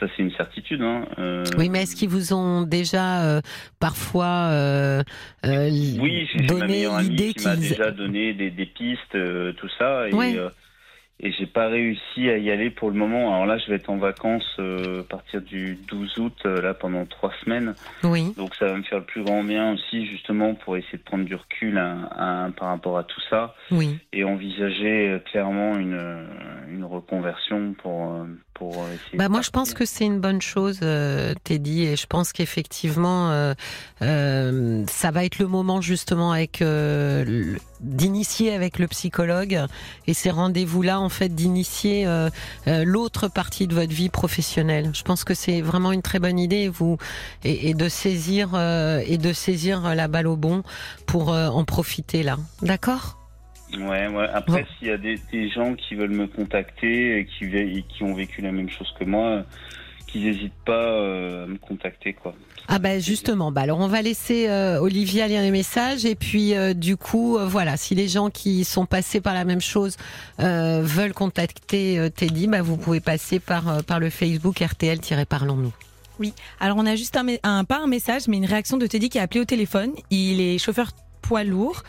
[0.00, 0.80] Ça, c'est une certitude.
[0.80, 1.04] Hein.
[1.18, 1.44] Euh...
[1.58, 3.40] Oui, mais est-ce qu'ils vous ont déjà euh,
[3.80, 5.02] parfois euh,
[5.44, 5.68] euh
[6.00, 9.16] oui, donné l'idée qu'ils m'a déjà donné des, des pistes,
[9.56, 10.08] tout ça.
[10.08, 10.38] Et, oui
[11.20, 13.32] et j'ai pas réussi à y aller pour le moment.
[13.32, 16.74] Alors là, je vais être en vacances euh, à partir du 12 août, euh, là
[16.74, 17.74] pendant trois semaines.
[18.04, 18.32] Oui.
[18.36, 21.24] Donc ça va me faire le plus grand bien aussi, justement, pour essayer de prendre
[21.24, 21.74] du recul
[22.56, 23.54] par rapport à tout ça.
[23.72, 23.98] Oui.
[24.12, 26.26] Et envisager euh, clairement une,
[26.70, 28.24] une reconversion pour
[28.58, 29.16] pour essayer.
[29.16, 30.80] Bah moi, je pense que c'est une bonne chose,
[31.44, 33.54] Teddy, et je pense qu'effectivement,
[34.00, 36.62] ça va être le moment justement avec
[37.80, 39.66] d'initier avec le psychologue
[40.06, 42.06] et ces rendez-vous-là, en fait, d'initier
[42.66, 44.90] l'autre partie de votre vie professionnelle.
[44.94, 46.98] Je pense que c'est vraiment une très bonne idée, vous,
[47.44, 48.50] et, et de saisir
[49.06, 50.62] et de saisir la balle au bon
[51.06, 52.38] pour en profiter là.
[52.62, 53.17] D'accord?
[53.76, 54.28] Ouais, ouais.
[54.32, 55.18] Après, s'il y a des,
[55.50, 59.44] gens qui veulent me contacter et qui, qui ont vécu la même chose que moi,
[60.06, 62.34] qu'ils n'hésitent pas euh, à me contacter, quoi.
[62.70, 66.54] Ah ben justement, bah alors on va laisser euh, Olivia lire les messages et puis
[66.54, 69.96] euh, du coup voilà, si les gens qui sont passés par la même chose
[70.38, 75.72] veulent contacter Teddy, bah vous pouvez passer par par le Facebook RTL-Parlons-nous.
[76.18, 79.08] Oui, alors on a juste un, un, pas un message mais une réaction de Teddy
[79.08, 79.92] qui a appelé au téléphone.
[80.10, 80.90] Il est chauffeur
[81.22, 81.84] poids lourd.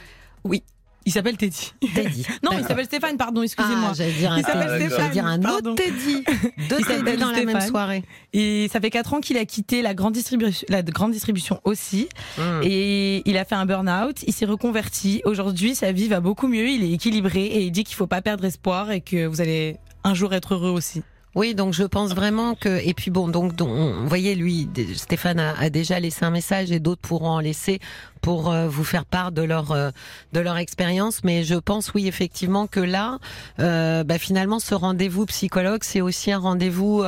[0.46, 0.64] Oui,
[1.06, 1.74] il s'appelle Teddy.
[1.96, 2.26] Teddy.
[2.44, 3.90] non, il s'appelle Stéphane, pardon, excusez-moi.
[3.92, 5.12] Ah, j'allais dire un, il s'appelle Stéphane.
[5.12, 6.24] dire un autre Teddy.
[6.70, 8.04] Deux Teddy dans la même soirée.
[8.34, 12.10] Et ça fait 4 ans qu'il a quitté la grande distribution, la grande distribution aussi.
[12.38, 12.62] Hmm.
[12.64, 14.24] Et il a fait un burn-out.
[14.28, 15.22] Il s'est reconverti.
[15.26, 16.68] Aujourd'hui, sa vie va beaucoup mieux.
[16.68, 19.78] Il est équilibré et il dit qu'il faut pas perdre espoir et que vous allez
[20.04, 21.02] un jour être heureux aussi.
[21.36, 25.70] Oui, donc je pense vraiment que et puis bon donc, vous voyez lui Stéphane a,
[25.70, 27.80] déjà laissé un message et d'autres pourront en laisser
[28.22, 29.92] pour euh, vous faire part de leur euh,
[30.34, 33.20] de leur expérience mais je pense oui effectivement que là
[33.60, 37.04] euh, bah, finalement ce rendez-vous psychologue c'est aussi un rendez-vous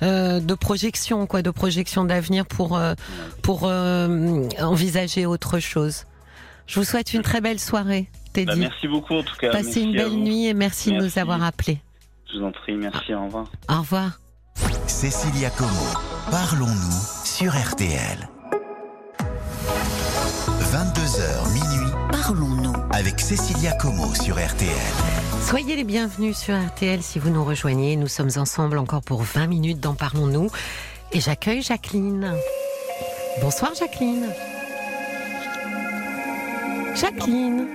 [0.00, 2.80] de projection quoi de projection d'avenir pour
[3.42, 6.04] pour envisager autre chose.
[6.66, 8.46] Je vous souhaite une très belle soirée Teddy.
[8.46, 9.50] Bah, merci beaucoup en tout cas.
[9.50, 11.80] Passez une belle nuit et merci, merci de nous avoir appelés.
[12.32, 13.46] Je vous en prie, merci, au revoir.
[13.68, 14.20] Au revoir.
[14.86, 15.70] Cécilia Como,
[16.30, 18.28] parlons-nous sur RTL.
[20.60, 24.70] 22h minuit, parlons-nous avec Cécilia Como sur RTL.
[25.42, 27.96] Soyez les bienvenus sur RTL si vous nous rejoignez.
[27.96, 30.48] Nous sommes ensemble encore pour 20 minutes dans Parlons-nous.
[31.12, 32.32] Et j'accueille Jacqueline.
[33.42, 34.28] Bonsoir Jacqueline.
[36.94, 37.66] Jacqueline.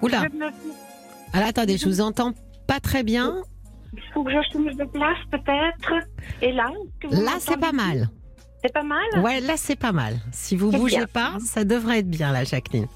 [0.00, 0.22] Oula.
[1.32, 2.32] Alors attendez, je vous entends
[2.66, 3.44] pas très bien.
[3.94, 5.92] Il faut que je change de place peut-être.
[6.40, 6.70] Et là
[7.10, 8.08] Là, c'est pas mal.
[8.64, 9.06] C'est pas mal?
[9.22, 10.14] Ouais, là, c'est pas mal.
[10.30, 12.86] Si vous bougez pas, ça devrait être bien, là, Jacqueline.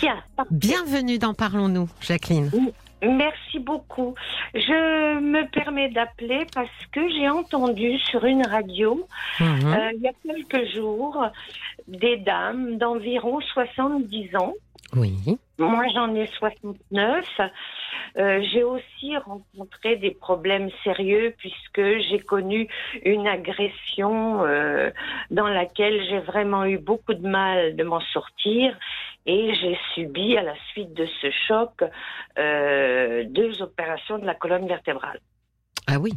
[0.00, 0.22] Bien.
[0.50, 2.50] Bienvenue dans Parlons-nous, Jacqueline.
[3.02, 4.14] Merci beaucoup.
[4.54, 9.06] Je me permets d'appeler parce que j'ai entendu sur une radio,
[9.40, 9.48] mhm.
[9.66, 11.26] euh, il y a quelques jours,
[11.88, 14.54] des dames d'environ 70 ans.
[14.94, 15.14] Oui.
[15.58, 17.24] Moi, j'en ai 69.
[18.18, 22.68] Euh, j'ai aussi rencontré des problèmes sérieux puisque j'ai connu
[23.04, 24.90] une agression euh,
[25.30, 28.76] dans laquelle j'ai vraiment eu beaucoup de mal de m'en sortir
[29.24, 31.84] et j'ai subi à la suite de ce choc
[32.38, 35.20] euh, deux opérations de la colonne vertébrale.
[35.86, 36.12] Ah oui.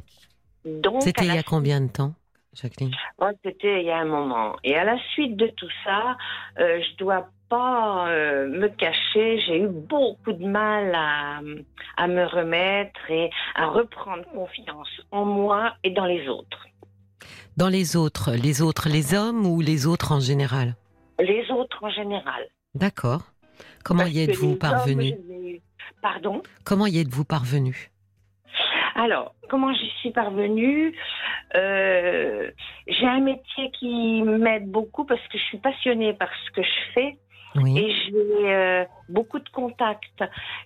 [0.99, 2.13] C'était il y a combien de temps
[2.53, 2.91] Jacqueline?
[3.19, 4.55] Oh, C'était il y a un moment.
[4.63, 6.17] Et à la suite de tout ça,
[6.57, 9.39] je dois pas euh, me cacher.
[9.39, 11.39] J'ai eu beaucoup de mal à,
[11.97, 16.65] à me remettre et à reprendre confiance en moi et dans les autres.
[17.57, 20.75] Dans les autres, les autres, les hommes ou les autres en général?
[21.19, 22.43] Les autres en général.
[22.73, 23.21] D'accord.
[23.83, 25.13] Comment y êtes-vous parvenu?
[26.01, 26.43] Pardon?
[26.65, 27.91] Comment y êtes-vous parvenu?
[28.95, 30.93] Alors, comment j'y suis parvenue?
[31.55, 32.51] Euh,
[32.87, 36.93] J'ai un métier qui m'aide beaucoup parce que je suis passionnée par ce que je
[36.93, 37.17] fais.
[37.55, 40.23] Et j'ai euh, beaucoup de contacts.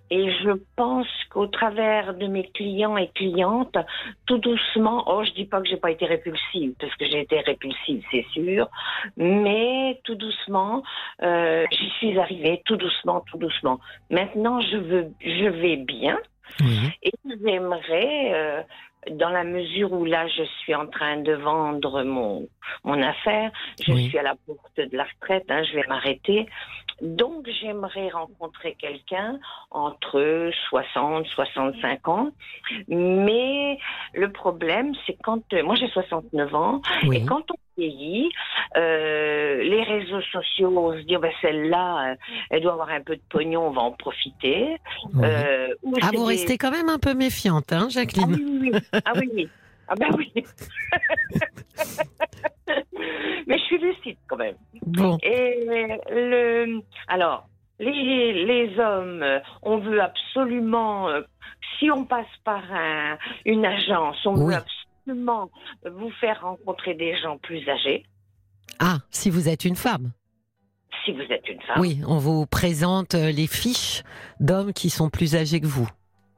[0.10, 3.78] Et je pense qu'au travers de mes clients et clientes,
[4.26, 7.40] tout doucement, oh, je dis pas que j'ai pas été répulsive, parce que j'ai été
[7.41, 8.68] répulsive, c'est sûr,
[9.18, 10.84] mais tout doucement,
[11.22, 13.80] euh, j'y suis arrivée, tout doucement, tout doucement.
[14.10, 16.18] Maintenant, je veux, je vais bien.
[17.03, 18.61] Et j'aimerais euh,
[19.12, 22.48] dans la mesure où là, je suis en train de vendre mon,
[22.84, 23.52] mon affaire,
[23.82, 26.48] je suis à la porte de la retraite, hein, je vais m'arrêter.
[27.02, 29.40] Donc, j'aimerais rencontrer quelqu'un
[29.72, 32.32] entre 60, 65 ans.
[32.90, 33.78] Mais
[34.14, 36.82] le problème, c'est quand, moi j'ai 69 ans,
[37.14, 37.56] et quand on
[38.77, 42.15] euh, les réseaux sociaux, on se dit, ben, celle-là, euh,
[42.49, 44.77] elle doit avoir un peu de pognon, on va en profiter.
[45.22, 48.72] Euh, ah, vous restez quand même un peu méfiante, hein, Jacqueline Ah oui, oui.
[49.06, 49.49] Ah oui, oui.
[49.91, 50.31] Ah ben oui.
[53.47, 54.53] Mais je suis lucide quand même.
[54.85, 55.18] Bon.
[55.23, 55.65] Et
[56.11, 57.47] le, alors,
[57.80, 59.26] les, les hommes,
[59.64, 61.07] on veut absolument,
[61.80, 67.38] si on passe par un, une agence, on veut absolument vous faire rencontrer des gens
[67.38, 68.06] plus âgés.
[68.80, 70.11] Ah, si vous êtes une femme
[71.06, 71.80] Si vous êtes une femme.
[71.80, 74.03] Oui, on vous présente les fiches
[74.40, 75.90] d'hommes qui sont plus âgés que vous.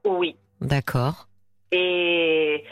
[0.06, 0.36] Oui.
[0.62, 1.28] D'accord.
[1.72, 2.64] Et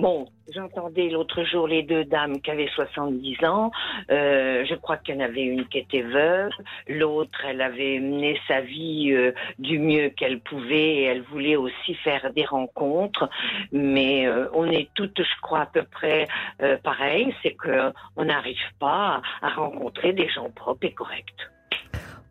[0.00, 3.70] bon, j'entendais l'autre jour les deux dames qui avaient 70 ans.
[4.10, 6.50] Euh, je crois qu'il y en avait une qui était veuve,
[6.88, 11.94] l'autre, elle avait mené sa vie euh, du mieux qu'elle pouvait et elle voulait aussi
[11.94, 13.28] faire des rencontres.
[13.72, 16.26] Mais euh, on est toutes, je crois, à peu près
[16.82, 21.50] pareil, c'est que on n'arrive pas à, rencontrer des gens propres et corrects.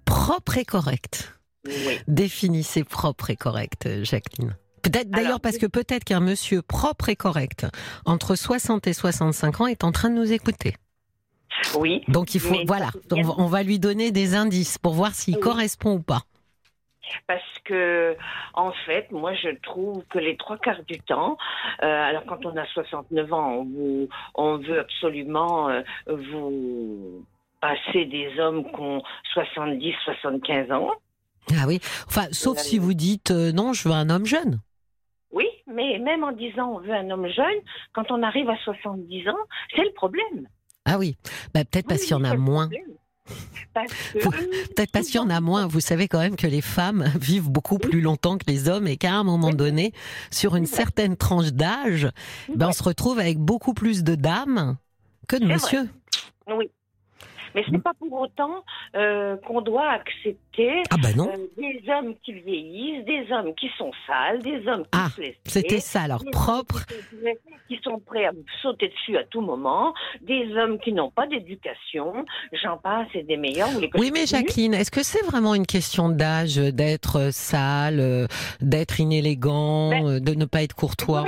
[0.05, 1.29] Propres et corrects.
[1.65, 1.99] Oui.
[2.07, 4.55] Définissez propre et correct, Jacqueline.
[4.81, 7.67] Peut-être d'ailleurs parce que peut-être qu'un monsieur propre et correct
[8.05, 10.75] entre 60 et 65 ans est en train de nous écouter.
[11.75, 12.03] Oui.
[12.07, 12.89] Donc il faut voilà,
[13.37, 16.21] on va lui donner des indices pour voir s'il correspond ou pas.
[17.27, 18.15] Parce que,
[18.53, 21.37] en fait, moi, je trouve que les trois quarts du temps,
[21.83, 27.25] euh, alors quand on a 69 ans, on, on veut absolument euh, vous
[27.59, 29.03] passer des hommes qui ont
[29.33, 30.91] 70, 75 ans.
[31.51, 34.59] Ah oui, enfin, sauf si vous dites euh, non, je veux un homme jeune.
[35.73, 37.60] Mais même en disant on veut un homme jeune,
[37.93, 39.34] quand on arrive à 70 ans,
[39.76, 40.48] c'est le problème.
[40.85, 41.15] Ah oui,
[41.53, 42.69] bah, peut-être parce qu'il y en a moins.
[43.73, 45.68] Peut-être parce qu'il y en a moins.
[45.68, 48.98] Vous savez quand même que les femmes vivent beaucoup plus longtemps que les hommes et
[48.98, 49.93] qu'à un moment donné,
[50.31, 52.10] sur une certaine tranche d'âge,
[52.53, 54.77] ben, on se retrouve avec beaucoup plus de dames
[55.27, 55.89] que de monsieur.
[56.48, 56.69] Oui,
[57.55, 58.63] mais ce n'est pas pour autant
[58.95, 63.91] euh, qu'on doit accepter ah bah euh, des hommes qui vieillissent, des hommes qui sont
[64.07, 65.35] sales, des hommes qui ah, se laissent.
[65.45, 66.85] C'était ça, alors propre.
[67.67, 72.25] Qui sont prêts à sauter dessus à tout moment, des hommes qui n'ont pas d'éducation,
[72.53, 73.69] j'en passe et des meilleurs.
[73.95, 78.27] Oui, mais Jacqueline, est-ce que c'est vraiment une question d'âge, d'être sale,
[78.59, 81.25] d'être inélégant, ben, de ne pas être courtois?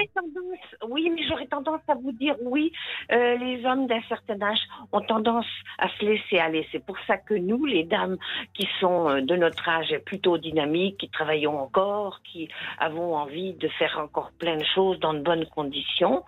[0.90, 2.72] Oui, mais j'aurais tendance à vous dire oui,
[3.12, 4.60] euh, les hommes d'un certain âge
[4.92, 5.46] ont tendance
[5.78, 6.68] à se laisser aller.
[6.72, 8.18] C'est pour ça que nous, les dames
[8.54, 12.48] qui sont euh, de notre âge plutôt dynamiques, qui travaillons encore, qui
[12.80, 16.24] avons envie de faire encore plein de choses dans de bonnes conditions,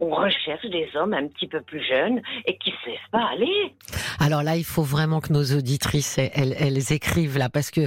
[0.00, 3.74] on recherche des hommes un petit peu plus jeunes et qui se laissent pas aller.
[4.20, 7.82] Alors là, il faut vraiment que nos auditrices, elles, elles écrivent là, parce que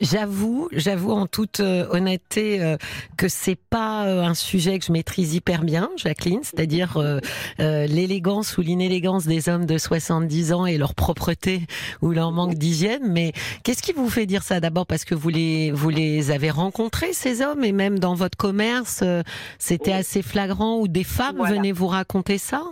[0.00, 2.76] j'avoue, j'avoue en toute euh, honnêteté
[3.16, 7.18] que c'est pas un sujet que je maîtrise hyper bien, Jacqueline, c'est-à-dire euh,
[7.60, 11.60] euh, l'élégance ou l'inélégance des hommes de 70 ans et leur propreté
[12.02, 13.12] ou leur manque d'hygiène.
[13.12, 13.32] Mais
[13.64, 14.60] qu'est-ce qui vous fait dire ça?
[14.60, 18.36] D'abord parce que vous les, vous les avez rencontrés, ces hommes, et même dans votre
[18.36, 19.22] commerce, euh,
[19.58, 22.62] c'était assez flagrant où des femmes venaient vous raconter ça?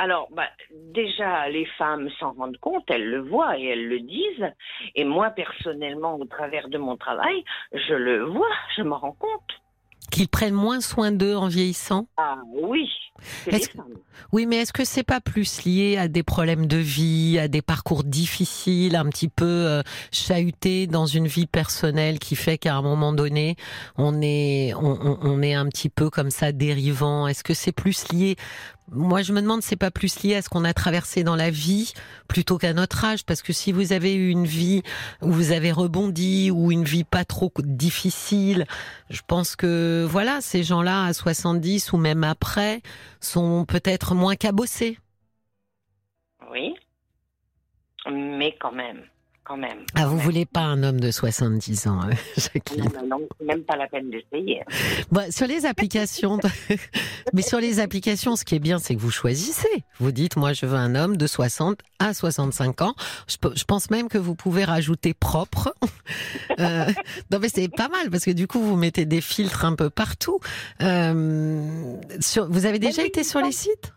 [0.00, 0.48] Alors, bah,
[0.94, 4.50] déjà, les femmes s'en rendent compte, elles le voient et elles le disent.
[4.94, 7.44] Et moi, personnellement, au travers de mon travail,
[7.74, 8.48] je le vois,
[8.78, 9.60] je m'en rends compte.
[10.10, 12.08] Qu'ils prennent moins soin d'eux en vieillissant?
[12.16, 12.88] Ah oui.
[14.32, 17.62] Oui, mais est-ce que c'est pas plus lié à des problèmes de vie, à des
[17.62, 19.82] parcours difficiles, un petit peu euh,
[20.12, 23.56] chahutés dans une vie personnelle qui fait qu'à un moment donné,
[23.96, 27.26] on est, on, on est un petit peu comme ça dérivant?
[27.26, 28.36] Est-ce que c'est plus lié
[28.92, 31.50] moi, je me demande, c'est pas plus lié à ce qu'on a traversé dans la
[31.50, 31.92] vie
[32.28, 34.82] plutôt qu'à notre âge, parce que si vous avez eu une vie
[35.22, 38.66] où vous avez rebondi ou une vie pas trop difficile,
[39.08, 42.82] je pense que voilà, ces gens-là à 70 ou même après
[43.20, 44.98] sont peut-être moins cabossés.
[46.50, 46.74] Oui,
[48.10, 49.09] mais quand même
[49.56, 49.84] même.
[49.94, 52.90] Ah, vous voulez pas un homme de 70 ans, hein, Jacqueline?
[53.02, 54.62] Non, non, même pas la peine d'essayer.
[55.10, 56.38] Bon, sur les applications,
[57.32, 59.84] mais sur les applications, ce qui est bien, c'est que vous choisissez.
[59.98, 62.94] Vous dites, moi, je veux un homme de 60 à 65 ans.
[63.28, 65.74] Je, pense même que vous pouvez rajouter propre.
[66.58, 66.86] Euh,
[67.30, 69.88] non, mais c'est pas mal parce que du coup, vous mettez des filtres un peu
[69.88, 70.40] partout.
[70.82, 73.92] Euh, sur, vous avez déjà été sur les sites?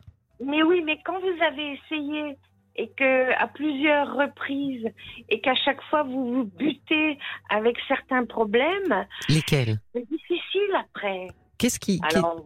[0.45, 2.38] Mais oui, mais quand vous avez essayé
[2.75, 4.87] et que à plusieurs reprises
[5.29, 7.17] et qu'à chaque fois vous vous butez
[7.49, 9.05] avec certains problèmes.
[9.29, 9.77] Lesquels?
[9.93, 11.27] C'est difficile après.
[11.57, 12.43] Qu'est-ce qui Alors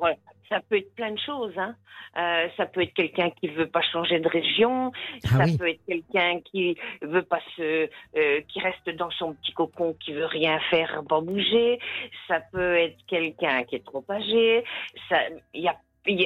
[0.49, 1.57] ça peut être plein de choses.
[1.57, 1.75] Hein.
[2.17, 4.91] Euh, ça peut être quelqu'un qui veut pas changer de région.
[5.25, 9.53] Ah ça peut être quelqu'un qui veut pas se, euh, qui reste dans son petit
[9.53, 11.79] cocon, qui veut rien faire, pas bouger.
[12.27, 14.63] Ça peut être quelqu'un qui est trop âgé.
[15.09, 15.17] Ça,
[15.53, 15.75] il y a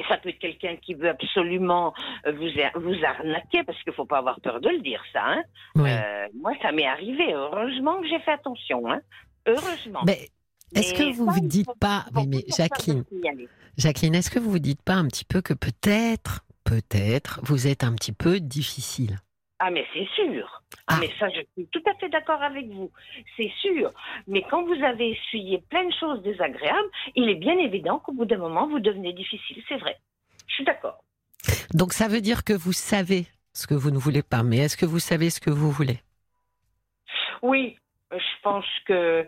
[0.08, 1.94] ça peut être quelqu'un qui veut absolument
[2.26, 2.48] euh, vous,
[2.80, 5.24] vous arnaquer, parce qu'il ne faut pas avoir peur de le dire, ça.
[5.24, 5.42] Hein.
[5.78, 7.32] Euh, moi, ça m'est arrivé.
[7.32, 8.90] Heureusement que j'ai fait attention.
[8.90, 9.00] Hein.
[9.46, 10.00] Heureusement.
[10.06, 10.28] Mais
[10.74, 13.04] est-ce que vous ne vous dites pas, oui, mais Jacqueline,
[13.76, 17.84] Jacqueline, est-ce que vous vous dites pas un petit peu que peut-être, peut-être, vous êtes
[17.84, 19.18] un petit peu difficile?
[19.64, 20.60] Ah, mais c'est sûr.
[20.88, 20.96] Ah, ah.
[20.98, 22.90] mais ça, je suis tout à fait d'accord avec vous.
[23.36, 23.92] C'est sûr.
[24.26, 28.24] Mais quand vous avez essuyé plein de choses désagréables, il est bien évident qu'au bout
[28.24, 29.62] d'un moment, vous devenez difficile.
[29.68, 29.96] C'est vrai.
[30.48, 31.04] Je suis d'accord.
[31.74, 34.42] Donc, ça veut dire que vous savez ce que vous ne voulez pas.
[34.42, 36.00] Mais est-ce que vous savez ce que vous voulez?
[37.40, 37.78] Oui.
[38.10, 39.24] Je pense que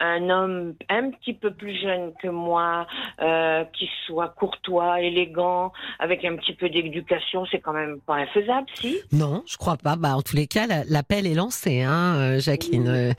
[0.00, 2.86] un homme un petit peu plus jeune que moi,
[3.20, 8.66] euh, qui soit courtois, élégant, avec un petit peu d'éducation, c'est quand même pas infaisable,
[8.74, 8.98] si?
[9.12, 9.96] Non, je crois pas.
[9.96, 12.88] Bah, en tous les cas, l'appel est lancé, hein, euh, Jacqueline.
[12.88, 13.12] Euh,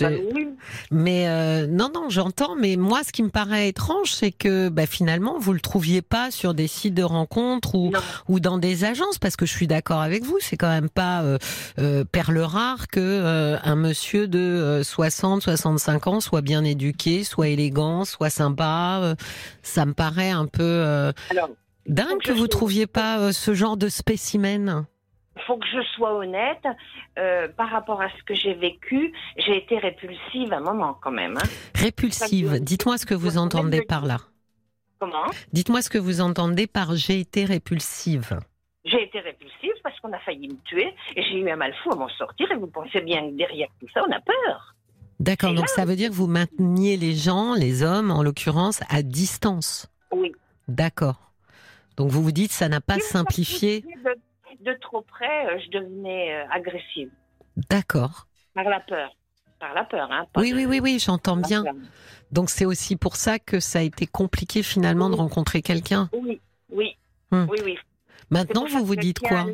[0.00, 0.08] bah
[0.90, 1.26] mais
[1.66, 2.56] non, non, j'entends.
[2.56, 6.30] Mais moi, ce qui me paraît étrange, c'est que bah, finalement, vous le trouviez pas
[6.30, 7.92] sur des sites de rencontres ou,
[8.28, 10.38] ou dans des agences, parce que je suis d'accord avec vous.
[10.40, 11.22] C'est quand même pas
[12.12, 18.30] perle rare que un monsieur de 60, 65 ans soit bien éduqué, soit élégant, soit
[18.30, 19.00] sympa.
[19.02, 19.14] Euh,
[19.62, 21.12] ça me paraît un peu euh,
[21.86, 24.86] dingue que vous trouviez pas euh, ce genre de spécimen.
[25.36, 26.64] Il faut que je sois honnête,
[27.56, 31.36] par rapport à ce que j'ai vécu, j'ai été répulsive à un moment quand même.
[31.36, 31.48] Hein.
[31.74, 34.18] Répulsive, dites-moi ce que vous entendez par là.
[35.00, 35.26] Comment?
[35.52, 38.38] Dites-moi ce que vous entendez par j'ai été répulsive.
[38.84, 41.90] J'ai été répulsive parce qu'on a failli me tuer et j'ai eu un mal fou
[41.92, 44.74] à m'en sortir et vous pensez bien que derrière tout ça, on a peur.
[45.20, 49.02] D'accord, donc ça veut dire que vous mainteniez les gens, les hommes en l'occurrence, à
[49.02, 49.88] distance.
[50.12, 50.32] Oui.
[50.68, 51.32] D'accord.
[51.96, 53.84] Donc vous vous dites ça n'a pas simplifié.
[54.60, 57.10] De, trop près, euh, je devenais euh, agressive.
[57.68, 58.26] D'accord.
[58.54, 59.14] Par la peur.
[59.60, 60.26] Par la peur, hein.
[60.36, 61.64] Oui, oui, oui, oui, j'entends bien.
[62.32, 66.08] Donc c'est aussi pour ça que ça a été compliqué finalement de rencontrer quelqu'un.
[66.12, 66.96] Oui, oui,
[67.30, 67.46] hmm.
[67.48, 67.78] oui, oui.
[68.30, 69.46] Maintenant, vous vous dites quoi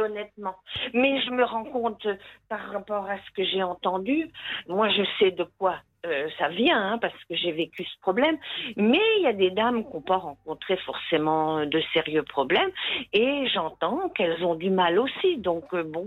[0.00, 0.56] honnêtement.
[0.94, 2.06] Mais je me rends compte
[2.48, 4.28] par rapport à ce que j'ai entendu.
[4.68, 5.76] Moi, je sais de quoi
[6.06, 8.38] euh, ça vient, hein, parce que j'ai vécu ce problème.
[8.76, 12.70] Mais il y a des dames qui n'ont pas rencontré forcément de sérieux problèmes.
[13.12, 15.36] Et j'entends qu'elles ont du mal aussi.
[15.36, 16.06] Donc, euh, bon.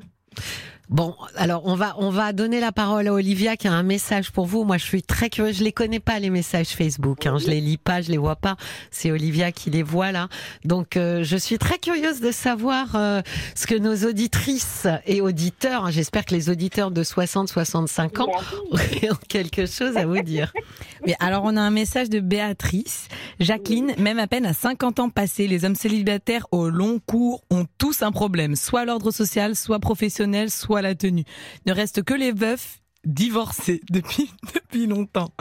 [0.89, 4.31] Bon, alors on va on va donner la parole à Olivia qui a un message
[4.31, 4.65] pour vous.
[4.65, 5.57] Moi, je suis très curieuse.
[5.57, 7.25] Je les connais pas les messages Facebook.
[7.25, 7.37] Hein.
[7.39, 8.57] Je les lis pas, je les vois pas.
[8.91, 10.27] C'est Olivia qui les voit là.
[10.65, 13.21] Donc, euh, je suis très curieuse de savoir euh,
[13.55, 15.85] ce que nos auditrices et auditeurs.
[15.85, 18.27] Hein, j'espère que les auditeurs de 60-65 ans
[18.71, 20.51] ont quelque chose à vous dire.
[21.07, 23.07] Mais alors, on a un message de Béatrice.
[23.39, 27.65] Jacqueline, même à peine à 50 ans passés, les hommes célibataires au long cours ont
[27.77, 31.25] tous un problème, soit l'ordre social, soit professionnel, soit la tenue.
[31.65, 35.31] Ne reste que les veufs divorcés depuis, depuis longtemps.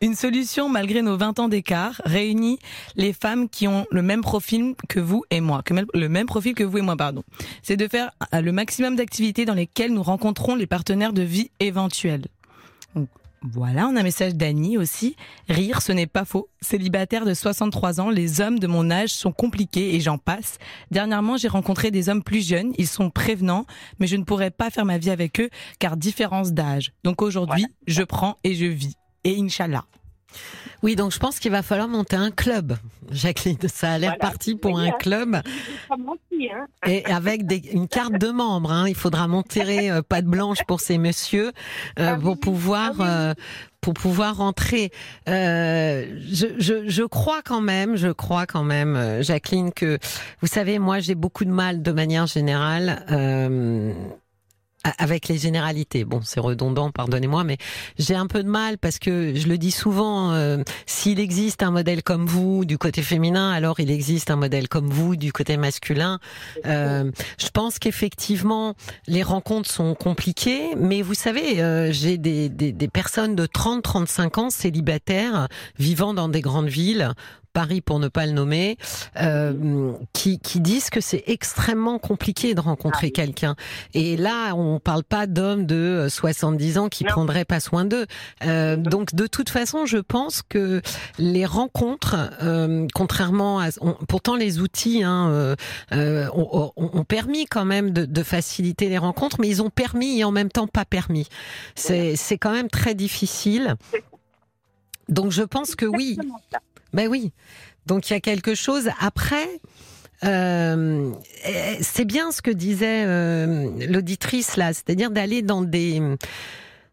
[0.00, 2.58] Une solution, malgré nos 20 ans d'écart, réunit
[2.94, 6.54] les femmes qui ont le même profil que vous et moi, que le même profil
[6.54, 7.22] que vous et moi, pardon.
[7.62, 12.26] C'est de faire le maximum d'activités dans lesquelles nous rencontrons les partenaires de vie éventuels.
[13.42, 15.14] Voilà, on a un message d'Annie aussi.
[15.48, 16.48] Rire, ce n'est pas faux.
[16.60, 20.58] Célibataire de 63 ans, les hommes de mon âge sont compliqués et j'en passe.
[20.90, 23.66] Dernièrement, j'ai rencontré des hommes plus jeunes, ils sont prévenants,
[24.00, 26.92] mais je ne pourrais pas faire ma vie avec eux car différence d'âge.
[27.04, 28.94] Donc aujourd'hui, je prends et je vis.
[29.24, 29.84] Et Inch'Allah.
[30.82, 32.76] Oui, donc je pense qu'il va falloir monter un club,
[33.10, 33.56] Jacqueline.
[33.66, 35.40] Ça a l'air parti pour un club.
[35.90, 36.66] Hein.
[36.86, 37.42] Et avec
[37.72, 38.72] une carte de membre.
[38.72, 38.88] Hein.
[38.88, 41.52] Il faudra monter euh, pas de blanche pour ces messieurs
[41.98, 43.34] euh, ah pour pouvoir ah euh,
[43.80, 44.90] pour pouvoir rentrer.
[45.26, 49.98] je, je, je, crois quand même, je crois quand même, Jacqueline, que
[50.40, 53.04] vous savez, moi j'ai beaucoup de mal de manière générale
[54.98, 56.04] avec les généralités.
[56.04, 57.58] Bon, c'est redondant, pardonnez-moi, mais
[57.98, 61.70] j'ai un peu de mal parce que je le dis souvent, euh, s'il existe un
[61.70, 65.56] modèle comme vous du côté féminin, alors il existe un modèle comme vous du côté
[65.56, 66.18] masculin.
[66.66, 68.74] Euh, je pense qu'effectivement,
[69.06, 74.40] les rencontres sont compliquées, mais vous savez, euh, j'ai des, des, des personnes de 30-35
[74.40, 75.48] ans célibataires
[75.78, 77.12] vivant dans des grandes villes
[77.56, 78.76] Paris pour ne pas le nommer,
[79.18, 83.56] euh, qui, qui, disent que c'est extrêmement compliqué de rencontrer ah quelqu'un.
[83.94, 87.12] Et là, on parle pas d'hommes de 70 ans qui non.
[87.12, 88.04] prendraient pas soin d'eux.
[88.44, 90.82] Euh, donc, de toute façon, je pense que
[91.18, 95.56] les rencontres, euh, contrairement à, on, pourtant les outils hein, euh,
[95.92, 100.18] euh, ont, ont, permis quand même de, de, faciliter les rencontres, mais ils ont permis
[100.18, 101.26] et en même temps pas permis.
[101.74, 103.76] C'est c'est quand même très difficile.
[105.08, 106.18] Donc, je pense que oui.
[106.96, 107.30] Ben oui.
[107.84, 108.88] Donc il y a quelque chose.
[109.00, 109.60] Après,
[110.24, 111.12] euh,
[111.82, 116.00] c'est bien ce que disait euh, l'auditrice là, c'est-à-dire d'aller dans des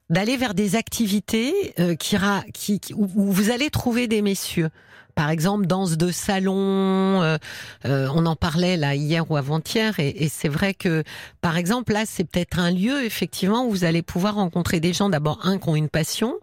[0.10, 2.18] d'aller vers des activités euh, qui,
[2.54, 4.70] qui, où vous allez trouver des messieurs.
[5.16, 7.38] Par exemple, danse de salon,
[7.86, 11.04] on en parlait là hier ou avant-hier, et, et c'est vrai que,
[11.40, 15.10] par exemple, là, c'est peut-être un lieu effectivement où vous allez pouvoir rencontrer des gens.
[15.10, 16.34] D'abord, un qui ont une passion,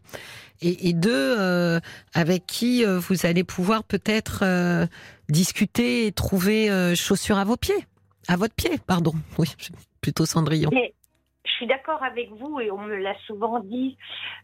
[0.63, 1.81] et, deux euh,
[2.15, 4.87] avec qui euh, vous allez pouvoir peut-être euh,
[5.29, 7.87] discuter et trouver chaussures à vos pieds,
[8.29, 9.13] à votre pied, pardon.
[9.39, 9.49] Oui,
[10.01, 10.71] plutôt Cendrillon.
[10.73, 10.95] Mais
[11.45, 13.97] je suis d'accord avec vous et on me l'a souvent dit,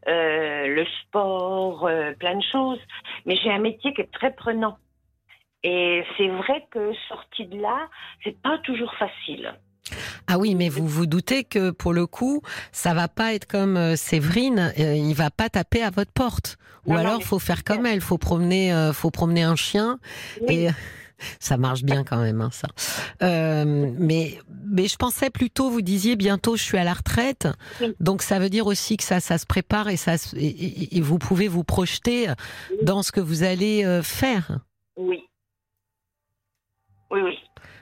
[0.06, 1.88] le sport,
[2.18, 2.80] plein de choses.
[3.24, 4.78] Mais j'ai un métier qui est très prenant.
[5.62, 7.88] Et c'est vrai que sorti de là,
[8.22, 9.54] c'est pas toujours facile.
[10.26, 12.42] Ah oui, mais vous vous doutez que pour le coup,
[12.72, 16.58] ça va pas être comme euh, Séverine, euh, il va pas taper à votre porte.
[16.86, 19.98] Ou alors, faut faire comme elle, faut promener, euh, faut promener un chien
[20.46, 20.68] et
[21.40, 22.68] ça marche bien quand même, hein, ça.
[23.20, 24.38] mais
[24.68, 27.48] mais je pensais plutôt, vous disiez bientôt je suis à la retraite,
[27.98, 31.48] donc ça veut dire aussi que ça ça se prépare et ça et vous pouvez
[31.48, 32.28] vous projeter
[32.82, 34.60] dans ce que vous allez faire.
[34.96, 35.24] Oui.
[37.10, 37.36] Oui oui.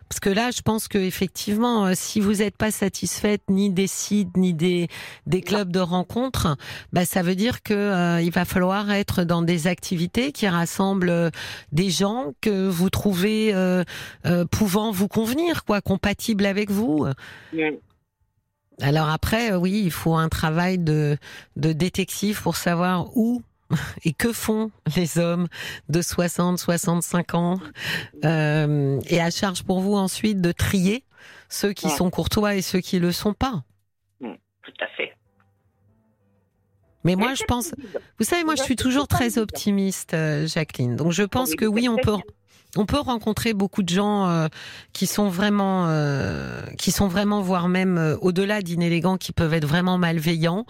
[0.09, 3.87] Parce que là, je pense que effectivement, euh, si vous n'êtes pas satisfaite ni des
[3.87, 4.89] sites ni des
[5.27, 6.57] des clubs de rencontres,
[6.93, 11.11] bah ça veut dire que euh, il va falloir être dans des activités qui rassemblent
[11.11, 11.31] euh,
[11.73, 13.55] des gens que vous trouvez
[14.51, 17.07] pouvant vous convenir, quoi, compatibles avec vous.
[18.81, 21.17] Alors après, oui, il faut un travail de
[21.57, 23.43] de détective pour savoir où
[24.05, 25.49] et que font les hommes
[25.89, 27.61] de 60, 65 ans
[28.25, 31.05] euh, Et à charge pour vous ensuite de trier
[31.49, 33.65] ceux qui sont courtois et ceux qui le sont pas.
[34.21, 34.33] Mm,
[34.63, 35.13] tout à fait.
[37.05, 37.75] Mais moi, je pense,
[38.19, 40.97] vous savez, moi, je suis toujours très optimiste, euh, Jacqueline.
[40.97, 42.17] Donc, je pense que oui, on peut,
[42.77, 44.49] on peut rencontrer beaucoup de gens euh,
[44.95, 45.87] qui sont vraiment,
[46.79, 50.65] qui sont vraiment, voire même au-delà d'inélégants, qui peuvent être vraiment malveillants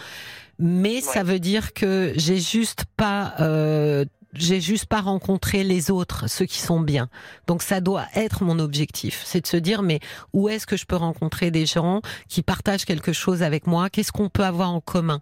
[0.58, 4.04] mais ça veut dire que j'ai juste pas euh,
[4.34, 7.08] j'ai juste pas rencontré les autres, ceux qui sont bien.
[7.46, 10.00] Donc ça doit être mon objectif, c'est de se dire mais
[10.32, 13.90] où est-ce que je peux rencontrer des gens qui partagent quelque chose avec moi?
[13.90, 15.20] Qu'est-ce qu'on peut avoir en commun?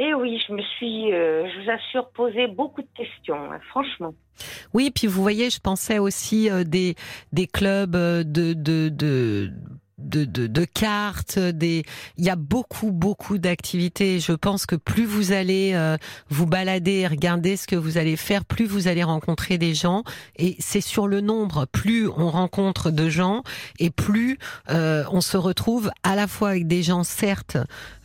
[0.00, 4.14] Eh oui, je me suis, euh, je vous assure, posé beaucoup de questions, hein, franchement.
[4.72, 6.94] Oui, puis vous voyez, je pensais aussi euh, des
[7.32, 9.50] des clubs de de, de
[9.98, 11.84] de, de, de, cartes, des.
[12.16, 14.20] Il y a beaucoup beaucoup d'activités.
[14.20, 15.96] Je pense que plus vous allez euh,
[16.30, 20.04] vous balader, regarder ce que vous allez faire, plus vous allez rencontrer des gens.
[20.36, 21.66] Et c'est sur le nombre.
[21.66, 23.42] Plus on rencontre de gens,
[23.78, 24.38] et plus
[24.70, 27.56] euh, on se retrouve à la fois avec des gens certes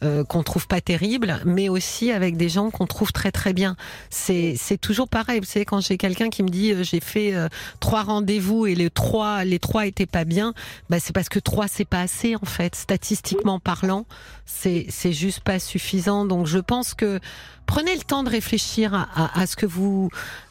[0.04, 3.76] euh, qu'on trouve pas terribles, mais aussi avec des gens qu'on trouve très très bien.
[4.10, 5.40] C'est toujours pareil.
[5.40, 7.34] Vous savez quand j'ai quelqu'un qui me dit j'ai fait
[7.80, 10.54] trois rendez-vous et les trois les trois étaient pas bien,
[10.90, 14.06] bah c'est parce que trois c'est pas assez en fait, statistiquement parlant,
[14.46, 16.26] c'est c'est juste pas suffisant.
[16.26, 17.20] Donc je pense que
[17.66, 20.10] prenez le temps de réfléchir à, ce que vous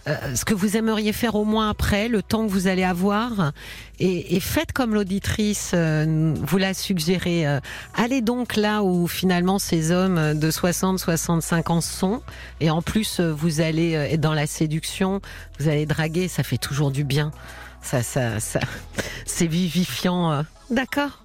[0.09, 3.52] euh, ce que vous aimeriez faire au moins après, le temps que vous allez avoir,
[4.00, 7.46] et, faites comme l'auditrice euh, vous l'a suggéré.
[7.46, 7.60] Euh,
[7.94, 12.22] allez donc là où finalement ces hommes de 60, 65 ans sont,
[12.60, 15.20] et en plus vous allez être dans la séduction,
[15.59, 17.30] vous allez draguer, ça fait toujours du bien.
[17.82, 18.60] Ça, ça, ça,
[19.26, 20.44] c'est vivifiant.
[20.70, 21.21] D'accord?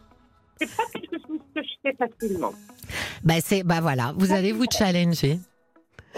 [0.59, 2.53] C'est pas quelque chose que je fais facilement.
[3.23, 5.39] Bah, c'est, bah voilà, vous allez vous challenger.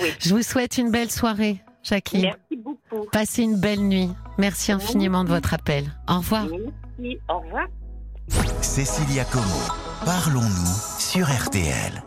[0.01, 0.09] Oui.
[0.19, 2.23] Je vous souhaite une belle soirée, Jacqueline.
[2.23, 3.05] Merci beaucoup.
[3.11, 4.09] Passez une belle nuit.
[4.37, 5.85] Merci infiniment de votre appel.
[6.07, 6.45] Au revoir.
[6.45, 7.67] Merci, au revoir.
[8.61, 9.43] Cécilia Como,
[10.05, 12.03] parlons-nous sur RTL.